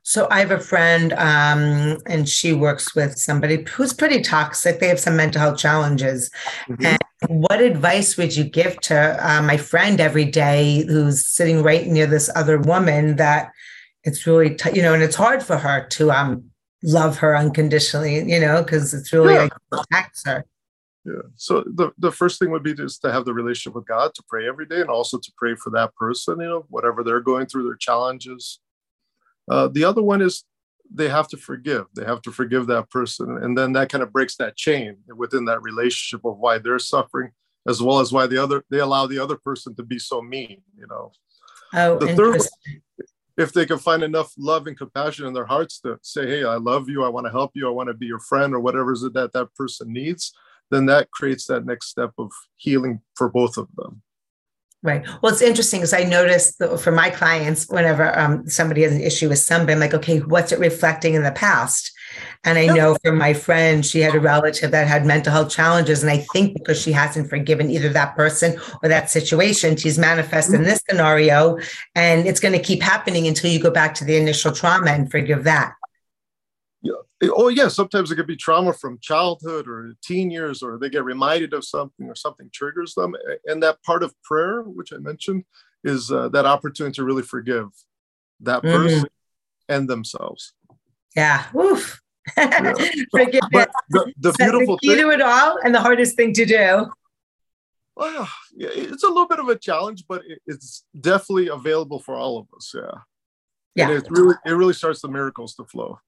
So 0.01 0.27
I 0.31 0.39
have 0.39 0.51
a 0.51 0.59
friend, 0.59 1.11
um, 1.13 1.97
and 2.07 2.27
she 2.27 2.53
works 2.53 2.95
with 2.95 3.17
somebody 3.17 3.65
who's 3.69 3.93
pretty 3.93 4.21
toxic. 4.21 4.79
They 4.79 4.87
have 4.87 4.99
some 4.99 5.17
mental 5.17 5.41
health 5.41 5.57
challenges. 5.57 6.31
Mhm. 6.69 6.97
What 7.27 7.61
advice 7.61 8.17
would 8.17 8.35
you 8.35 8.45
give 8.45 8.79
to 8.81 9.17
uh, 9.19 9.41
my 9.41 9.57
friend 9.57 9.99
every 9.99 10.25
day 10.25 10.85
who's 10.87 11.27
sitting 11.27 11.63
right 11.63 11.85
near 11.87 12.05
this 12.05 12.29
other 12.35 12.59
woman 12.59 13.17
that 13.17 13.51
it's 14.03 14.25
really, 14.27 14.55
t- 14.55 14.71
you 14.73 14.81
know, 14.81 14.93
and 14.93 15.03
it's 15.03 15.15
hard 15.15 15.43
for 15.43 15.57
her 15.57 15.85
to 15.91 16.11
um, 16.11 16.51
love 16.83 17.17
her 17.17 17.35
unconditionally, 17.35 18.15
you 18.29 18.39
know, 18.39 18.61
because 18.61 18.93
it's 18.93 19.11
really 19.11 19.33
Yeah. 19.33 19.41
like 19.43 19.53
attacks 19.71 20.23
her. 20.25 20.45
Yeah. 21.05 21.13
So 21.35 21.63
the, 21.65 21.91
the 21.97 22.11
first 22.11 22.39
thing 22.39 22.51
would 22.51 22.63
be 22.63 22.73
just 22.73 23.01
to 23.01 23.11
have 23.11 23.25
the 23.25 23.33
relationship 23.33 23.75
with 23.75 23.85
God, 23.85 24.13
to 24.15 24.23
pray 24.27 24.47
every 24.47 24.65
day, 24.65 24.81
and 24.81 24.89
also 24.89 25.17
to 25.17 25.31
pray 25.37 25.55
for 25.55 25.69
that 25.71 25.95
person, 25.95 26.39
you 26.39 26.45
know, 26.47 26.65
whatever 26.69 27.03
they're 27.03 27.19
going 27.19 27.45
through, 27.45 27.63
their 27.65 27.75
challenges. 27.75 28.59
Uh, 29.49 29.67
the 29.67 29.83
other 29.83 30.01
one 30.01 30.21
is 30.21 30.43
they 30.93 31.09
have 31.09 31.27
to 31.29 31.37
forgive. 31.37 31.87
They 31.95 32.05
have 32.05 32.21
to 32.21 32.31
forgive 32.31 32.67
that 32.67 32.89
person. 32.89 33.37
And 33.37 33.57
then 33.57 33.73
that 33.73 33.89
kind 33.89 34.03
of 34.03 34.13
breaks 34.13 34.35
that 34.37 34.55
chain 34.55 34.97
within 35.15 35.45
that 35.45 35.61
relationship 35.61 36.23
of 36.25 36.37
why 36.37 36.57
they're 36.57 36.79
suffering, 36.79 37.31
as 37.67 37.81
well 37.81 37.99
as 37.99 38.13
why 38.13 38.27
the 38.27 38.37
other 38.41 38.63
they 38.69 38.79
allow 38.79 39.07
the 39.07 39.19
other 39.19 39.35
person 39.35 39.75
to 39.75 39.83
be 39.83 39.99
so 39.99 40.21
mean, 40.21 40.61
you 40.77 40.87
know. 40.87 41.11
Oh, 41.73 41.97
The 41.97 42.15
third. 42.15 42.41
If 43.35 43.51
they 43.51 43.65
can 43.65 43.79
find 43.79 44.03
enough 44.03 44.31
love 44.37 44.67
and 44.67 44.77
compassion 44.77 45.25
in 45.25 45.33
their 45.33 45.45
hearts 45.45 45.79
to 45.81 45.97
say, 46.01 46.27
Hey, 46.27 46.43
I 46.43 46.55
love 46.55 46.87
you, 46.87 47.03
I 47.03 47.09
want 47.09 47.25
to 47.25 47.31
help 47.31 47.51
you, 47.55 47.67
I 47.67 47.71
want 47.71 47.87
to 47.87 47.93
be 47.93 48.05
your 48.05 48.19
friend, 48.19 48.53
or 48.53 48.59
whatever 48.59 48.93
is 48.93 49.03
it 49.03 49.13
that 49.13 49.33
that 49.33 49.53
person 49.55 49.91
needs, 49.91 50.33
then 50.69 50.85
that 50.87 51.09
creates 51.11 51.47
that 51.47 51.65
next 51.65 51.87
step 51.87 52.11
of 52.17 52.31
healing 52.57 53.01
for 53.15 53.29
both 53.29 53.57
of 53.57 53.67
them. 53.75 54.01
Right. 54.83 55.01
Well, 55.21 55.31
it's 55.31 55.41
interesting 55.41 55.79
because 55.79 55.93
I 55.93 56.03
noticed 56.03 56.59
that 56.59 56.77
for 56.77 56.91
my 56.91 57.09
clients, 57.09 57.69
whenever 57.69 58.17
um, 58.19 58.49
somebody 58.49 58.81
has 58.81 58.91
an 58.91 58.99
issue 58.99 59.29
with 59.29 59.39
somebody, 59.39 59.71
I'm 59.71 59.79
like, 59.79 59.93
okay, 59.93 60.19
what's 60.19 60.51
it 60.51 60.59
reflecting 60.59 61.13
in 61.13 61.23
the 61.23 61.31
past? 61.31 61.89
And 62.43 62.57
I 62.57 62.65
know 62.65 62.97
for 63.01 63.13
my 63.13 63.33
friend, 63.33 63.85
she 63.85 64.01
had 64.01 64.13
a 64.13 64.19
relative 64.19 64.71
that 64.71 64.85
had 64.85 65.05
mental 65.05 65.31
health 65.31 65.49
challenges. 65.49 66.03
And 66.03 66.11
I 66.11 66.17
think 66.33 66.53
because 66.53 66.81
she 66.81 66.91
hasn't 66.91 67.29
forgiven 67.29 67.71
either 67.71 67.87
that 67.89 68.17
person 68.17 68.59
or 68.83 68.89
that 68.89 69.09
situation, 69.09 69.77
she's 69.77 69.97
manifesting 69.97 70.63
this 70.63 70.81
scenario. 70.87 71.57
And 71.95 72.27
it's 72.27 72.41
going 72.41 72.53
to 72.53 72.61
keep 72.61 72.83
happening 72.83 73.25
until 73.25 73.49
you 73.51 73.61
go 73.61 73.71
back 73.71 73.93
to 73.95 74.03
the 74.03 74.17
initial 74.17 74.51
trauma 74.51 74.91
and 74.91 75.09
forgive 75.09 75.45
that. 75.45 75.75
Oh, 77.31 77.47
yeah, 77.49 77.67
sometimes 77.67 78.11
it 78.11 78.15
could 78.15 78.27
be 78.27 78.35
trauma 78.35 78.73
from 78.73 78.97
childhood 79.01 79.67
or 79.67 79.93
teen 80.03 80.31
years, 80.31 80.61
or 80.63 80.77
they 80.77 80.89
get 80.89 81.03
reminded 81.03 81.53
of 81.53 81.63
something 81.65 82.07
or 82.07 82.15
something 82.15 82.49
triggers 82.53 82.93
them. 82.95 83.15
And 83.45 83.61
that 83.63 83.81
part 83.83 84.03
of 84.03 84.13
prayer, 84.23 84.61
which 84.63 84.91
I 84.93 84.97
mentioned, 84.97 85.43
is 85.83 86.11
uh, 86.11 86.29
that 86.29 86.45
opportunity 86.45 86.95
to 86.95 87.03
really 87.03 87.23
forgive 87.23 87.67
that 88.41 88.63
Mhm. 88.63 88.71
person 88.71 89.09
and 89.69 89.89
themselves. 89.89 90.53
Yeah. 91.15 91.45
Oof. 91.55 92.01
Forgiveness. 92.35 93.41
But 93.51 93.71
the, 93.89 94.13
the 94.17 94.31
the 94.31 94.33
beautiful 94.37 94.77
key 94.77 94.89
thing, 94.95 94.97
to 94.99 95.09
it 95.11 95.21
all 95.21 95.57
and 95.63 95.75
the 95.75 95.81
hardest 95.81 96.15
thing 96.15 96.33
to 96.33 96.45
do. 96.45 96.87
Well, 97.95 98.27
yeah, 98.55 98.69
it's 98.71 99.03
a 99.03 99.07
little 99.07 99.27
bit 99.27 99.39
of 99.39 99.49
a 99.49 99.57
challenge, 99.57 100.05
but 100.07 100.23
it's 100.47 100.83
definitely 100.99 101.47
available 101.49 101.99
for 101.99 102.15
all 102.15 102.39
of 102.39 102.47
us. 102.55 102.71
Yeah. 102.73 102.81
Yeah. 103.75 103.89
And 103.89 103.97
it 104.03 104.07
really, 104.09 104.35
it 104.45 104.51
really 104.51 104.73
starts 104.73 105.01
the 105.01 105.09
miracles 105.09 105.53
to 105.55 105.65
flow. 105.65 105.99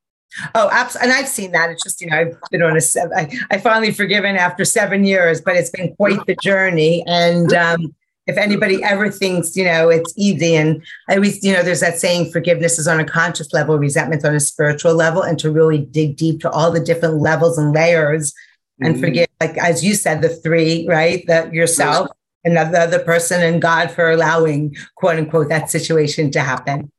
Oh, 0.53 0.69
absolutely. 0.71 1.11
And 1.11 1.19
I've 1.19 1.29
seen 1.29 1.51
that. 1.51 1.69
It's 1.69 1.83
just, 1.83 2.01
you 2.01 2.07
know, 2.07 2.17
I've 2.17 2.37
been 2.51 2.61
on 2.61 2.75
a 2.75 2.81
seven, 2.81 3.17
I, 3.17 3.29
I 3.51 3.57
finally 3.57 3.91
forgiven 3.91 4.35
after 4.35 4.65
seven 4.65 5.03
years, 5.03 5.41
but 5.41 5.55
it's 5.55 5.69
been 5.69 5.95
quite 5.95 6.25
the 6.25 6.35
journey. 6.41 7.03
And 7.07 7.53
um, 7.53 7.95
if 8.27 8.37
anybody 8.37 8.83
ever 8.83 9.11
thinks, 9.11 9.55
you 9.55 9.63
know, 9.63 9.89
it's 9.89 10.13
easy, 10.17 10.55
and 10.55 10.83
I 11.07 11.15
always, 11.15 11.43
you 11.43 11.53
know, 11.53 11.63
there's 11.63 11.81
that 11.81 11.99
saying, 11.99 12.31
forgiveness 12.31 12.79
is 12.79 12.87
on 12.87 12.99
a 12.99 13.05
conscious 13.05 13.53
level, 13.53 13.77
resentment's 13.77 14.25
on 14.25 14.35
a 14.35 14.39
spiritual 14.39 14.95
level, 14.95 15.21
and 15.21 15.37
to 15.39 15.51
really 15.51 15.79
dig 15.79 16.17
deep 16.17 16.41
to 16.41 16.49
all 16.49 16.71
the 16.71 16.79
different 16.79 17.19
levels 17.19 17.57
and 17.57 17.71
layers 17.71 18.31
mm-hmm. 18.31 18.85
and 18.85 18.99
forgive, 18.99 19.27
like 19.39 19.57
as 19.57 19.85
you 19.85 19.93
said, 19.93 20.21
the 20.21 20.29
three, 20.29 20.87
right? 20.87 21.25
That 21.27 21.53
yourself, 21.53 22.09
and 22.43 22.57
the 22.57 22.79
other 22.79 22.99
person, 22.99 23.41
and 23.41 23.61
God 23.61 23.89
for 23.89 24.11
allowing, 24.11 24.75
quote 24.95 25.17
unquote, 25.17 25.49
that 25.49 25.71
situation 25.71 26.29
to 26.31 26.41
happen. 26.41 26.91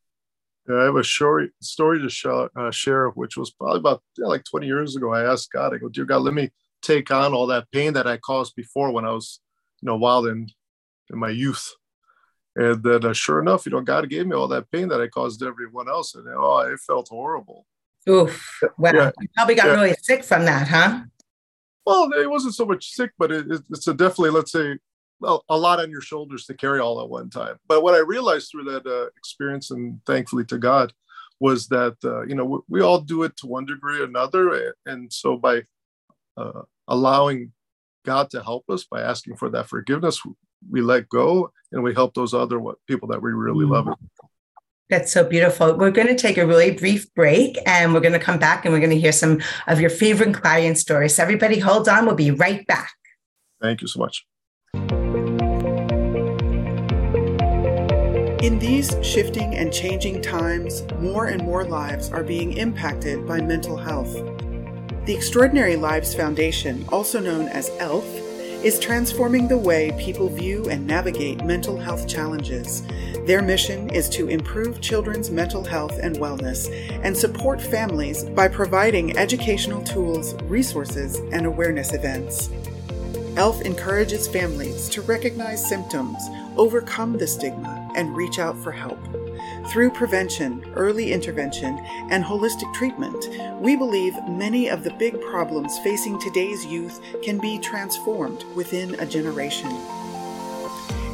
I 0.68 0.84
have 0.84 0.96
a 0.96 1.04
story 1.04 1.50
story 1.60 2.00
to 2.00 2.08
share, 2.08 2.48
uh, 2.58 2.70
share, 2.70 3.08
which 3.10 3.36
was 3.36 3.50
probably 3.52 3.78
about 3.78 4.02
yeah, 4.18 4.26
like 4.26 4.44
20 4.44 4.66
years 4.66 4.96
ago. 4.96 5.12
I 5.12 5.30
asked 5.30 5.52
God, 5.52 5.74
I 5.74 5.78
go, 5.78 5.88
Dear 5.88 6.04
God, 6.04 6.22
let 6.22 6.34
me 6.34 6.50
take 6.82 7.10
on 7.10 7.34
all 7.34 7.46
that 7.48 7.70
pain 7.72 7.92
that 7.94 8.06
I 8.06 8.16
caused 8.16 8.54
before 8.54 8.90
when 8.92 9.04
I 9.04 9.12
was, 9.12 9.40
you 9.80 9.86
know, 9.86 9.96
wild 9.96 10.26
in, 10.26 10.48
in 11.10 11.18
my 11.18 11.30
youth. 11.30 11.72
And 12.54 12.82
then, 12.82 13.04
uh, 13.04 13.12
sure 13.12 13.40
enough, 13.40 13.66
you 13.66 13.72
know, 13.72 13.80
God 13.80 14.08
gave 14.08 14.26
me 14.26 14.34
all 14.34 14.48
that 14.48 14.70
pain 14.70 14.88
that 14.88 15.00
I 15.00 15.08
caused 15.08 15.42
everyone 15.42 15.88
else, 15.88 16.14
and 16.14 16.26
oh, 16.34 16.60
it 16.60 16.80
felt 16.80 17.08
horrible. 17.08 17.66
Oof! 18.08 18.60
Wow, 18.78 18.92
yeah. 18.94 19.10
you 19.20 19.28
probably 19.36 19.56
got 19.56 19.66
yeah. 19.66 19.74
really 19.74 19.94
sick 20.00 20.24
from 20.24 20.44
that, 20.46 20.68
huh? 20.68 21.02
Well, 21.84 22.10
it 22.14 22.30
wasn't 22.30 22.54
so 22.54 22.64
much 22.64 22.92
sick, 22.92 23.10
but 23.18 23.30
it, 23.30 23.46
it's 23.70 23.86
a 23.86 23.94
definitely, 23.94 24.30
let's 24.30 24.52
say, 24.52 24.78
well, 25.20 25.44
a 25.48 25.56
lot 25.56 25.80
on 25.80 25.90
your 25.90 26.00
shoulders 26.00 26.44
to 26.46 26.54
carry 26.54 26.80
all 26.80 27.00
at 27.00 27.08
one 27.08 27.30
time. 27.30 27.56
But 27.66 27.82
what 27.82 27.94
I 27.94 27.98
realized 27.98 28.50
through 28.50 28.64
that 28.64 28.86
uh, 28.86 29.06
experience, 29.16 29.70
and 29.70 30.00
thankfully 30.06 30.44
to 30.46 30.58
God, 30.58 30.92
was 31.40 31.68
that 31.68 31.96
uh, 32.04 32.22
you 32.22 32.34
know 32.34 32.44
we, 32.44 32.58
we, 32.68 32.80
all 32.80 33.00
do 33.00 33.22
it 33.22 33.36
to 33.38 33.46
one 33.46 33.66
degree 33.66 34.00
or 34.00 34.04
another, 34.04 34.74
and 34.86 35.12
so 35.12 35.36
by 35.36 35.62
uh, 36.36 36.62
allowing 36.88 37.52
God 38.04 38.30
to 38.30 38.42
help 38.42 38.64
us 38.70 38.84
by 38.84 39.02
asking 39.02 39.36
for 39.36 39.50
that 39.50 39.68
forgiveness, 39.68 40.20
we 40.70 40.80
let 40.80 41.08
go 41.08 41.52
and 41.72 41.82
we 41.82 41.94
help 41.94 42.14
those 42.14 42.32
other 42.32 42.60
people 42.86 43.08
that 43.08 43.20
we 43.20 43.32
really 43.32 43.66
love. 43.66 43.88
That's 44.88 45.12
so 45.12 45.24
beautiful. 45.24 45.76
We're 45.76 45.90
going 45.90 46.06
to 46.06 46.14
take 46.14 46.38
a 46.38 46.46
really 46.46 46.70
brief 46.70 47.12
break 47.14 47.58
and 47.66 47.92
we're 47.92 48.00
going 48.00 48.12
to 48.12 48.20
come 48.20 48.38
back 48.38 48.64
and 48.64 48.72
we're 48.72 48.80
going 48.80 48.90
to 48.90 49.00
hear 49.00 49.10
some 49.10 49.42
of 49.66 49.80
your 49.80 49.90
favorite 49.90 50.34
client 50.34 50.78
stories. 50.78 51.16
So 51.16 51.24
everybody 51.24 51.58
hold 51.58 51.88
on. 51.88 52.06
We'll 52.06 52.14
be 52.14 52.30
right 52.30 52.64
back. 52.68 52.92
Thank 53.60 53.82
you 53.82 53.88
so 53.88 53.98
much. 53.98 54.24
In 58.42 58.58
these 58.58 58.96
shifting 59.02 59.56
and 59.56 59.72
changing 59.72 60.22
times, 60.22 60.84
more 61.00 61.26
and 61.26 61.42
more 61.42 61.64
lives 61.64 62.10
are 62.12 62.22
being 62.22 62.56
impacted 62.56 63.26
by 63.26 63.40
mental 63.40 63.76
health. 63.76 64.14
The 65.06 65.14
Extraordinary 65.14 65.76
Lives 65.76 66.14
Foundation, 66.14 66.84
also 66.88 67.20
known 67.20 67.48
as 67.48 67.70
ELF, 67.78 68.04
is 68.64 68.80
transforming 68.80 69.46
the 69.46 69.56
way 69.56 69.94
people 69.98 70.28
view 70.28 70.68
and 70.68 70.86
navigate 70.86 71.44
mental 71.44 71.76
health 71.76 72.08
challenges. 72.08 72.82
Their 73.26 73.42
mission 73.42 73.90
is 73.90 74.08
to 74.10 74.28
improve 74.28 74.80
children's 74.80 75.30
mental 75.30 75.62
health 75.62 75.98
and 76.02 76.16
wellness 76.16 76.68
and 77.04 77.16
support 77.16 77.60
families 77.60 78.24
by 78.24 78.48
providing 78.48 79.16
educational 79.16 79.82
tools, 79.82 80.34
resources, 80.44 81.16
and 81.32 81.46
awareness 81.46 81.92
events. 81.92 82.50
ELF 83.36 83.60
encourages 83.60 84.26
families 84.26 84.88
to 84.88 85.02
recognize 85.02 85.68
symptoms, 85.68 86.16
overcome 86.56 87.18
the 87.18 87.26
stigma, 87.26 87.90
and 87.94 88.16
reach 88.16 88.38
out 88.38 88.56
for 88.56 88.72
help. 88.72 88.98
Through 89.68 89.90
prevention, 89.90 90.64
early 90.74 91.12
intervention, 91.12 91.78
and 92.10 92.24
holistic 92.24 92.72
treatment, 92.72 93.28
we 93.60 93.76
believe 93.76 94.14
many 94.26 94.68
of 94.68 94.84
the 94.84 94.92
big 94.92 95.20
problems 95.20 95.78
facing 95.80 96.18
today's 96.18 96.64
youth 96.64 96.98
can 97.22 97.38
be 97.38 97.58
transformed 97.58 98.42
within 98.54 98.98
a 99.00 99.06
generation. 99.06 99.70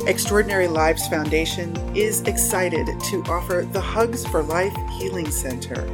Extraordinary 0.06 0.68
Lives 0.68 1.08
Foundation 1.08 1.76
is 1.96 2.20
excited 2.22 2.86
to 3.10 3.24
offer 3.28 3.66
the 3.72 3.80
Hugs 3.80 4.24
for 4.26 4.42
Life 4.42 4.76
Healing 4.98 5.30
Center 5.30 5.88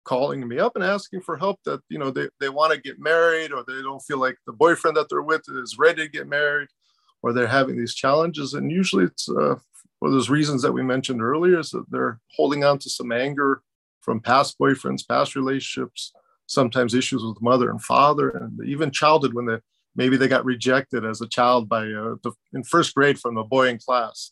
calling 0.08 0.48
me 0.48 0.58
up 0.58 0.76
and 0.76 0.84
asking 0.84 1.22
for 1.22 1.38
help 1.38 1.60
that 1.65 1.82
you 1.89 2.00
know 2.00 2.10
they, 2.10 2.28
they 2.39 2.50
want 2.50 2.74
to 2.74 2.82
get 2.82 3.00
married 3.00 3.52
or 3.52 3.63
they 3.67 3.82
don't 3.82 4.00
feel 4.02 4.20
like 4.20 4.38
the 4.48 4.54
boyfriend 4.54 4.96
that 4.96 5.08
they're 5.10 5.22
with 5.22 5.43
is 5.50 5.78
ready 5.78 6.04
to 6.04 6.12
get 6.12 6.28
married 6.28 6.70
or 7.22 7.34
they're 7.34 7.48
having 7.48 7.78
these 7.78 7.93
challenges. 7.93 8.54
And 8.54 8.72
usually 8.72 9.06
it's 9.06 9.28
uh, 9.30 9.56
for 10.00 10.10
those 10.10 10.30
reasons 10.30 10.62
that 10.62 10.72
we 10.72 10.84
mentioned 10.84 11.22
earlier 11.22 11.60
is 11.60 11.72
that 11.72 11.86
they're 11.89 12.20
holding 12.36 12.63
on 12.63 12.80
to 12.80 12.89
some 12.89 13.12
anger 13.12 13.62
from 14.02 14.22
past 14.22 14.58
boyfriends 14.60 15.08
past 15.08 15.36
relationships 15.36 16.13
sometimes 16.46 16.93
issues 16.93 17.24
with 17.24 17.41
mother 17.41 17.70
and 17.70 17.82
father 17.82 18.30
and 18.30 18.63
even 18.65 18.89
childhood 18.89 19.34
when 19.34 19.46
they 19.46 19.58
maybe 19.96 20.15
they 20.15 20.28
got 20.28 20.46
rejected 20.46 21.04
as 21.04 21.20
a 21.22 21.28
child 21.28 21.67
by 21.67 21.82
uh, 21.82 22.15
the, 22.24 22.32
in 22.54 22.63
first 22.63 22.96
grade 22.96 23.20
from 23.20 23.36
a 23.36 23.43
boy 23.43 23.67
in 23.67 23.80
class. 23.80 24.32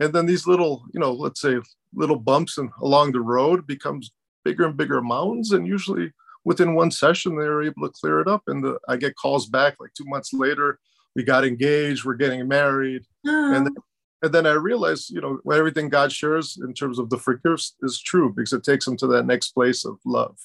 And 0.00 0.12
then 0.12 0.26
these 0.26 0.46
little 0.46 0.84
you 0.92 1.00
know 1.00 1.12
let's 1.12 1.40
say 1.40 1.56
little 1.94 2.18
bumps 2.18 2.58
and 2.58 2.70
along 2.82 3.12
the 3.12 3.20
road 3.20 3.66
becomes 3.66 4.10
bigger 4.46 4.66
and 4.66 4.76
bigger 4.76 5.02
mountains. 5.02 5.50
And 5.50 5.66
usually 5.66 6.12
within 6.44 6.76
one 6.76 6.92
session, 6.92 7.36
they're 7.36 7.64
able 7.64 7.88
to 7.88 7.92
clear 8.00 8.20
it 8.20 8.28
up. 8.28 8.42
And 8.46 8.62
the, 8.62 8.78
I 8.88 8.96
get 8.96 9.16
calls 9.16 9.46
back 9.46 9.74
like 9.80 9.92
two 9.94 10.04
months 10.04 10.32
later, 10.32 10.78
we 11.16 11.24
got 11.24 11.44
engaged, 11.44 12.04
we're 12.04 12.14
getting 12.14 12.46
married. 12.46 13.02
Oh. 13.26 13.54
And, 13.54 13.66
then, 13.66 13.74
and 14.22 14.32
then 14.32 14.46
I 14.46 14.52
realized, 14.52 15.10
you 15.10 15.20
know, 15.20 15.40
everything 15.52 15.88
God 15.88 16.12
shares 16.12 16.58
in 16.64 16.74
terms 16.74 17.00
of 17.00 17.10
the 17.10 17.18
forgiveness 17.18 17.74
is 17.82 18.00
true 18.00 18.32
because 18.32 18.52
it 18.52 18.62
takes 18.62 18.84
them 18.84 18.96
to 18.98 19.08
that 19.08 19.26
next 19.26 19.50
place 19.50 19.84
of 19.84 19.98
love. 20.04 20.38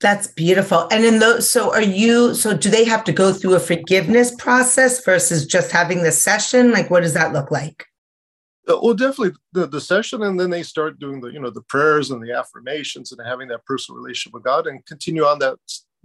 That's 0.00 0.26
beautiful. 0.26 0.88
And 0.90 1.04
in 1.04 1.20
those, 1.20 1.48
so 1.48 1.72
are 1.72 1.82
you, 1.82 2.34
so 2.34 2.56
do 2.56 2.68
they 2.68 2.84
have 2.84 3.04
to 3.04 3.12
go 3.12 3.32
through 3.32 3.54
a 3.54 3.60
forgiveness 3.60 4.34
process 4.34 5.04
versus 5.04 5.46
just 5.46 5.70
having 5.70 6.02
the 6.02 6.12
session? 6.12 6.72
Like, 6.72 6.90
what 6.90 7.04
does 7.04 7.14
that 7.14 7.32
look 7.32 7.52
like? 7.52 7.86
Uh, 8.68 8.78
well 8.82 8.94
definitely 8.94 9.34
the, 9.52 9.66
the 9.66 9.80
session 9.80 10.22
and 10.24 10.38
then 10.38 10.50
they 10.50 10.62
start 10.62 10.98
doing 10.98 11.20
the 11.20 11.28
you 11.28 11.40
know 11.40 11.50
the 11.50 11.62
prayers 11.62 12.10
and 12.10 12.22
the 12.22 12.32
affirmations 12.32 13.12
and 13.12 13.26
having 13.26 13.48
that 13.48 13.64
personal 13.64 13.98
relationship 13.98 14.34
with 14.34 14.42
god 14.42 14.66
and 14.66 14.84
continue 14.84 15.24
on 15.24 15.38
that 15.38 15.56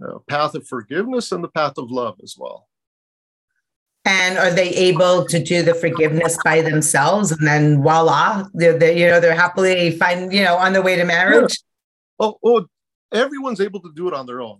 uh, 0.04 0.18
path 0.28 0.54
of 0.54 0.66
forgiveness 0.66 1.30
and 1.32 1.44
the 1.44 1.48
path 1.48 1.76
of 1.76 1.90
love 1.90 2.16
as 2.22 2.36
well 2.38 2.68
And 4.04 4.36
are 4.36 4.50
they 4.50 4.68
able 4.70 5.24
to 5.24 5.42
do 5.42 5.62
the 5.62 5.74
forgiveness 5.74 6.38
by 6.44 6.60
themselves? 6.60 7.32
And 7.32 7.46
then 7.46 7.82
voila, 7.82 8.46
they're, 8.52 8.78
they're 8.78 8.92
you 8.92 9.08
know, 9.08 9.18
they're 9.18 9.34
happily 9.34 9.92
find 9.92 10.30
you 10.32 10.44
know, 10.44 10.56
on 10.56 10.74
their 10.74 10.82
way 10.82 10.96
to 10.96 11.04
marriage? 11.04 11.56
Yeah. 12.20 12.26
Oh, 12.26 12.38
oh, 12.44 12.66
everyone's 13.12 13.60
able 13.60 13.80
to 13.80 13.90
do 13.94 14.06
it 14.08 14.14
on 14.14 14.26
their 14.26 14.42
own. 14.42 14.58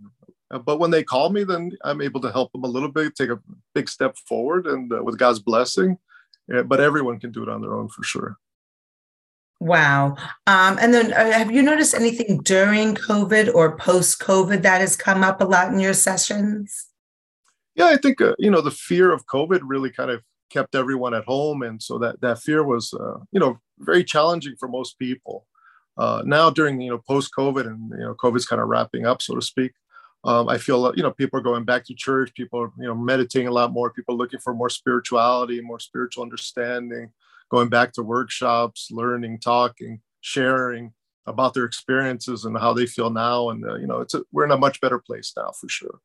Uh, 0.51 0.59
but 0.59 0.79
when 0.79 0.91
they 0.91 1.03
call 1.03 1.29
me, 1.29 1.45
then 1.45 1.73
I'm 1.85 2.01
able 2.01 2.21
to 2.23 2.33
help 2.33 2.53
them 2.53 2.65
a 2.65 2.69
little 2.69 2.91
bit, 2.91 3.15
take 3.15 3.31
a 3.31 3.41
big 3.75 3.89
step 3.89 4.17
forward, 4.27 4.67
and 4.67 4.93
uh, 4.93 5.03
with 5.03 5.19
God's 5.19 5.41
blessing. 5.41 5.99
But 6.49 6.81
everyone 6.81 7.21
can 7.21 7.33
do 7.33 7.43
it 7.43 7.49
on 7.49 7.61
their 7.63 7.75
own 7.75 7.89
for 7.89 8.03
sure. 8.03 8.37
Wow. 9.61 10.17
Um, 10.47 10.77
and 10.81 10.93
then 10.93 11.13
uh, 11.13 11.33
have 11.33 11.51
you 11.51 11.63
noticed 11.63 11.95
anything 11.95 12.43
during 12.43 12.95
COVID 12.95 13.55
or 13.55 13.77
post 13.77 14.21
COVID 14.21 14.63
that 14.63 14.81
has 14.81 14.97
come 14.97 15.23
up 15.23 15.41
a 15.41 15.45
lot 15.45 15.73
in 15.73 15.79
your 15.79 15.95
sessions? 15.95 16.89
Yeah, 17.75 17.87
I 17.87 17.97
think, 17.97 18.21
uh, 18.21 18.35
you 18.39 18.51
know, 18.51 18.61
the 18.61 18.71
fear 18.71 19.13
of 19.13 19.27
COVID 19.27 19.61
really 19.63 19.91
kind 19.91 20.11
of 20.11 20.23
kept 20.51 20.75
everyone 20.75 21.15
at 21.15 21.25
home. 21.25 21.63
And 21.63 21.83
so 21.83 21.99
that, 21.99 22.21
that 22.21 22.41
fear 22.41 22.63
was, 22.63 22.93
uh, 22.93 23.19
you 23.33 23.41
know, 23.41 23.59
very 23.79 24.05
challenging 24.05 24.55
for 24.59 24.69
most 24.69 24.99
people. 24.99 25.47
Uh, 25.97 26.23
now 26.27 26.51
during, 26.51 26.81
you 26.81 26.91
know, 26.91 26.99
post 26.99 27.31
COVID 27.37 27.67
and, 27.67 27.91
you 27.91 28.05
know, 28.05 28.15
COVID's 28.15 28.47
kind 28.47 28.61
of 28.61 28.69
wrapping 28.69 29.07
up, 29.07 29.23
so 29.23 29.35
to 29.35 29.43
speak, 29.43 29.73
um, 30.25 30.49
I 30.49 30.59
feel, 30.59 30.93
you 30.97 31.03
know, 31.03 31.11
people 31.11 31.39
are 31.39 31.43
going 31.43 31.65
back 31.65 31.85
to 31.87 31.95
church, 31.95 32.33
people 32.35 32.61
are, 32.61 32.73
you 32.79 32.87
know, 32.87 32.95
meditating 32.95 33.49
a 33.49 33.53
lot 33.53 33.73
more, 33.73 33.91
people 33.91 34.17
looking 34.17 34.41
for 34.41 34.55
more 34.55 34.71
spirituality, 34.71 35.61
more 35.61 35.79
spiritual 35.79 36.23
understanding 36.23 37.11
going 37.51 37.69
back 37.69 37.93
to 37.93 38.03
workshops, 38.03 38.89
learning, 38.91 39.39
talking, 39.39 40.01
sharing 40.21 40.93
about 41.27 41.55
their 41.55 41.65
experiences 41.65 42.45
and 42.45 42.59
how 42.59 42.73
they 42.73 42.87
feel 42.87 43.11
now. 43.11 43.51
And 43.51 43.65
uh, 43.65 43.77
you 43.77 43.87
know, 43.87 44.01
it's 44.01 44.15
a, 44.15 44.23
we're 44.33 44.45
in 44.45 44.51
a 44.51 44.59
much 44.59 44.81
better 44.81 44.99
place 44.99 45.33
now 45.37 45.53
for 45.59 45.69
sure. 45.69 46.01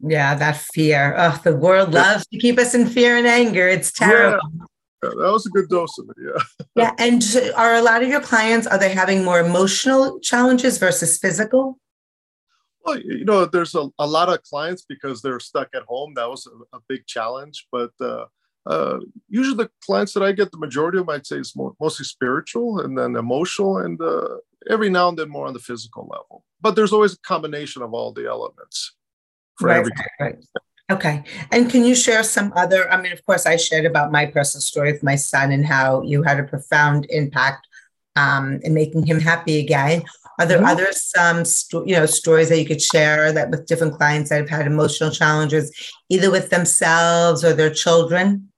Yeah, 0.00 0.34
that 0.34 0.56
fear. 0.74 1.14
Oh, 1.18 1.40
the 1.44 1.54
world 1.54 1.92
loves 1.92 2.26
to 2.28 2.38
keep 2.38 2.58
us 2.58 2.74
in 2.74 2.86
fear 2.86 3.16
and 3.16 3.26
anger. 3.26 3.68
It's 3.68 3.92
terrible. 3.92 4.40
Yeah. 5.02 5.10
that 5.10 5.32
was 5.32 5.46
a 5.46 5.50
good 5.50 5.68
dose 5.68 5.98
of 5.98 6.08
it. 6.10 6.16
Yeah. 6.22 6.64
yeah. 6.74 6.94
And 6.98 7.22
are 7.56 7.74
a 7.74 7.82
lot 7.82 8.02
of 8.02 8.08
your 8.08 8.20
clients 8.20 8.66
are 8.66 8.78
they 8.78 8.94
having 8.94 9.24
more 9.24 9.40
emotional 9.40 10.18
challenges 10.20 10.78
versus 10.78 11.18
physical? 11.18 11.78
Well, 12.84 12.98
you 12.98 13.24
know, 13.24 13.44
there's 13.44 13.74
a, 13.74 13.88
a 13.98 14.06
lot 14.06 14.28
of 14.28 14.42
clients 14.42 14.84
because 14.88 15.20
they're 15.20 15.40
stuck 15.40 15.68
at 15.74 15.82
home. 15.82 16.14
That 16.14 16.28
was 16.28 16.46
a, 16.46 16.76
a 16.76 16.80
big 16.88 17.06
challenge. 17.06 17.66
But 17.70 17.90
uh, 18.00 18.24
uh, 18.66 19.00
usually 19.28 19.56
the 19.56 19.70
clients 19.84 20.12
that 20.14 20.22
I 20.22 20.32
get, 20.32 20.50
the 20.50 20.58
majority 20.58 20.98
of 20.98 21.06
them, 21.06 21.14
I'd 21.14 21.26
say 21.26 21.36
is 21.36 21.54
more, 21.54 21.74
mostly 21.80 22.04
spiritual 22.04 22.80
and 22.80 22.96
then 22.96 23.16
emotional, 23.16 23.78
and 23.78 24.00
uh, 24.00 24.36
every 24.68 24.90
now 24.90 25.08
and 25.08 25.18
then 25.18 25.28
more 25.28 25.46
on 25.46 25.52
the 25.52 25.60
physical 25.60 26.08
level. 26.10 26.44
But 26.60 26.76
there's 26.76 26.92
always 26.92 27.14
a 27.14 27.18
combination 27.18 27.82
of 27.82 27.94
all 27.94 28.12
the 28.12 28.26
elements 28.26 28.94
for 29.56 29.68
right, 29.68 29.78
every. 29.78 29.92
Right, 30.18 30.34
right. 30.34 30.44
Okay. 30.90 31.22
And 31.52 31.70
can 31.70 31.84
you 31.84 31.94
share 31.94 32.24
some 32.24 32.52
other? 32.56 32.90
I 32.90 33.00
mean, 33.00 33.12
of 33.12 33.24
course, 33.24 33.46
I 33.46 33.56
shared 33.56 33.84
about 33.84 34.10
my 34.10 34.26
personal 34.26 34.60
story 34.60 34.92
with 34.92 35.02
my 35.02 35.14
son 35.14 35.52
and 35.52 35.64
how 35.64 36.02
you 36.02 36.22
had 36.22 36.40
a 36.40 36.44
profound 36.44 37.06
impact 37.10 37.66
um, 38.16 38.58
in 38.62 38.74
making 38.74 39.06
him 39.06 39.20
happy 39.20 39.60
again. 39.60 40.02
Are 40.40 40.46
there 40.46 40.58
mm-hmm. 40.58 40.66
other 40.66 40.88
some 40.92 41.44
sto- 41.44 41.86
you 41.86 41.94
know 41.94 42.06
stories 42.06 42.48
that 42.48 42.58
you 42.58 42.66
could 42.66 42.82
share 42.82 43.32
that 43.32 43.50
with 43.50 43.66
different 43.66 43.94
clients 43.94 44.30
that 44.30 44.40
have 44.40 44.48
had 44.48 44.66
emotional 44.66 45.12
challenges, 45.12 45.70
either 46.08 46.32
with 46.32 46.50
themselves 46.50 47.44
or 47.44 47.52
their 47.52 47.72
children? 47.72 48.50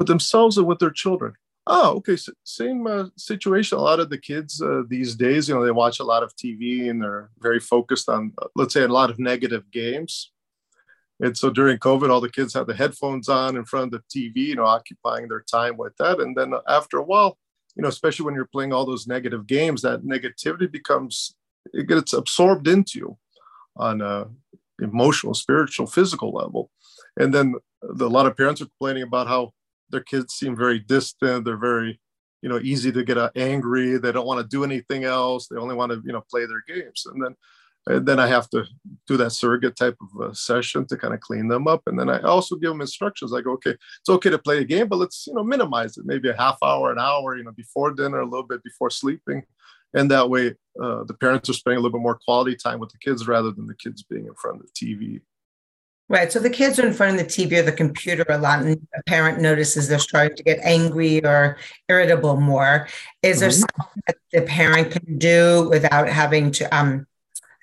with 0.00 0.08
themselves 0.08 0.56
and 0.56 0.66
with 0.66 0.80
their 0.80 0.90
children. 0.90 1.34
Oh, 1.66 1.96
okay. 1.98 2.16
So 2.16 2.32
same 2.42 2.86
uh, 2.86 3.04
situation. 3.16 3.78
A 3.78 3.82
lot 3.82 4.00
of 4.00 4.08
the 4.08 4.18
kids 4.18 4.60
uh, 4.60 4.82
these 4.88 5.14
days, 5.14 5.48
you 5.48 5.54
know, 5.54 5.64
they 5.64 5.70
watch 5.70 6.00
a 6.00 6.04
lot 6.04 6.24
of 6.24 6.34
TV 6.34 6.90
and 6.90 7.00
they're 7.00 7.30
very 7.38 7.60
focused 7.60 8.08
on, 8.08 8.32
uh, 8.40 8.46
let's 8.56 8.74
say, 8.74 8.82
a 8.82 8.88
lot 8.88 9.10
of 9.10 9.18
negative 9.18 9.70
games. 9.70 10.32
And 11.20 11.36
so 11.36 11.50
during 11.50 11.76
COVID, 11.78 12.08
all 12.08 12.22
the 12.22 12.30
kids 12.30 12.54
had 12.54 12.66
the 12.66 12.74
headphones 12.74 13.28
on 13.28 13.56
in 13.56 13.66
front 13.66 13.92
of 13.92 14.02
the 14.02 14.18
TV, 14.18 14.46
you 14.46 14.56
know, 14.56 14.64
occupying 14.64 15.28
their 15.28 15.42
time 15.42 15.76
with 15.76 15.94
that. 15.98 16.18
And 16.18 16.34
then 16.34 16.54
after 16.66 16.96
a 16.96 17.04
while, 17.04 17.36
you 17.76 17.82
know, 17.82 17.88
especially 17.88 18.24
when 18.24 18.34
you're 18.34 18.46
playing 18.46 18.72
all 18.72 18.86
those 18.86 19.06
negative 19.06 19.46
games, 19.46 19.82
that 19.82 20.02
negativity 20.02 20.70
becomes, 20.70 21.34
it 21.72 21.88
gets 21.88 22.12
absorbed 22.12 22.68
into 22.68 22.98
you 22.98 23.18
on 23.76 24.00
a 24.00 24.26
emotional, 24.82 25.34
spiritual, 25.34 25.86
physical 25.86 26.32
level. 26.32 26.70
And 27.18 27.32
then 27.34 27.54
the, 27.82 28.06
a 28.06 28.08
lot 28.08 28.26
of 28.26 28.36
parents 28.36 28.60
are 28.60 28.66
complaining 28.66 29.02
about 29.02 29.28
how 29.28 29.52
their 29.90 30.00
kids 30.00 30.34
seem 30.34 30.56
very 30.56 30.78
distant. 30.78 31.44
They're 31.44 31.56
very, 31.56 32.00
you 32.42 32.48
know, 32.48 32.58
easy 32.62 32.90
to 32.92 33.04
get 33.04 33.18
uh, 33.18 33.30
angry. 33.36 33.98
They 33.98 34.12
don't 34.12 34.26
want 34.26 34.40
to 34.40 34.46
do 34.46 34.64
anything 34.64 35.04
else. 35.04 35.48
They 35.48 35.56
only 35.56 35.74
want 35.74 35.92
to, 35.92 36.00
you 36.04 36.12
know, 36.12 36.24
play 36.30 36.46
their 36.46 36.62
games. 36.66 37.04
And 37.06 37.22
then, 37.22 37.36
and 37.86 38.06
then 38.06 38.20
I 38.20 38.26
have 38.26 38.48
to 38.50 38.64
do 39.06 39.16
that 39.16 39.30
surrogate 39.30 39.76
type 39.76 39.96
of 40.00 40.20
uh, 40.20 40.32
session 40.34 40.86
to 40.86 40.96
kind 40.96 41.14
of 41.14 41.20
clean 41.20 41.48
them 41.48 41.66
up. 41.66 41.82
And 41.86 41.98
then 41.98 42.10
I 42.10 42.20
also 42.20 42.56
give 42.56 42.70
them 42.70 42.80
instructions. 42.80 43.32
I 43.32 43.40
go, 43.40 43.52
okay, 43.52 43.70
it's 43.70 44.08
okay 44.08 44.30
to 44.30 44.38
play 44.38 44.58
a 44.58 44.64
game, 44.64 44.86
but 44.86 44.96
let's, 44.96 45.26
you 45.26 45.34
know, 45.34 45.42
minimize 45.42 45.96
it. 45.96 46.04
Maybe 46.04 46.28
a 46.28 46.36
half 46.36 46.58
hour, 46.62 46.92
an 46.92 46.98
hour, 46.98 47.36
you 47.36 47.44
know, 47.44 47.52
before 47.52 47.92
dinner, 47.92 48.20
a 48.20 48.28
little 48.28 48.46
bit 48.46 48.62
before 48.62 48.90
sleeping. 48.90 49.44
And 49.94 50.10
that 50.10 50.28
way, 50.28 50.54
uh, 50.80 51.04
the 51.04 51.16
parents 51.18 51.48
are 51.48 51.54
spending 51.54 51.78
a 51.78 51.80
little 51.80 51.98
bit 51.98 52.02
more 52.02 52.18
quality 52.24 52.54
time 52.54 52.80
with 52.80 52.90
the 52.90 52.98
kids 52.98 53.26
rather 53.26 53.50
than 53.50 53.66
the 53.66 53.74
kids 53.74 54.02
being 54.02 54.26
in 54.26 54.34
front 54.34 54.60
of 54.60 54.66
the 54.66 54.72
TV. 54.72 55.22
Right. 56.10 56.30
So 56.30 56.40
the 56.40 56.50
kids 56.50 56.78
are 56.80 56.86
in 56.86 56.92
front 56.92 57.20
of 57.20 57.24
the 57.24 57.32
TV 57.32 57.58
or 57.58 57.62
the 57.62 57.70
computer 57.70 58.24
a 58.28 58.36
lot, 58.36 58.62
and 58.62 58.86
a 58.96 59.02
parent 59.04 59.40
notices 59.40 59.86
they're 59.86 60.00
starting 60.00 60.36
to 60.36 60.42
get 60.42 60.58
angry 60.64 61.24
or 61.24 61.56
irritable 61.88 62.36
more. 62.36 62.88
Is 63.22 63.38
there 63.38 63.48
mm-hmm. 63.48 63.60
something 63.78 64.02
that 64.08 64.16
the 64.32 64.42
parent 64.42 64.90
can 64.90 65.18
do 65.18 65.68
without 65.70 66.08
having 66.08 66.50
to 66.50 66.76
um, 66.76 67.06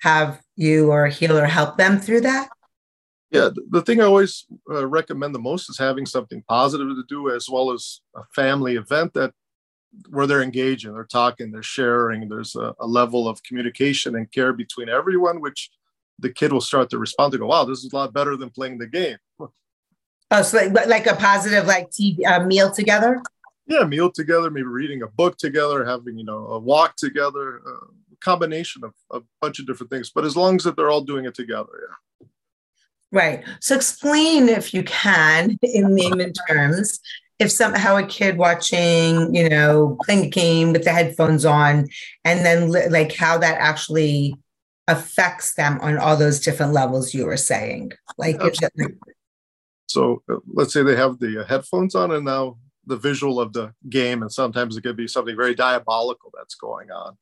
have 0.00 0.40
you 0.56 0.90
or 0.90 1.06
a 1.06 1.10
healer 1.10 1.44
help 1.46 1.76
them 1.76 1.98
through 1.98 2.22
that? 2.22 2.48
Yeah, 3.30 3.50
the 3.70 3.82
thing 3.82 4.00
I 4.00 4.04
always 4.04 4.46
uh, 4.70 4.86
recommend 4.86 5.34
the 5.34 5.38
most 5.38 5.68
is 5.68 5.78
having 5.78 6.06
something 6.06 6.42
positive 6.48 6.88
to 6.88 7.04
do, 7.08 7.30
as 7.30 7.48
well 7.48 7.72
as 7.72 8.00
a 8.16 8.22
family 8.34 8.76
event 8.76 9.12
that 9.14 9.32
where 10.08 10.26
they're 10.26 10.42
engaging, 10.42 10.94
they're 10.94 11.04
talking, 11.04 11.50
they're 11.50 11.62
sharing. 11.62 12.28
There's 12.28 12.56
a, 12.56 12.74
a 12.80 12.86
level 12.86 13.28
of 13.28 13.42
communication 13.42 14.16
and 14.16 14.30
care 14.32 14.52
between 14.52 14.88
everyone, 14.88 15.40
which 15.40 15.70
the 16.18 16.32
kid 16.32 16.52
will 16.52 16.60
start 16.60 16.90
to 16.90 16.98
respond 16.98 17.32
to 17.32 17.38
go, 17.38 17.46
wow, 17.46 17.64
this 17.64 17.84
is 17.84 17.92
a 17.92 17.96
lot 17.96 18.14
better 18.14 18.36
than 18.36 18.50
playing 18.50 18.78
the 18.78 18.86
game. 18.86 19.18
Oh, 20.30 20.42
so 20.42 20.58
like, 20.58 20.86
like 20.86 21.06
a 21.06 21.16
positive 21.16 21.66
like 21.66 21.88
TV 21.88 22.22
uh, 22.26 22.44
meal 22.44 22.70
together. 22.70 23.22
Yeah, 23.66 23.84
meal 23.84 24.12
together, 24.12 24.50
maybe 24.50 24.66
reading 24.66 25.00
a 25.00 25.06
book 25.06 25.38
together, 25.38 25.86
having 25.86 26.18
you 26.18 26.24
know 26.24 26.48
a 26.48 26.58
walk 26.58 26.96
together, 26.96 27.56
a 27.56 27.70
combination 28.20 28.82
of 28.84 28.92
a 29.12 29.20
bunch 29.40 29.58
of 29.58 29.66
different 29.66 29.90
things. 29.90 30.10
But 30.14 30.24
as 30.24 30.36
long 30.36 30.56
as 30.56 30.64
that 30.64 30.76
they're 30.76 30.90
all 30.90 31.02
doing 31.02 31.24
it 31.24 31.34
together, 31.34 31.68
yeah. 32.20 32.26
Right. 33.10 33.44
So 33.60 33.74
explain 33.74 34.48
if 34.48 34.74
you 34.74 34.82
can 34.82 35.56
in 35.62 35.96
layman 35.96 36.32
terms 36.46 37.00
if 37.38 37.52
somehow 37.52 37.96
a 37.96 38.04
kid 38.04 38.36
watching, 38.36 39.34
you 39.34 39.48
know, 39.48 39.96
playing 40.04 40.26
a 40.26 40.28
game 40.28 40.72
with 40.72 40.84
the 40.84 40.90
headphones 40.90 41.44
on, 41.44 41.86
and 42.24 42.44
then 42.44 42.70
like 42.90 43.14
how 43.14 43.38
that 43.38 43.58
actually 43.60 44.34
affects 44.88 45.54
them 45.54 45.78
on 45.80 45.98
all 45.98 46.16
those 46.16 46.40
different 46.40 46.72
levels 46.72 47.12
you 47.12 47.26
were 47.26 47.36
saying 47.36 47.92
like 48.16 48.40
so 49.86 50.22
uh, 50.30 50.36
let's 50.54 50.72
say 50.72 50.82
they 50.82 50.96
have 50.96 51.18
the 51.18 51.42
uh, 51.42 51.44
headphones 51.44 51.94
on 51.94 52.10
and 52.10 52.24
now 52.24 52.56
the 52.86 52.96
visual 52.96 53.38
of 53.38 53.52
the 53.52 53.70
game 53.90 54.22
and 54.22 54.32
sometimes 54.32 54.76
it 54.76 54.80
could 54.80 54.96
be 54.96 55.06
something 55.06 55.36
very 55.36 55.54
diabolical 55.54 56.32
that's 56.34 56.54
going 56.54 56.90
on 56.90 57.16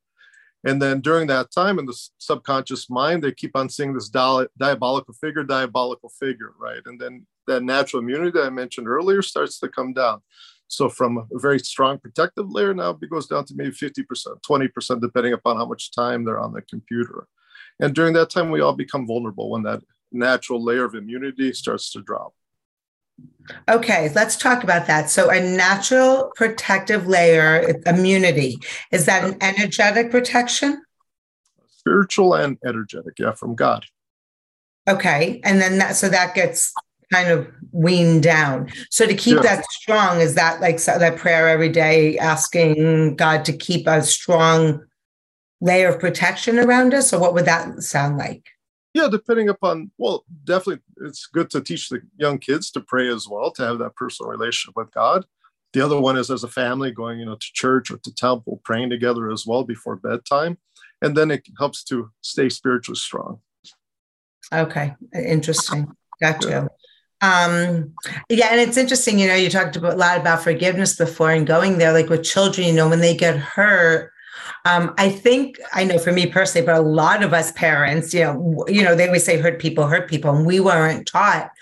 and 0.66 0.82
then 0.82 1.00
during 1.00 1.26
that 1.28 1.50
time 1.50 1.78
in 1.78 1.86
the 1.86 1.96
subconscious 2.18 2.90
mind 2.90 3.22
they 3.22 3.32
keep 3.32 3.56
on 3.56 3.68
seeing 3.68 3.94
this 3.94 4.08
diabolical 4.08 5.14
figure 5.14 5.44
diabolical 5.44 6.10
figure 6.20 6.52
right? 6.58 6.82
And 6.86 7.00
then 7.00 7.26
that 7.46 7.62
natural 7.62 8.02
immunity 8.02 8.32
that 8.32 8.46
i 8.46 8.50
mentioned 8.50 8.88
earlier 8.88 9.22
starts 9.22 9.58
to 9.60 9.68
come 9.68 9.92
down. 9.92 10.20
So 10.68 10.88
from 10.88 11.18
a 11.18 11.38
very 11.38 11.60
strong 11.60 11.98
protective 11.98 12.50
layer 12.50 12.74
now 12.74 12.90
it 12.90 13.10
goes 13.10 13.26
down 13.26 13.44
to 13.46 13.54
maybe 13.56 13.70
50% 13.70 14.04
20% 14.42 15.00
depending 15.00 15.32
upon 15.32 15.56
how 15.56 15.66
much 15.66 15.92
time 15.92 16.24
they're 16.24 16.40
on 16.40 16.52
the 16.52 16.62
computer. 16.62 17.28
And 17.80 17.94
during 17.94 18.14
that 18.14 18.30
time, 18.30 18.50
we 18.50 18.60
all 18.60 18.72
become 18.72 19.06
vulnerable 19.06 19.50
when 19.50 19.62
that 19.64 19.82
natural 20.12 20.62
layer 20.62 20.84
of 20.84 20.94
immunity 20.94 21.52
starts 21.52 21.92
to 21.92 22.02
drop. 22.02 22.32
Okay, 23.68 24.10
let's 24.14 24.36
talk 24.36 24.64
about 24.64 24.86
that. 24.86 25.10
So, 25.10 25.30
a 25.30 25.40
natural 25.40 26.32
protective 26.34 27.06
layer, 27.06 27.80
immunity, 27.86 28.58
is 28.90 29.06
that 29.06 29.24
an 29.24 29.36
energetic 29.40 30.10
protection? 30.10 30.82
Spiritual 31.68 32.34
and 32.34 32.58
energetic, 32.66 33.18
yeah, 33.18 33.32
from 33.32 33.54
God. 33.54 33.86
Okay, 34.88 35.40
and 35.44 35.60
then 35.60 35.78
that, 35.78 35.96
so 35.96 36.08
that 36.08 36.34
gets 36.34 36.72
kind 37.12 37.28
of 37.28 37.46
weaned 37.72 38.22
down. 38.22 38.70
So, 38.90 39.06
to 39.06 39.14
keep 39.14 39.36
yeah. 39.36 39.42
that 39.42 39.64
strong, 39.70 40.20
is 40.20 40.34
that 40.34 40.60
like 40.60 40.78
so 40.78 40.98
that 40.98 41.16
prayer 41.16 41.48
every 41.48 41.70
day, 41.70 42.18
asking 42.18 43.16
God 43.16 43.44
to 43.44 43.52
keep 43.52 43.86
a 43.86 44.02
strong 44.02 44.84
layer 45.60 45.88
of 45.88 46.00
protection 46.00 46.58
around 46.58 46.94
us, 46.94 47.12
or 47.12 47.20
what 47.20 47.34
would 47.34 47.46
that 47.46 47.82
sound 47.82 48.18
like? 48.18 48.48
Yeah, 48.96 49.08
depending 49.10 49.50
upon, 49.50 49.90
well, 49.98 50.24
definitely 50.44 50.82
it's 51.02 51.26
good 51.26 51.50
to 51.50 51.60
teach 51.60 51.90
the 51.90 52.00
young 52.16 52.38
kids 52.38 52.70
to 52.70 52.80
pray 52.80 53.12
as 53.12 53.28
well, 53.28 53.50
to 53.50 53.62
have 53.62 53.78
that 53.80 53.94
personal 53.94 54.30
relationship 54.30 54.74
with 54.74 54.90
God. 54.90 55.26
The 55.74 55.82
other 55.84 56.00
one 56.00 56.16
is 56.16 56.30
as 56.30 56.44
a 56.44 56.48
family 56.48 56.92
going, 56.92 57.18
you 57.18 57.26
know, 57.26 57.34
to 57.34 57.52
church 57.52 57.90
or 57.90 57.98
to 57.98 58.14
temple, 58.14 58.62
praying 58.64 58.88
together 58.88 59.30
as 59.30 59.44
well 59.46 59.64
before 59.64 59.96
bedtime. 59.96 60.56
And 61.02 61.14
then 61.14 61.30
it 61.30 61.46
helps 61.58 61.84
to 61.84 62.10
stay 62.22 62.48
spiritually 62.48 62.96
strong. 62.96 63.40
Okay, 64.50 64.94
interesting. 65.14 65.92
Gotcha. 66.18 66.48
Yeah. 66.48 66.66
Um, 67.20 67.92
yeah, 68.30 68.48
and 68.50 68.62
it's 68.62 68.78
interesting, 68.78 69.18
you 69.18 69.26
know, 69.28 69.34
you 69.34 69.50
talked 69.50 69.76
about, 69.76 69.92
a 69.92 69.96
lot 69.96 70.18
about 70.18 70.42
forgiveness 70.42 70.96
before 70.96 71.32
and 71.32 71.46
going 71.46 71.76
there, 71.76 71.92
like 71.92 72.08
with 72.08 72.24
children, 72.24 72.66
you 72.66 72.72
know, 72.72 72.88
when 72.88 73.00
they 73.00 73.14
get 73.14 73.36
hurt, 73.36 74.10
um, 74.66 74.94
I 74.98 75.10
think 75.10 75.58
I 75.72 75.84
know 75.84 75.96
for 75.96 76.10
me 76.10 76.26
personally, 76.26 76.66
but 76.66 76.74
a 76.74 76.80
lot 76.80 77.22
of 77.22 77.32
us 77.32 77.52
parents, 77.52 78.12
you 78.12 78.24
know, 78.24 78.64
you 78.66 78.82
know, 78.82 78.96
they 78.96 79.06
always 79.06 79.24
say 79.24 79.38
hurt 79.38 79.60
people 79.60 79.86
hurt 79.86 80.10
people, 80.10 80.34
and 80.34 80.44
we 80.44 80.58
weren't 80.58 81.06
taught 81.06 81.52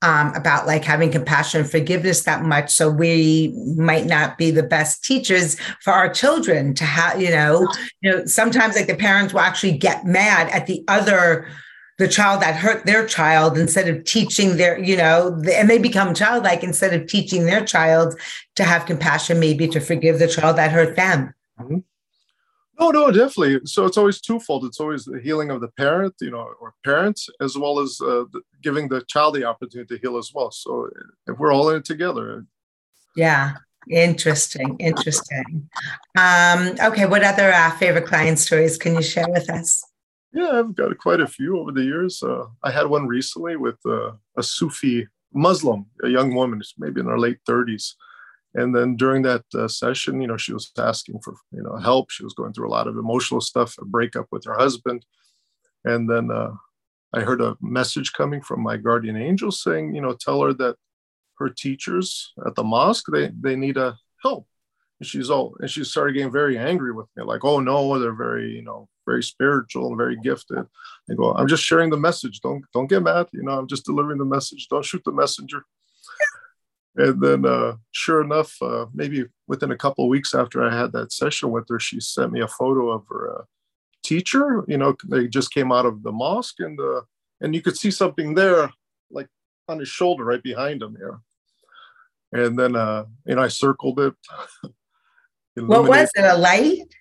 um, 0.00 0.34
about 0.34 0.66
like 0.66 0.82
having 0.82 1.10
compassion 1.10 1.60
and 1.60 1.70
forgiveness 1.70 2.22
that 2.24 2.42
much. 2.42 2.70
So 2.70 2.90
we 2.90 3.54
might 3.76 4.06
not 4.06 4.38
be 4.38 4.50
the 4.50 4.62
best 4.62 5.04
teachers 5.04 5.58
for 5.82 5.92
our 5.92 6.08
children 6.08 6.74
to 6.76 6.84
have, 6.84 7.20
you 7.20 7.30
know, 7.30 7.68
you 8.00 8.10
know, 8.10 8.24
sometimes 8.24 8.76
like 8.76 8.86
the 8.86 8.96
parents 8.96 9.34
will 9.34 9.40
actually 9.40 9.76
get 9.76 10.06
mad 10.06 10.48
at 10.48 10.66
the 10.66 10.82
other 10.88 11.46
the 11.98 12.08
child 12.08 12.42
that 12.42 12.56
hurt 12.56 12.86
their 12.86 13.06
child 13.06 13.56
instead 13.56 13.88
of 13.88 14.02
teaching 14.04 14.56
their, 14.56 14.78
you 14.82 14.96
know, 14.96 15.40
and 15.52 15.70
they 15.70 15.78
become 15.78 16.12
childlike 16.12 16.64
instead 16.64 16.92
of 16.92 17.06
teaching 17.06 17.44
their 17.44 17.64
child 17.64 18.18
to 18.56 18.64
have 18.64 18.84
compassion, 18.86 19.38
maybe 19.38 19.68
to 19.68 19.80
forgive 19.80 20.18
the 20.18 20.26
child 20.26 20.56
that 20.56 20.72
hurt 20.72 20.96
them. 20.96 21.32
Mm-hmm. 21.60 21.78
No, 22.78 22.90
no, 22.90 23.10
definitely. 23.10 23.60
So 23.66 23.84
it's 23.84 23.96
always 23.96 24.20
twofold. 24.20 24.64
It's 24.64 24.80
always 24.80 25.04
the 25.04 25.20
healing 25.20 25.50
of 25.50 25.60
the 25.60 25.68
parent, 25.68 26.14
you 26.20 26.30
know, 26.30 26.48
or 26.60 26.74
parents, 26.82 27.28
as 27.40 27.56
well 27.56 27.78
as 27.78 28.00
uh, 28.02 28.24
the, 28.32 28.40
giving 28.62 28.88
the 28.88 29.02
child 29.02 29.34
the 29.34 29.44
opportunity 29.44 29.94
to 29.94 30.00
heal 30.00 30.18
as 30.18 30.32
well. 30.34 30.50
So 30.50 30.90
if 31.26 31.38
we're 31.38 31.52
all 31.52 31.70
in 31.70 31.76
it 31.76 31.84
together. 31.84 32.44
Yeah, 33.16 33.54
interesting, 33.88 34.76
interesting. 34.80 35.68
Um, 36.18 36.74
okay, 36.82 37.06
what 37.06 37.22
other 37.22 37.52
uh, 37.52 37.70
favorite 37.72 38.06
client 38.06 38.40
stories 38.40 38.76
can 38.76 38.96
you 38.96 39.02
share 39.02 39.28
with 39.28 39.48
us? 39.50 39.84
Yeah, 40.32 40.50
I've 40.58 40.74
got 40.74 40.98
quite 40.98 41.20
a 41.20 41.28
few 41.28 41.60
over 41.60 41.70
the 41.70 41.84
years. 41.84 42.20
Uh, 42.20 42.46
I 42.64 42.72
had 42.72 42.88
one 42.88 43.06
recently 43.06 43.54
with 43.54 43.78
uh, 43.86 44.12
a 44.36 44.42
Sufi 44.42 45.06
Muslim, 45.32 45.86
a 46.02 46.08
young 46.08 46.34
woman, 46.34 46.60
maybe 46.76 47.00
in 47.00 47.06
her 47.06 47.20
late 47.20 47.38
30s 47.48 47.94
and 48.54 48.74
then 48.74 48.96
during 48.96 49.22
that 49.22 49.44
uh, 49.54 49.68
session 49.68 50.20
you 50.20 50.26
know 50.26 50.36
she 50.36 50.52
was 50.52 50.70
asking 50.78 51.20
for 51.20 51.34
you 51.52 51.62
know 51.62 51.76
help. 51.76 52.10
She 52.10 52.24
was 52.24 52.34
going 52.34 52.52
through 52.52 52.68
a 52.68 52.76
lot 52.76 52.86
of 52.86 52.96
emotional 52.96 53.40
stuff 53.40 53.74
a 53.80 53.84
breakup 53.84 54.26
with 54.30 54.44
her 54.44 54.54
husband. 54.54 55.04
And 55.84 56.08
then 56.08 56.30
uh, 56.30 56.52
i 57.12 57.20
heard 57.20 57.40
a 57.40 57.56
message 57.60 58.12
coming 58.12 58.40
from 58.40 58.62
my 58.62 58.76
guardian 58.76 59.16
angel 59.16 59.50
saying 59.52 59.94
you 59.94 60.00
know 60.00 60.14
tell 60.14 60.40
her 60.42 60.52
that 60.54 60.76
her 61.38 61.48
teachers 61.48 62.32
at 62.46 62.54
the 62.54 62.64
mosque 62.64 63.06
they 63.12 63.30
they 63.40 63.56
need 63.56 63.76
a 63.76 63.98
help. 64.22 64.46
And 65.00 65.06
she's 65.06 65.30
all 65.30 65.56
and 65.60 65.70
she 65.70 65.84
started 65.84 66.14
getting 66.14 66.32
very 66.32 66.56
angry 66.56 66.92
with 66.92 67.08
me 67.16 67.24
like 67.24 67.44
oh 67.44 67.60
no 67.60 67.98
they're 67.98 68.22
very 68.28 68.52
you 68.52 68.62
know 68.62 68.88
very 69.06 69.22
spiritual 69.22 69.88
and 69.88 69.98
very 69.98 70.16
gifted. 70.16 70.64
I 71.10 71.14
go 71.14 71.34
i'm 71.34 71.48
just 71.48 71.64
sharing 71.64 71.90
the 71.90 71.96
message. 72.08 72.40
Don't 72.40 72.64
don't 72.72 72.88
get 72.88 73.02
mad. 73.02 73.26
You 73.32 73.42
know 73.42 73.58
i'm 73.58 73.68
just 73.68 73.84
delivering 73.84 74.18
the 74.18 74.32
message. 74.36 74.68
Don't 74.68 74.84
shoot 74.84 75.02
the 75.04 75.12
messenger 75.12 75.64
and 76.96 77.20
then 77.20 77.44
uh, 77.44 77.74
sure 77.92 78.22
enough 78.22 78.56
uh, 78.62 78.86
maybe 78.94 79.24
within 79.48 79.72
a 79.72 79.76
couple 79.76 80.04
of 80.04 80.10
weeks 80.10 80.34
after 80.34 80.62
i 80.64 80.74
had 80.74 80.92
that 80.92 81.12
session 81.12 81.50
with 81.50 81.66
her 81.68 81.80
she 81.80 82.00
sent 82.00 82.32
me 82.32 82.40
a 82.40 82.48
photo 82.48 82.90
of 82.90 83.04
her 83.08 83.38
uh, 83.38 83.42
teacher 84.04 84.64
you 84.68 84.78
know 84.78 84.94
they 85.08 85.26
just 85.26 85.52
came 85.52 85.72
out 85.72 85.86
of 85.86 86.02
the 86.02 86.12
mosque 86.12 86.60
and 86.60 86.78
uh, 86.80 87.00
and 87.40 87.54
you 87.54 87.60
could 87.60 87.76
see 87.76 87.90
something 87.90 88.34
there 88.34 88.70
like 89.10 89.28
on 89.68 89.78
his 89.78 89.88
shoulder 89.88 90.24
right 90.24 90.42
behind 90.42 90.82
him 90.82 90.96
here. 90.96 91.20
And 92.32 92.58
then 92.58 92.74
uh 92.74 93.04
know 93.26 93.42
i 93.42 93.48
circled 93.48 94.00
it. 94.00 94.14
What 95.56 95.86
was 95.86 96.10
it 96.16 96.24
a 96.24 96.36
light? 96.36 96.92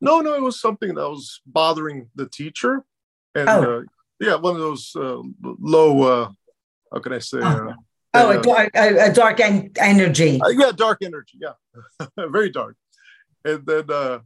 No 0.00 0.20
no 0.20 0.34
it 0.34 0.42
was 0.42 0.60
something 0.60 0.94
that 0.94 1.08
was 1.08 1.40
bothering 1.44 2.08
the 2.14 2.28
teacher. 2.28 2.84
And 3.34 3.48
oh. 3.48 3.78
uh, 3.78 3.82
yeah 4.20 4.36
one 4.36 4.54
of 4.54 4.60
those 4.60 4.92
uh, 4.94 5.22
low 5.42 6.02
uh 6.02 6.30
how 6.92 7.00
can 7.00 7.12
i 7.12 7.18
say 7.18 7.38
oh. 7.42 7.74
Oh, 8.14 8.30
a 8.30 8.40
dark, 8.40 8.70
a, 8.74 9.10
a 9.10 9.12
dark 9.12 9.40
en- 9.40 9.72
energy. 9.76 10.40
Uh, 10.40 10.48
yeah, 10.48 10.72
dark 10.74 10.98
energy. 11.02 11.38
Yeah, 11.40 12.06
very 12.28 12.50
dark. 12.50 12.76
And 13.44 13.66
then, 13.66 13.90
uh, 13.90 14.20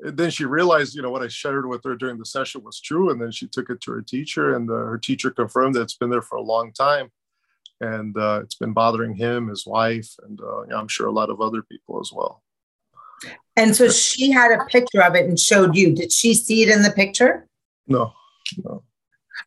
and 0.00 0.16
then 0.16 0.30
she 0.30 0.44
realized, 0.44 0.94
you 0.94 1.02
know, 1.02 1.10
what 1.10 1.22
I 1.22 1.28
shared 1.28 1.66
with 1.66 1.82
her 1.84 1.96
during 1.96 2.18
the 2.18 2.26
session 2.26 2.62
was 2.62 2.80
true. 2.80 3.10
And 3.10 3.20
then 3.20 3.30
she 3.30 3.48
took 3.48 3.70
it 3.70 3.80
to 3.82 3.92
her 3.92 4.02
teacher, 4.02 4.54
and 4.54 4.70
uh, 4.70 4.74
her 4.74 4.98
teacher 4.98 5.30
confirmed 5.30 5.74
that 5.74 5.82
it's 5.82 5.96
been 5.96 6.10
there 6.10 6.22
for 6.22 6.36
a 6.36 6.42
long 6.42 6.72
time, 6.72 7.10
and 7.80 8.16
uh, 8.16 8.40
it's 8.42 8.54
been 8.56 8.72
bothering 8.72 9.14
him, 9.14 9.48
his 9.48 9.66
wife, 9.66 10.14
and 10.26 10.40
uh, 10.40 10.76
I'm 10.76 10.88
sure 10.88 11.06
a 11.06 11.12
lot 11.12 11.30
of 11.30 11.40
other 11.40 11.62
people 11.62 12.00
as 12.00 12.12
well. 12.12 12.42
And 13.56 13.74
so 13.74 13.88
she 13.90 14.30
had 14.30 14.52
a 14.52 14.64
picture 14.66 15.02
of 15.02 15.14
it 15.14 15.26
and 15.26 15.38
showed 15.38 15.74
you. 15.74 15.94
Did 15.94 16.12
she 16.12 16.34
see 16.34 16.62
it 16.62 16.68
in 16.68 16.82
the 16.82 16.90
picture? 16.90 17.46
No, 17.86 18.12
no. 18.64 18.82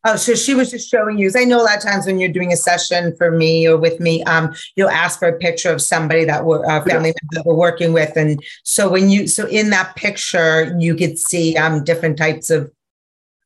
Oh, 0.04 0.16
so 0.16 0.36
she 0.36 0.54
was 0.54 0.72
just 0.72 0.90
showing 0.90 1.18
you. 1.18 1.32
I 1.36 1.46
know 1.46 1.62
a 1.62 1.64
lot 1.64 1.78
of 1.78 1.84
times 1.84 2.06
when 2.06 2.20
you're 2.20 2.32
doing 2.32 2.52
a 2.52 2.58
session 2.58 3.16
for 3.16 3.32
me 3.32 3.68
or 3.68 3.78
with 3.78 4.00
me, 4.00 4.24
um, 4.24 4.54
you'll 4.76 4.90
ask 4.90 5.20
for 5.20 5.28
a 5.28 5.38
picture 5.38 5.72
of 5.72 5.82
somebody 5.82 6.26
that 6.26 6.46
we're 6.46 6.66
uh, 6.66 6.84
family 6.84 7.10
yeah. 7.10 7.30
that 7.32 7.46
we're 7.46 7.56
working 7.56 7.94
with, 7.94 8.16
and 8.16 8.44
so 8.64 8.90
when 8.90 9.10
you 9.10 9.28
so 9.28 9.48
in 9.48 9.70
that 9.70 9.96
picture 9.96 10.76
you 10.80 10.96
could 10.96 11.18
see 11.18 11.56
um 11.58 11.84
different 11.84 12.18
types 12.18 12.50
of 12.50 12.72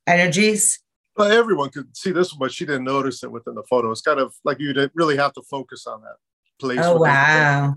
energies. 0.08 0.80
Well, 1.16 1.32
everyone 1.32 1.70
could 1.70 1.96
see 1.96 2.12
this, 2.12 2.32
one, 2.32 2.40
but 2.40 2.52
she 2.54 2.66
didn't 2.66 2.86
notice 2.86 3.24
it 3.24 3.32
within 3.32 3.56
the 3.56 3.64
photo. 3.64 3.92
It's 3.92 4.02
kind 4.02 4.20
of 4.20 4.34
like 4.46 4.60
you 4.60 4.74
really 4.94 5.18
have 5.18 5.34
to 5.34 5.42
focus 5.42 5.86
on 5.86 6.02
that 6.02 6.16
place. 6.60 6.80
Oh 6.82 6.98
wow! 6.98 7.76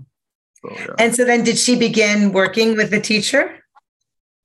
So, 0.61 0.71
yeah. 0.71 0.87
And 0.97 1.15
so 1.15 1.25
then, 1.25 1.43
did 1.43 1.57
she 1.57 1.77
begin 1.77 2.31
working 2.31 2.77
with 2.77 2.89
the 2.89 3.01
teacher? 3.01 3.59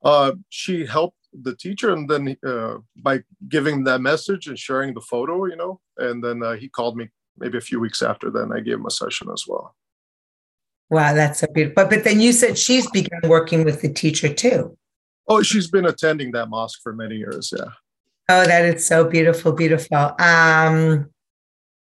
Uh, 0.03 0.33
she 0.49 0.85
helped 0.85 1.18
the 1.33 1.55
teacher 1.55 1.93
and 1.93 2.09
then 2.09 2.35
uh, 2.45 2.77
by 2.97 3.19
giving 3.47 3.83
that 3.83 4.01
message 4.01 4.47
and 4.47 4.57
sharing 4.57 4.93
the 4.93 5.01
photo 5.01 5.45
you 5.45 5.55
know 5.55 5.79
and 5.97 6.23
then 6.23 6.41
uh, 6.43 6.53
he 6.53 6.67
called 6.67 6.97
me 6.97 7.09
maybe 7.37 7.57
a 7.57 7.61
few 7.61 7.79
weeks 7.79 8.01
after 8.01 8.29
then 8.29 8.51
i 8.51 8.59
gave 8.59 8.75
him 8.75 8.85
a 8.85 8.91
session 8.91 9.29
as 9.31 9.45
well. 9.47 9.75
Wow 10.89 11.13
that's 11.13 11.39
so 11.39 11.47
beautiful 11.53 11.75
but, 11.75 11.89
but 11.89 12.03
then 12.03 12.19
you 12.19 12.33
said 12.33 12.57
she's 12.57 12.89
begun 12.89 13.21
working 13.27 13.63
with 13.63 13.81
the 13.81 13.93
teacher 13.93 14.33
too. 14.33 14.75
Oh 15.27 15.43
she's 15.43 15.69
been 15.69 15.85
attending 15.85 16.31
that 16.31 16.49
mosque 16.49 16.79
for 16.81 16.93
many 16.93 17.15
years 17.15 17.53
yeah. 17.55 17.71
Oh 18.27 18.45
that 18.45 18.65
is 18.65 18.85
so 18.85 19.03
beautiful 19.07 19.51
beautiful. 19.51 20.15
Um 20.19 21.11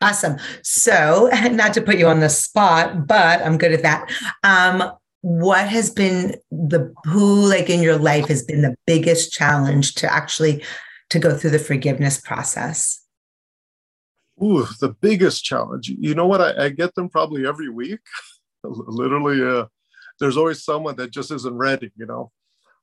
awesome. 0.01 0.38
So 0.62 1.31
not 1.53 1.73
to 1.75 1.83
put 1.83 1.99
you 1.99 2.09
on 2.09 2.19
the 2.19 2.29
spot 2.29 3.07
but 3.07 3.40
i'm 3.43 3.59
good 3.59 3.73
at 3.73 3.83
that. 3.83 4.11
Um 4.43 4.93
what 5.22 5.68
has 5.68 5.90
been 5.90 6.37
the 6.50 6.94
who 7.04 7.46
like 7.48 7.68
in 7.68 7.83
your 7.83 7.98
life 7.98 8.28
has 8.28 8.42
been 8.42 8.62
the 8.62 8.76
biggest 8.87 9.33
challenge 9.33 9.94
to 9.96 10.12
actually 10.12 10.64
to 11.11 11.18
go 11.18 11.37
through 11.37 11.50
the 11.50 11.59
forgiveness 11.59 12.20
process? 12.20 13.04
Ooh, 14.42 14.66
the 14.80 14.88
biggest 14.88 15.44
challenge. 15.44 15.88
You 15.88 16.14
know 16.14 16.26
what? 16.26 16.40
I, 16.40 16.66
I 16.66 16.68
get 16.70 16.94
them 16.94 17.11
probably 17.11 17.46
every 17.46 17.68
week. 17.68 18.00
Literally 18.64 19.42
uh, 19.42 19.66
there's 20.20 20.37
always 20.37 20.62
someone 20.62 20.96
that 20.96 21.11
just 21.11 21.33
isn't 21.33 21.56
ready 21.56 21.90
you 21.96 22.06
know? 22.06 22.30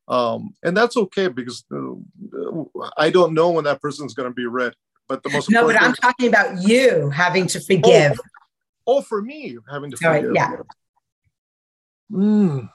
Um, 0.10 0.56
and 0.63 0.76
that's 0.76 0.95
okay 0.95 1.28
because 1.28 1.65
uh, 1.69 2.89
i 2.97 3.10
don't 3.10 3.34
know 3.34 3.50
when 3.50 3.65
that 3.65 3.82
person's 3.82 4.13
going 4.13 4.30
to 4.30 4.34
be 4.34 4.45
ready 4.45 4.76
but 5.10 5.21
the 5.21 5.30
most 5.30 5.50
no 5.50 5.65
but 5.65 5.82
i'm 5.82 5.93
talking 5.93 6.30
about 6.30 6.62
you 6.62 7.10
having 7.10 7.45
to 7.47 7.60
forgive. 7.60 8.17
oh, 8.88 9.00
oh 9.00 9.02
for 9.02 9.21
me 9.21 9.58
having 9.69 9.91
to 9.91 9.97
forgive. 9.97 10.32
yeah 10.34 10.56
Mm. 12.12 12.70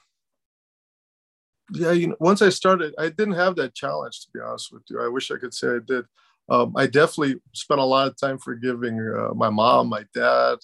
Yeah, 1.73 1.93
you 1.93 2.09
know, 2.09 2.17
once 2.21 2.43
I 2.43 2.51
started, 2.51 2.95
I 2.99 3.09
didn't 3.09 3.35
have 3.35 3.57
that 3.57 3.75
challenge 3.75 4.21
to 4.23 4.29
be 4.35 4.41
honest 4.41 4.73
with 4.73 4.83
you. 4.91 5.01
I 5.01 5.09
wish 5.09 5.31
I 5.31 5.37
could 5.37 5.55
say 5.55 5.69
I 5.69 5.79
did. 5.85 6.05
Um, 6.49 6.75
I 6.77 6.87
definitely 6.87 7.41
spent 7.55 7.81
a 7.81 7.85
lot 7.85 8.09
of 8.09 8.17
time 8.19 8.39
forgiving 8.39 8.99
uh, 9.01 9.33
my 9.35 9.49
mom, 9.49 9.89
my 9.89 10.05
dad, 10.13 10.59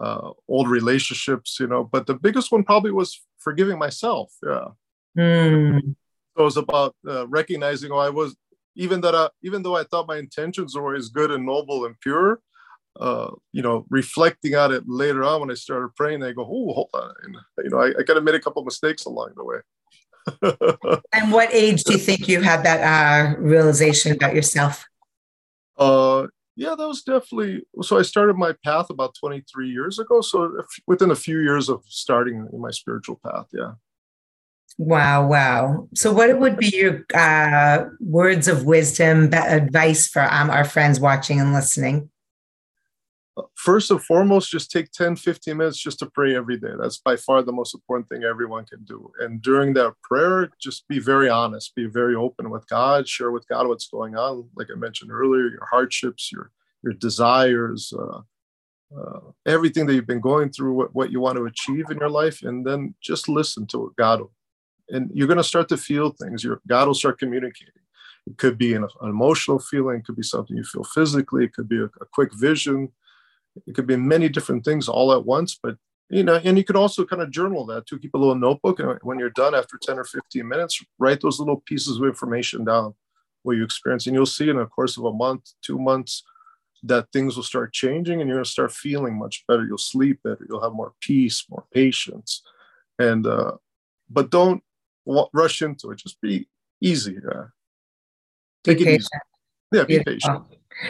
uh, 0.00 0.30
old 0.48 0.68
relationships, 0.68 1.58
you 1.60 1.66
know. 1.66 1.84
But 1.84 2.06
the 2.06 2.14
biggest 2.14 2.50
one 2.50 2.64
probably 2.64 2.90
was 2.90 3.20
forgiving 3.38 3.78
myself. 3.78 4.32
Yeah. 4.42 4.68
Mm. 5.16 5.94
So 6.36 6.42
it 6.42 6.42
was 6.42 6.56
about 6.56 6.96
uh, 7.06 7.28
recognizing, 7.28 7.92
oh, 7.92 7.98
I 7.98 8.10
was 8.10 8.34
even 8.76 9.00
that, 9.02 9.14
I, 9.14 9.28
even 9.42 9.62
though 9.62 9.76
I 9.76 9.84
thought 9.84 10.08
my 10.08 10.16
intentions 10.16 10.74
were 10.74 10.82
always 10.82 11.10
good 11.10 11.30
and 11.30 11.44
noble 11.44 11.84
and 11.84 11.98
pure, 12.00 12.40
uh, 12.98 13.30
you 13.52 13.62
know, 13.62 13.86
reflecting 13.88 14.54
on 14.54 14.72
it 14.72 14.84
later 14.86 15.24
on 15.24 15.40
when 15.40 15.50
I 15.50 15.54
started 15.54 15.94
praying, 15.94 16.22
I 16.22 16.32
go, 16.32 16.42
oh, 16.42 16.72
hold 16.72 16.90
on. 16.94 17.12
And, 17.22 17.36
you 17.64 17.70
know, 17.70 17.78
I, 17.78 17.88
I 17.98 18.02
kind 18.02 18.18
of 18.18 18.24
made 18.24 18.34
a 18.34 18.40
couple 18.40 18.64
mistakes 18.64 19.04
along 19.04 19.32
the 19.36 19.44
way. 19.44 19.58
and 21.12 21.32
what 21.32 21.52
age 21.52 21.84
do 21.84 21.94
you 21.94 21.98
think 21.98 22.28
you 22.28 22.42
had 22.42 22.64
that 22.64 22.80
uh, 22.82 23.40
realization 23.40 24.12
about 24.12 24.34
yourself? 24.34 24.84
Uh, 25.78 26.26
yeah, 26.56 26.74
that 26.76 26.86
was 26.86 27.02
definitely. 27.02 27.62
So 27.80 27.98
I 27.98 28.02
started 28.02 28.36
my 28.36 28.54
path 28.64 28.90
about 28.90 29.14
23 29.18 29.70
years 29.70 29.98
ago. 29.98 30.20
So 30.20 30.62
within 30.86 31.10
a 31.10 31.16
few 31.16 31.38
years 31.38 31.70
of 31.70 31.82
starting 31.86 32.48
my 32.52 32.70
spiritual 32.70 33.18
path, 33.24 33.46
yeah. 33.54 33.72
Wow, 34.76 35.26
wow. 35.26 35.88
So, 35.94 36.12
what 36.12 36.38
would 36.38 36.56
be 36.56 36.68
your 36.68 37.04
uh, 37.12 37.84
words 38.00 38.48
of 38.48 38.64
wisdom, 38.64 39.28
advice 39.34 40.08
for 40.08 40.22
um, 40.32 40.48
our 40.48 40.64
friends 40.64 40.98
watching 40.98 41.38
and 41.38 41.52
listening? 41.52 42.08
First 43.56 43.90
and 43.90 44.02
foremost, 44.02 44.50
just 44.50 44.70
take 44.70 44.90
10, 44.92 45.16
15 45.16 45.56
minutes 45.56 45.78
just 45.78 45.98
to 46.00 46.06
pray 46.06 46.36
every 46.36 46.58
day. 46.58 46.72
That's 46.80 46.98
by 46.98 47.16
far 47.16 47.42
the 47.42 47.52
most 47.52 47.74
important 47.74 48.08
thing 48.08 48.24
everyone 48.24 48.66
can 48.66 48.84
do. 48.84 49.10
And 49.20 49.40
during 49.40 49.74
that 49.74 49.94
prayer, 50.02 50.50
just 50.60 50.86
be 50.88 50.98
very 50.98 51.28
honest, 51.28 51.74
be 51.74 51.86
very 51.86 52.14
open 52.14 52.50
with 52.50 52.66
God, 52.68 53.08
share 53.08 53.30
with 53.30 53.46
God 53.48 53.68
what's 53.68 53.88
going 53.88 54.16
on. 54.16 54.48
Like 54.56 54.68
I 54.74 54.78
mentioned 54.78 55.10
earlier, 55.12 55.48
your 55.48 55.66
hardships, 55.70 56.30
your 56.32 56.50
your 56.82 56.94
desires, 56.94 57.92
uh, 57.92 58.20
uh, 58.96 59.20
everything 59.46 59.86
that 59.86 59.94
you've 59.94 60.06
been 60.06 60.20
going 60.20 60.50
through, 60.50 60.72
what, 60.72 60.94
what 60.94 61.12
you 61.12 61.20
want 61.20 61.36
to 61.36 61.44
achieve 61.44 61.90
in 61.90 61.98
your 61.98 62.08
life, 62.08 62.42
and 62.42 62.66
then 62.66 62.94
just 63.02 63.28
listen 63.28 63.66
to 63.68 63.78
what 63.78 63.96
God 63.96 64.20
will. 64.20 64.32
And 64.88 65.10
you're 65.14 65.28
going 65.28 65.36
to 65.36 65.44
start 65.44 65.68
to 65.68 65.76
feel 65.76 66.10
things. 66.10 66.42
Your 66.42 66.60
God 66.66 66.88
will 66.88 66.94
start 66.94 67.18
communicating. 67.18 67.74
It 68.26 68.38
could 68.38 68.58
be 68.58 68.74
an, 68.74 68.84
an 68.84 69.10
emotional 69.10 69.58
feeling, 69.58 69.98
it 69.98 70.04
could 70.04 70.16
be 70.16 70.22
something 70.22 70.56
you 70.56 70.64
feel 70.64 70.84
physically, 70.84 71.44
it 71.44 71.54
could 71.54 71.68
be 71.68 71.78
a, 71.78 71.84
a 71.84 72.06
quick 72.12 72.34
vision, 72.34 72.90
it 73.66 73.74
could 73.74 73.86
be 73.86 73.96
many 73.96 74.28
different 74.28 74.64
things 74.64 74.88
all 74.88 75.12
at 75.12 75.24
once. 75.24 75.58
But 75.62 75.76
you 76.08 76.24
know, 76.24 76.40
and 76.42 76.58
you 76.58 76.64
could 76.64 76.76
also 76.76 77.04
kind 77.04 77.22
of 77.22 77.30
journal 77.30 77.64
that 77.66 77.86
too. 77.86 77.98
Keep 77.98 78.14
a 78.14 78.18
little 78.18 78.34
notebook, 78.34 78.80
and 78.80 78.98
when 79.02 79.18
you're 79.18 79.30
done 79.30 79.54
after 79.54 79.78
10 79.80 79.98
or 79.98 80.04
15 80.04 80.46
minutes, 80.46 80.82
write 80.98 81.20
those 81.20 81.38
little 81.38 81.62
pieces 81.66 81.98
of 81.98 82.04
information 82.04 82.64
down 82.64 82.94
what 83.42 83.56
you 83.56 83.64
experience, 83.64 84.06
and 84.06 84.14
you'll 84.14 84.26
see 84.26 84.50
in 84.50 84.56
the 84.56 84.66
course 84.66 84.98
of 84.98 85.04
a 85.04 85.12
month, 85.12 85.52
two 85.62 85.78
months, 85.78 86.24
that 86.82 87.06
things 87.12 87.36
will 87.36 87.42
start 87.42 87.72
changing, 87.72 88.20
and 88.20 88.28
you're 88.28 88.38
gonna 88.38 88.44
start 88.44 88.72
feeling 88.72 89.18
much 89.18 89.44
better. 89.46 89.64
You'll 89.64 89.78
sleep 89.78 90.20
better. 90.22 90.46
You'll 90.48 90.62
have 90.62 90.72
more 90.72 90.92
peace, 91.00 91.44
more 91.48 91.64
patience, 91.72 92.42
and 92.98 93.26
uh, 93.26 93.52
but 94.08 94.30
don't 94.30 94.62
rush 95.32 95.62
into 95.62 95.90
it. 95.90 95.98
Just 95.98 96.20
be 96.20 96.48
easy. 96.80 97.16
Uh, 97.18 97.44
take 98.64 98.80
it 98.80 98.88
easy. 98.88 99.08
Yeah, 99.72 99.84
be 99.84 100.02
patient. 100.02 100.44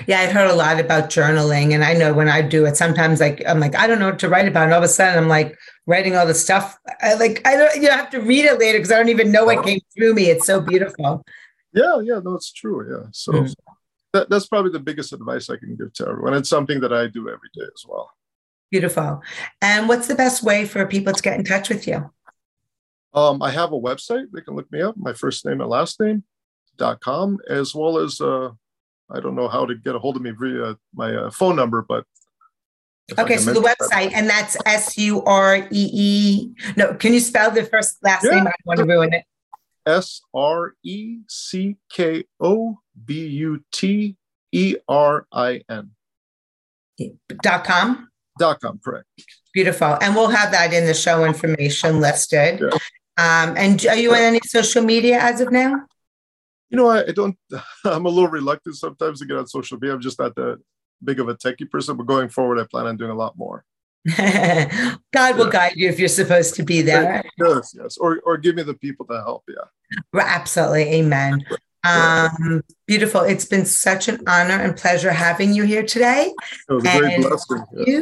Yeah, 0.07 0.21
I've 0.21 0.33
heard 0.33 0.51
a 0.51 0.55
lot 0.55 0.79
about 0.79 1.11
journaling, 1.11 1.75
and 1.75 1.85
I 1.85 1.95
know 1.95 2.13
when 2.13 2.29
I 2.29 2.43
do 2.43 2.67
it, 2.67 2.77
sometimes 2.77 3.19
like 3.19 3.43
I'm 3.47 3.61
like 3.61 3.75
I 3.75 3.87
don't 3.87 3.99
know 3.99 4.11
what 4.11 4.19
to 4.21 4.29
write 4.29 4.47
about, 4.47 4.65
and 4.65 4.73
all 4.73 4.79
of 4.79 4.85
a 4.85 4.89
sudden 4.89 5.19
I'm 5.23 5.29
like 5.29 5.59
writing 5.87 6.17
all 6.17 6.27
the 6.27 6.35
stuff. 6.35 6.79
I 7.01 7.15
like 7.15 7.47
I 7.47 7.57
don't 7.57 7.83
you 7.83 7.91
have 7.91 8.11
to 8.11 8.21
read 8.21 8.45
it 8.45 8.59
later 8.61 8.79
because 8.79 8.93
I 8.93 8.97
don't 8.97 9.09
even 9.09 9.33
know 9.33 9.45
what 9.45 9.65
came 9.65 9.81
through 9.97 10.15
me. 10.15 10.27
It's 10.31 10.47
so 10.47 10.61
beautiful. 10.61 11.25
Yeah, 11.73 12.01
yeah, 12.03 12.21
no, 12.23 12.35
it's 12.35 12.53
true. 12.53 12.87
Yeah, 12.89 13.09
so 13.13 13.33
mm. 13.33 13.55
that, 14.13 14.31
that's 14.31 14.47
probably 14.47 14.71
the 14.71 14.81
biggest 14.81 15.13
advice 15.13 15.51
I 15.51 15.57
can 15.57 15.77
give 15.77 15.93
to 15.95 16.09
everyone. 16.09 16.35
It's 16.35 16.49
something 16.49 16.81
that 16.81 16.93
I 16.93 17.07
do 17.07 17.29
every 17.29 17.51
day 17.55 17.65
as 17.75 17.85
well. 17.89 18.11
Beautiful. 18.71 19.23
And 19.61 19.89
what's 19.89 20.07
the 20.07 20.15
best 20.15 20.43
way 20.43 20.67
for 20.67 20.87
people 20.87 21.13
to 21.13 21.23
get 21.23 21.39
in 21.39 21.45
touch 21.45 21.69
with 21.69 21.89
you? 21.89 22.11
Um, 23.13 23.43
I 23.43 23.51
have 23.51 23.73
a 23.73 23.81
website. 23.81 24.27
They 24.33 24.41
can 24.41 24.55
look 24.55 24.71
me 24.71 24.83
up. 24.83 24.97
My 24.97 25.13
first 25.13 25.45
name 25.45 25.61
and 25.61 25.69
last 25.69 25.99
name 25.99 26.23
dot 26.77 27.01
com, 27.01 27.39
as 27.49 27.75
well 27.75 27.99
as 27.99 28.21
uh, 28.21 28.51
I 29.13 29.21
don't 29.21 29.35
know 29.35 29.49
how 29.49 29.67
to 29.67 29.75
get 29.75 29.95
a 29.95 29.99
hold 29.99 30.17
of 30.17 30.23
me 30.23 30.31
via 30.31 30.77
my 30.95 31.15
uh, 31.15 31.31
phone 31.31 31.57
number, 31.57 31.83
but 31.83 32.05
okay. 33.19 33.37
So 33.37 33.53
the 33.53 33.61
website, 33.61 34.11
that. 34.11 34.13
and 34.15 34.29
that's 34.29 34.57
S 34.67 34.97
U 34.99 35.23
R 35.25 35.57
E 35.57 35.67
E. 35.71 36.51
No, 36.77 36.95
can 36.95 37.13
you 37.13 37.21
spell 37.21 37.51
the 37.51 37.65
first 37.65 37.99
last 38.03 38.25
yeah. 38.25 38.31
name? 38.31 38.47
I 38.47 38.51
don't 38.51 38.67
want 38.67 38.79
to 38.81 38.87
ruin 38.87 39.13
it. 39.13 39.25
S 39.87 40.21
R 40.35 40.75
E 40.85 41.19
C 41.29 41.77
K 41.91 42.25
O 42.41 42.79
B 43.05 43.27
U 43.27 43.65
T 43.73 44.17
E 44.53 44.77
R 44.89 45.27
I 45.33 45.63
N. 45.69 45.91
Dot 47.43 47.65
com. 47.65 48.09
Dot 48.39 48.61
com, 48.61 48.79
correct. 48.85 49.07
Beautiful, 49.53 49.99
and 50.01 50.15
we'll 50.15 50.29
have 50.29 50.53
that 50.53 50.73
in 50.73 50.87
the 50.87 50.95
show 50.95 51.25
information 51.25 52.01
listed. 52.01 52.61
Yeah. 52.61 52.79
Um, 53.19 53.57
and 53.57 53.85
are 53.87 53.97
you 53.97 54.13
on 54.13 54.19
any 54.19 54.41
social 54.47 54.83
media 54.83 55.19
as 55.21 55.41
of 55.41 55.51
now? 55.51 55.83
You 56.71 56.77
know, 56.77 56.89
I, 56.89 57.09
I, 57.09 57.13
don't, 57.13 57.37
I'm 57.85 58.07
a 58.07 58.09
little 58.09 58.31
reluctant 58.31 58.77
sometimes 58.77 59.21
to 59.21 59.27
get 59.27 59.37
on 59.37 59.47
social 59.47 59.79
media. 59.79 59.95
I'm 59.95 60.01
just 60.01 60.19
not 60.19 60.35
that 60.37 60.61
big 61.03 61.21
of 61.21 61.29
a 61.29 61.35
techie 61.35 61.71
person, 61.71 61.97
but 61.97 62.07
going 62.07 62.29
forward, 62.29 62.59
I 62.59 62.65
plan 62.71 62.87
on 62.87 62.97
doing 62.97 63.11
a 63.11 63.15
lot 63.15 63.37
more. 63.37 63.65
God 64.17 65.37
will 65.37 65.47
yeah. 65.47 65.53
guide 65.53 65.73
you 65.77 65.89
if 65.89 65.99
you're 65.99 66.09
supposed 66.09 66.55
to 66.55 66.63
be 66.63 66.81
there. 66.81 67.23
Yes, 67.39 67.75
yes. 67.77 67.99
Or, 67.99 68.21
or 68.25 68.39
give 68.39 68.55
me 68.55 68.63
the 68.63 68.75
people 68.75 69.05
to 69.07 69.15
help. 69.15 69.45
Yeah. 69.49 70.21
Absolutely. 70.21 70.85
Amen. 70.95 71.45
Um, 71.85 72.63
beautiful. 72.87 73.23
It's 73.23 73.45
been 73.45 73.67
such 73.67 74.09
an 74.09 74.23
honor 74.27 74.55
and 74.55 74.77
pleasure 74.77 75.13
having 75.13 75.53
you 75.53 75.65
here 75.65 75.85
today. 75.85 76.33
It 76.69 76.73
was 76.73 76.85
a 76.85 76.99
great 76.99 77.21
blessing. 77.21 77.65
Yeah. 77.87 78.01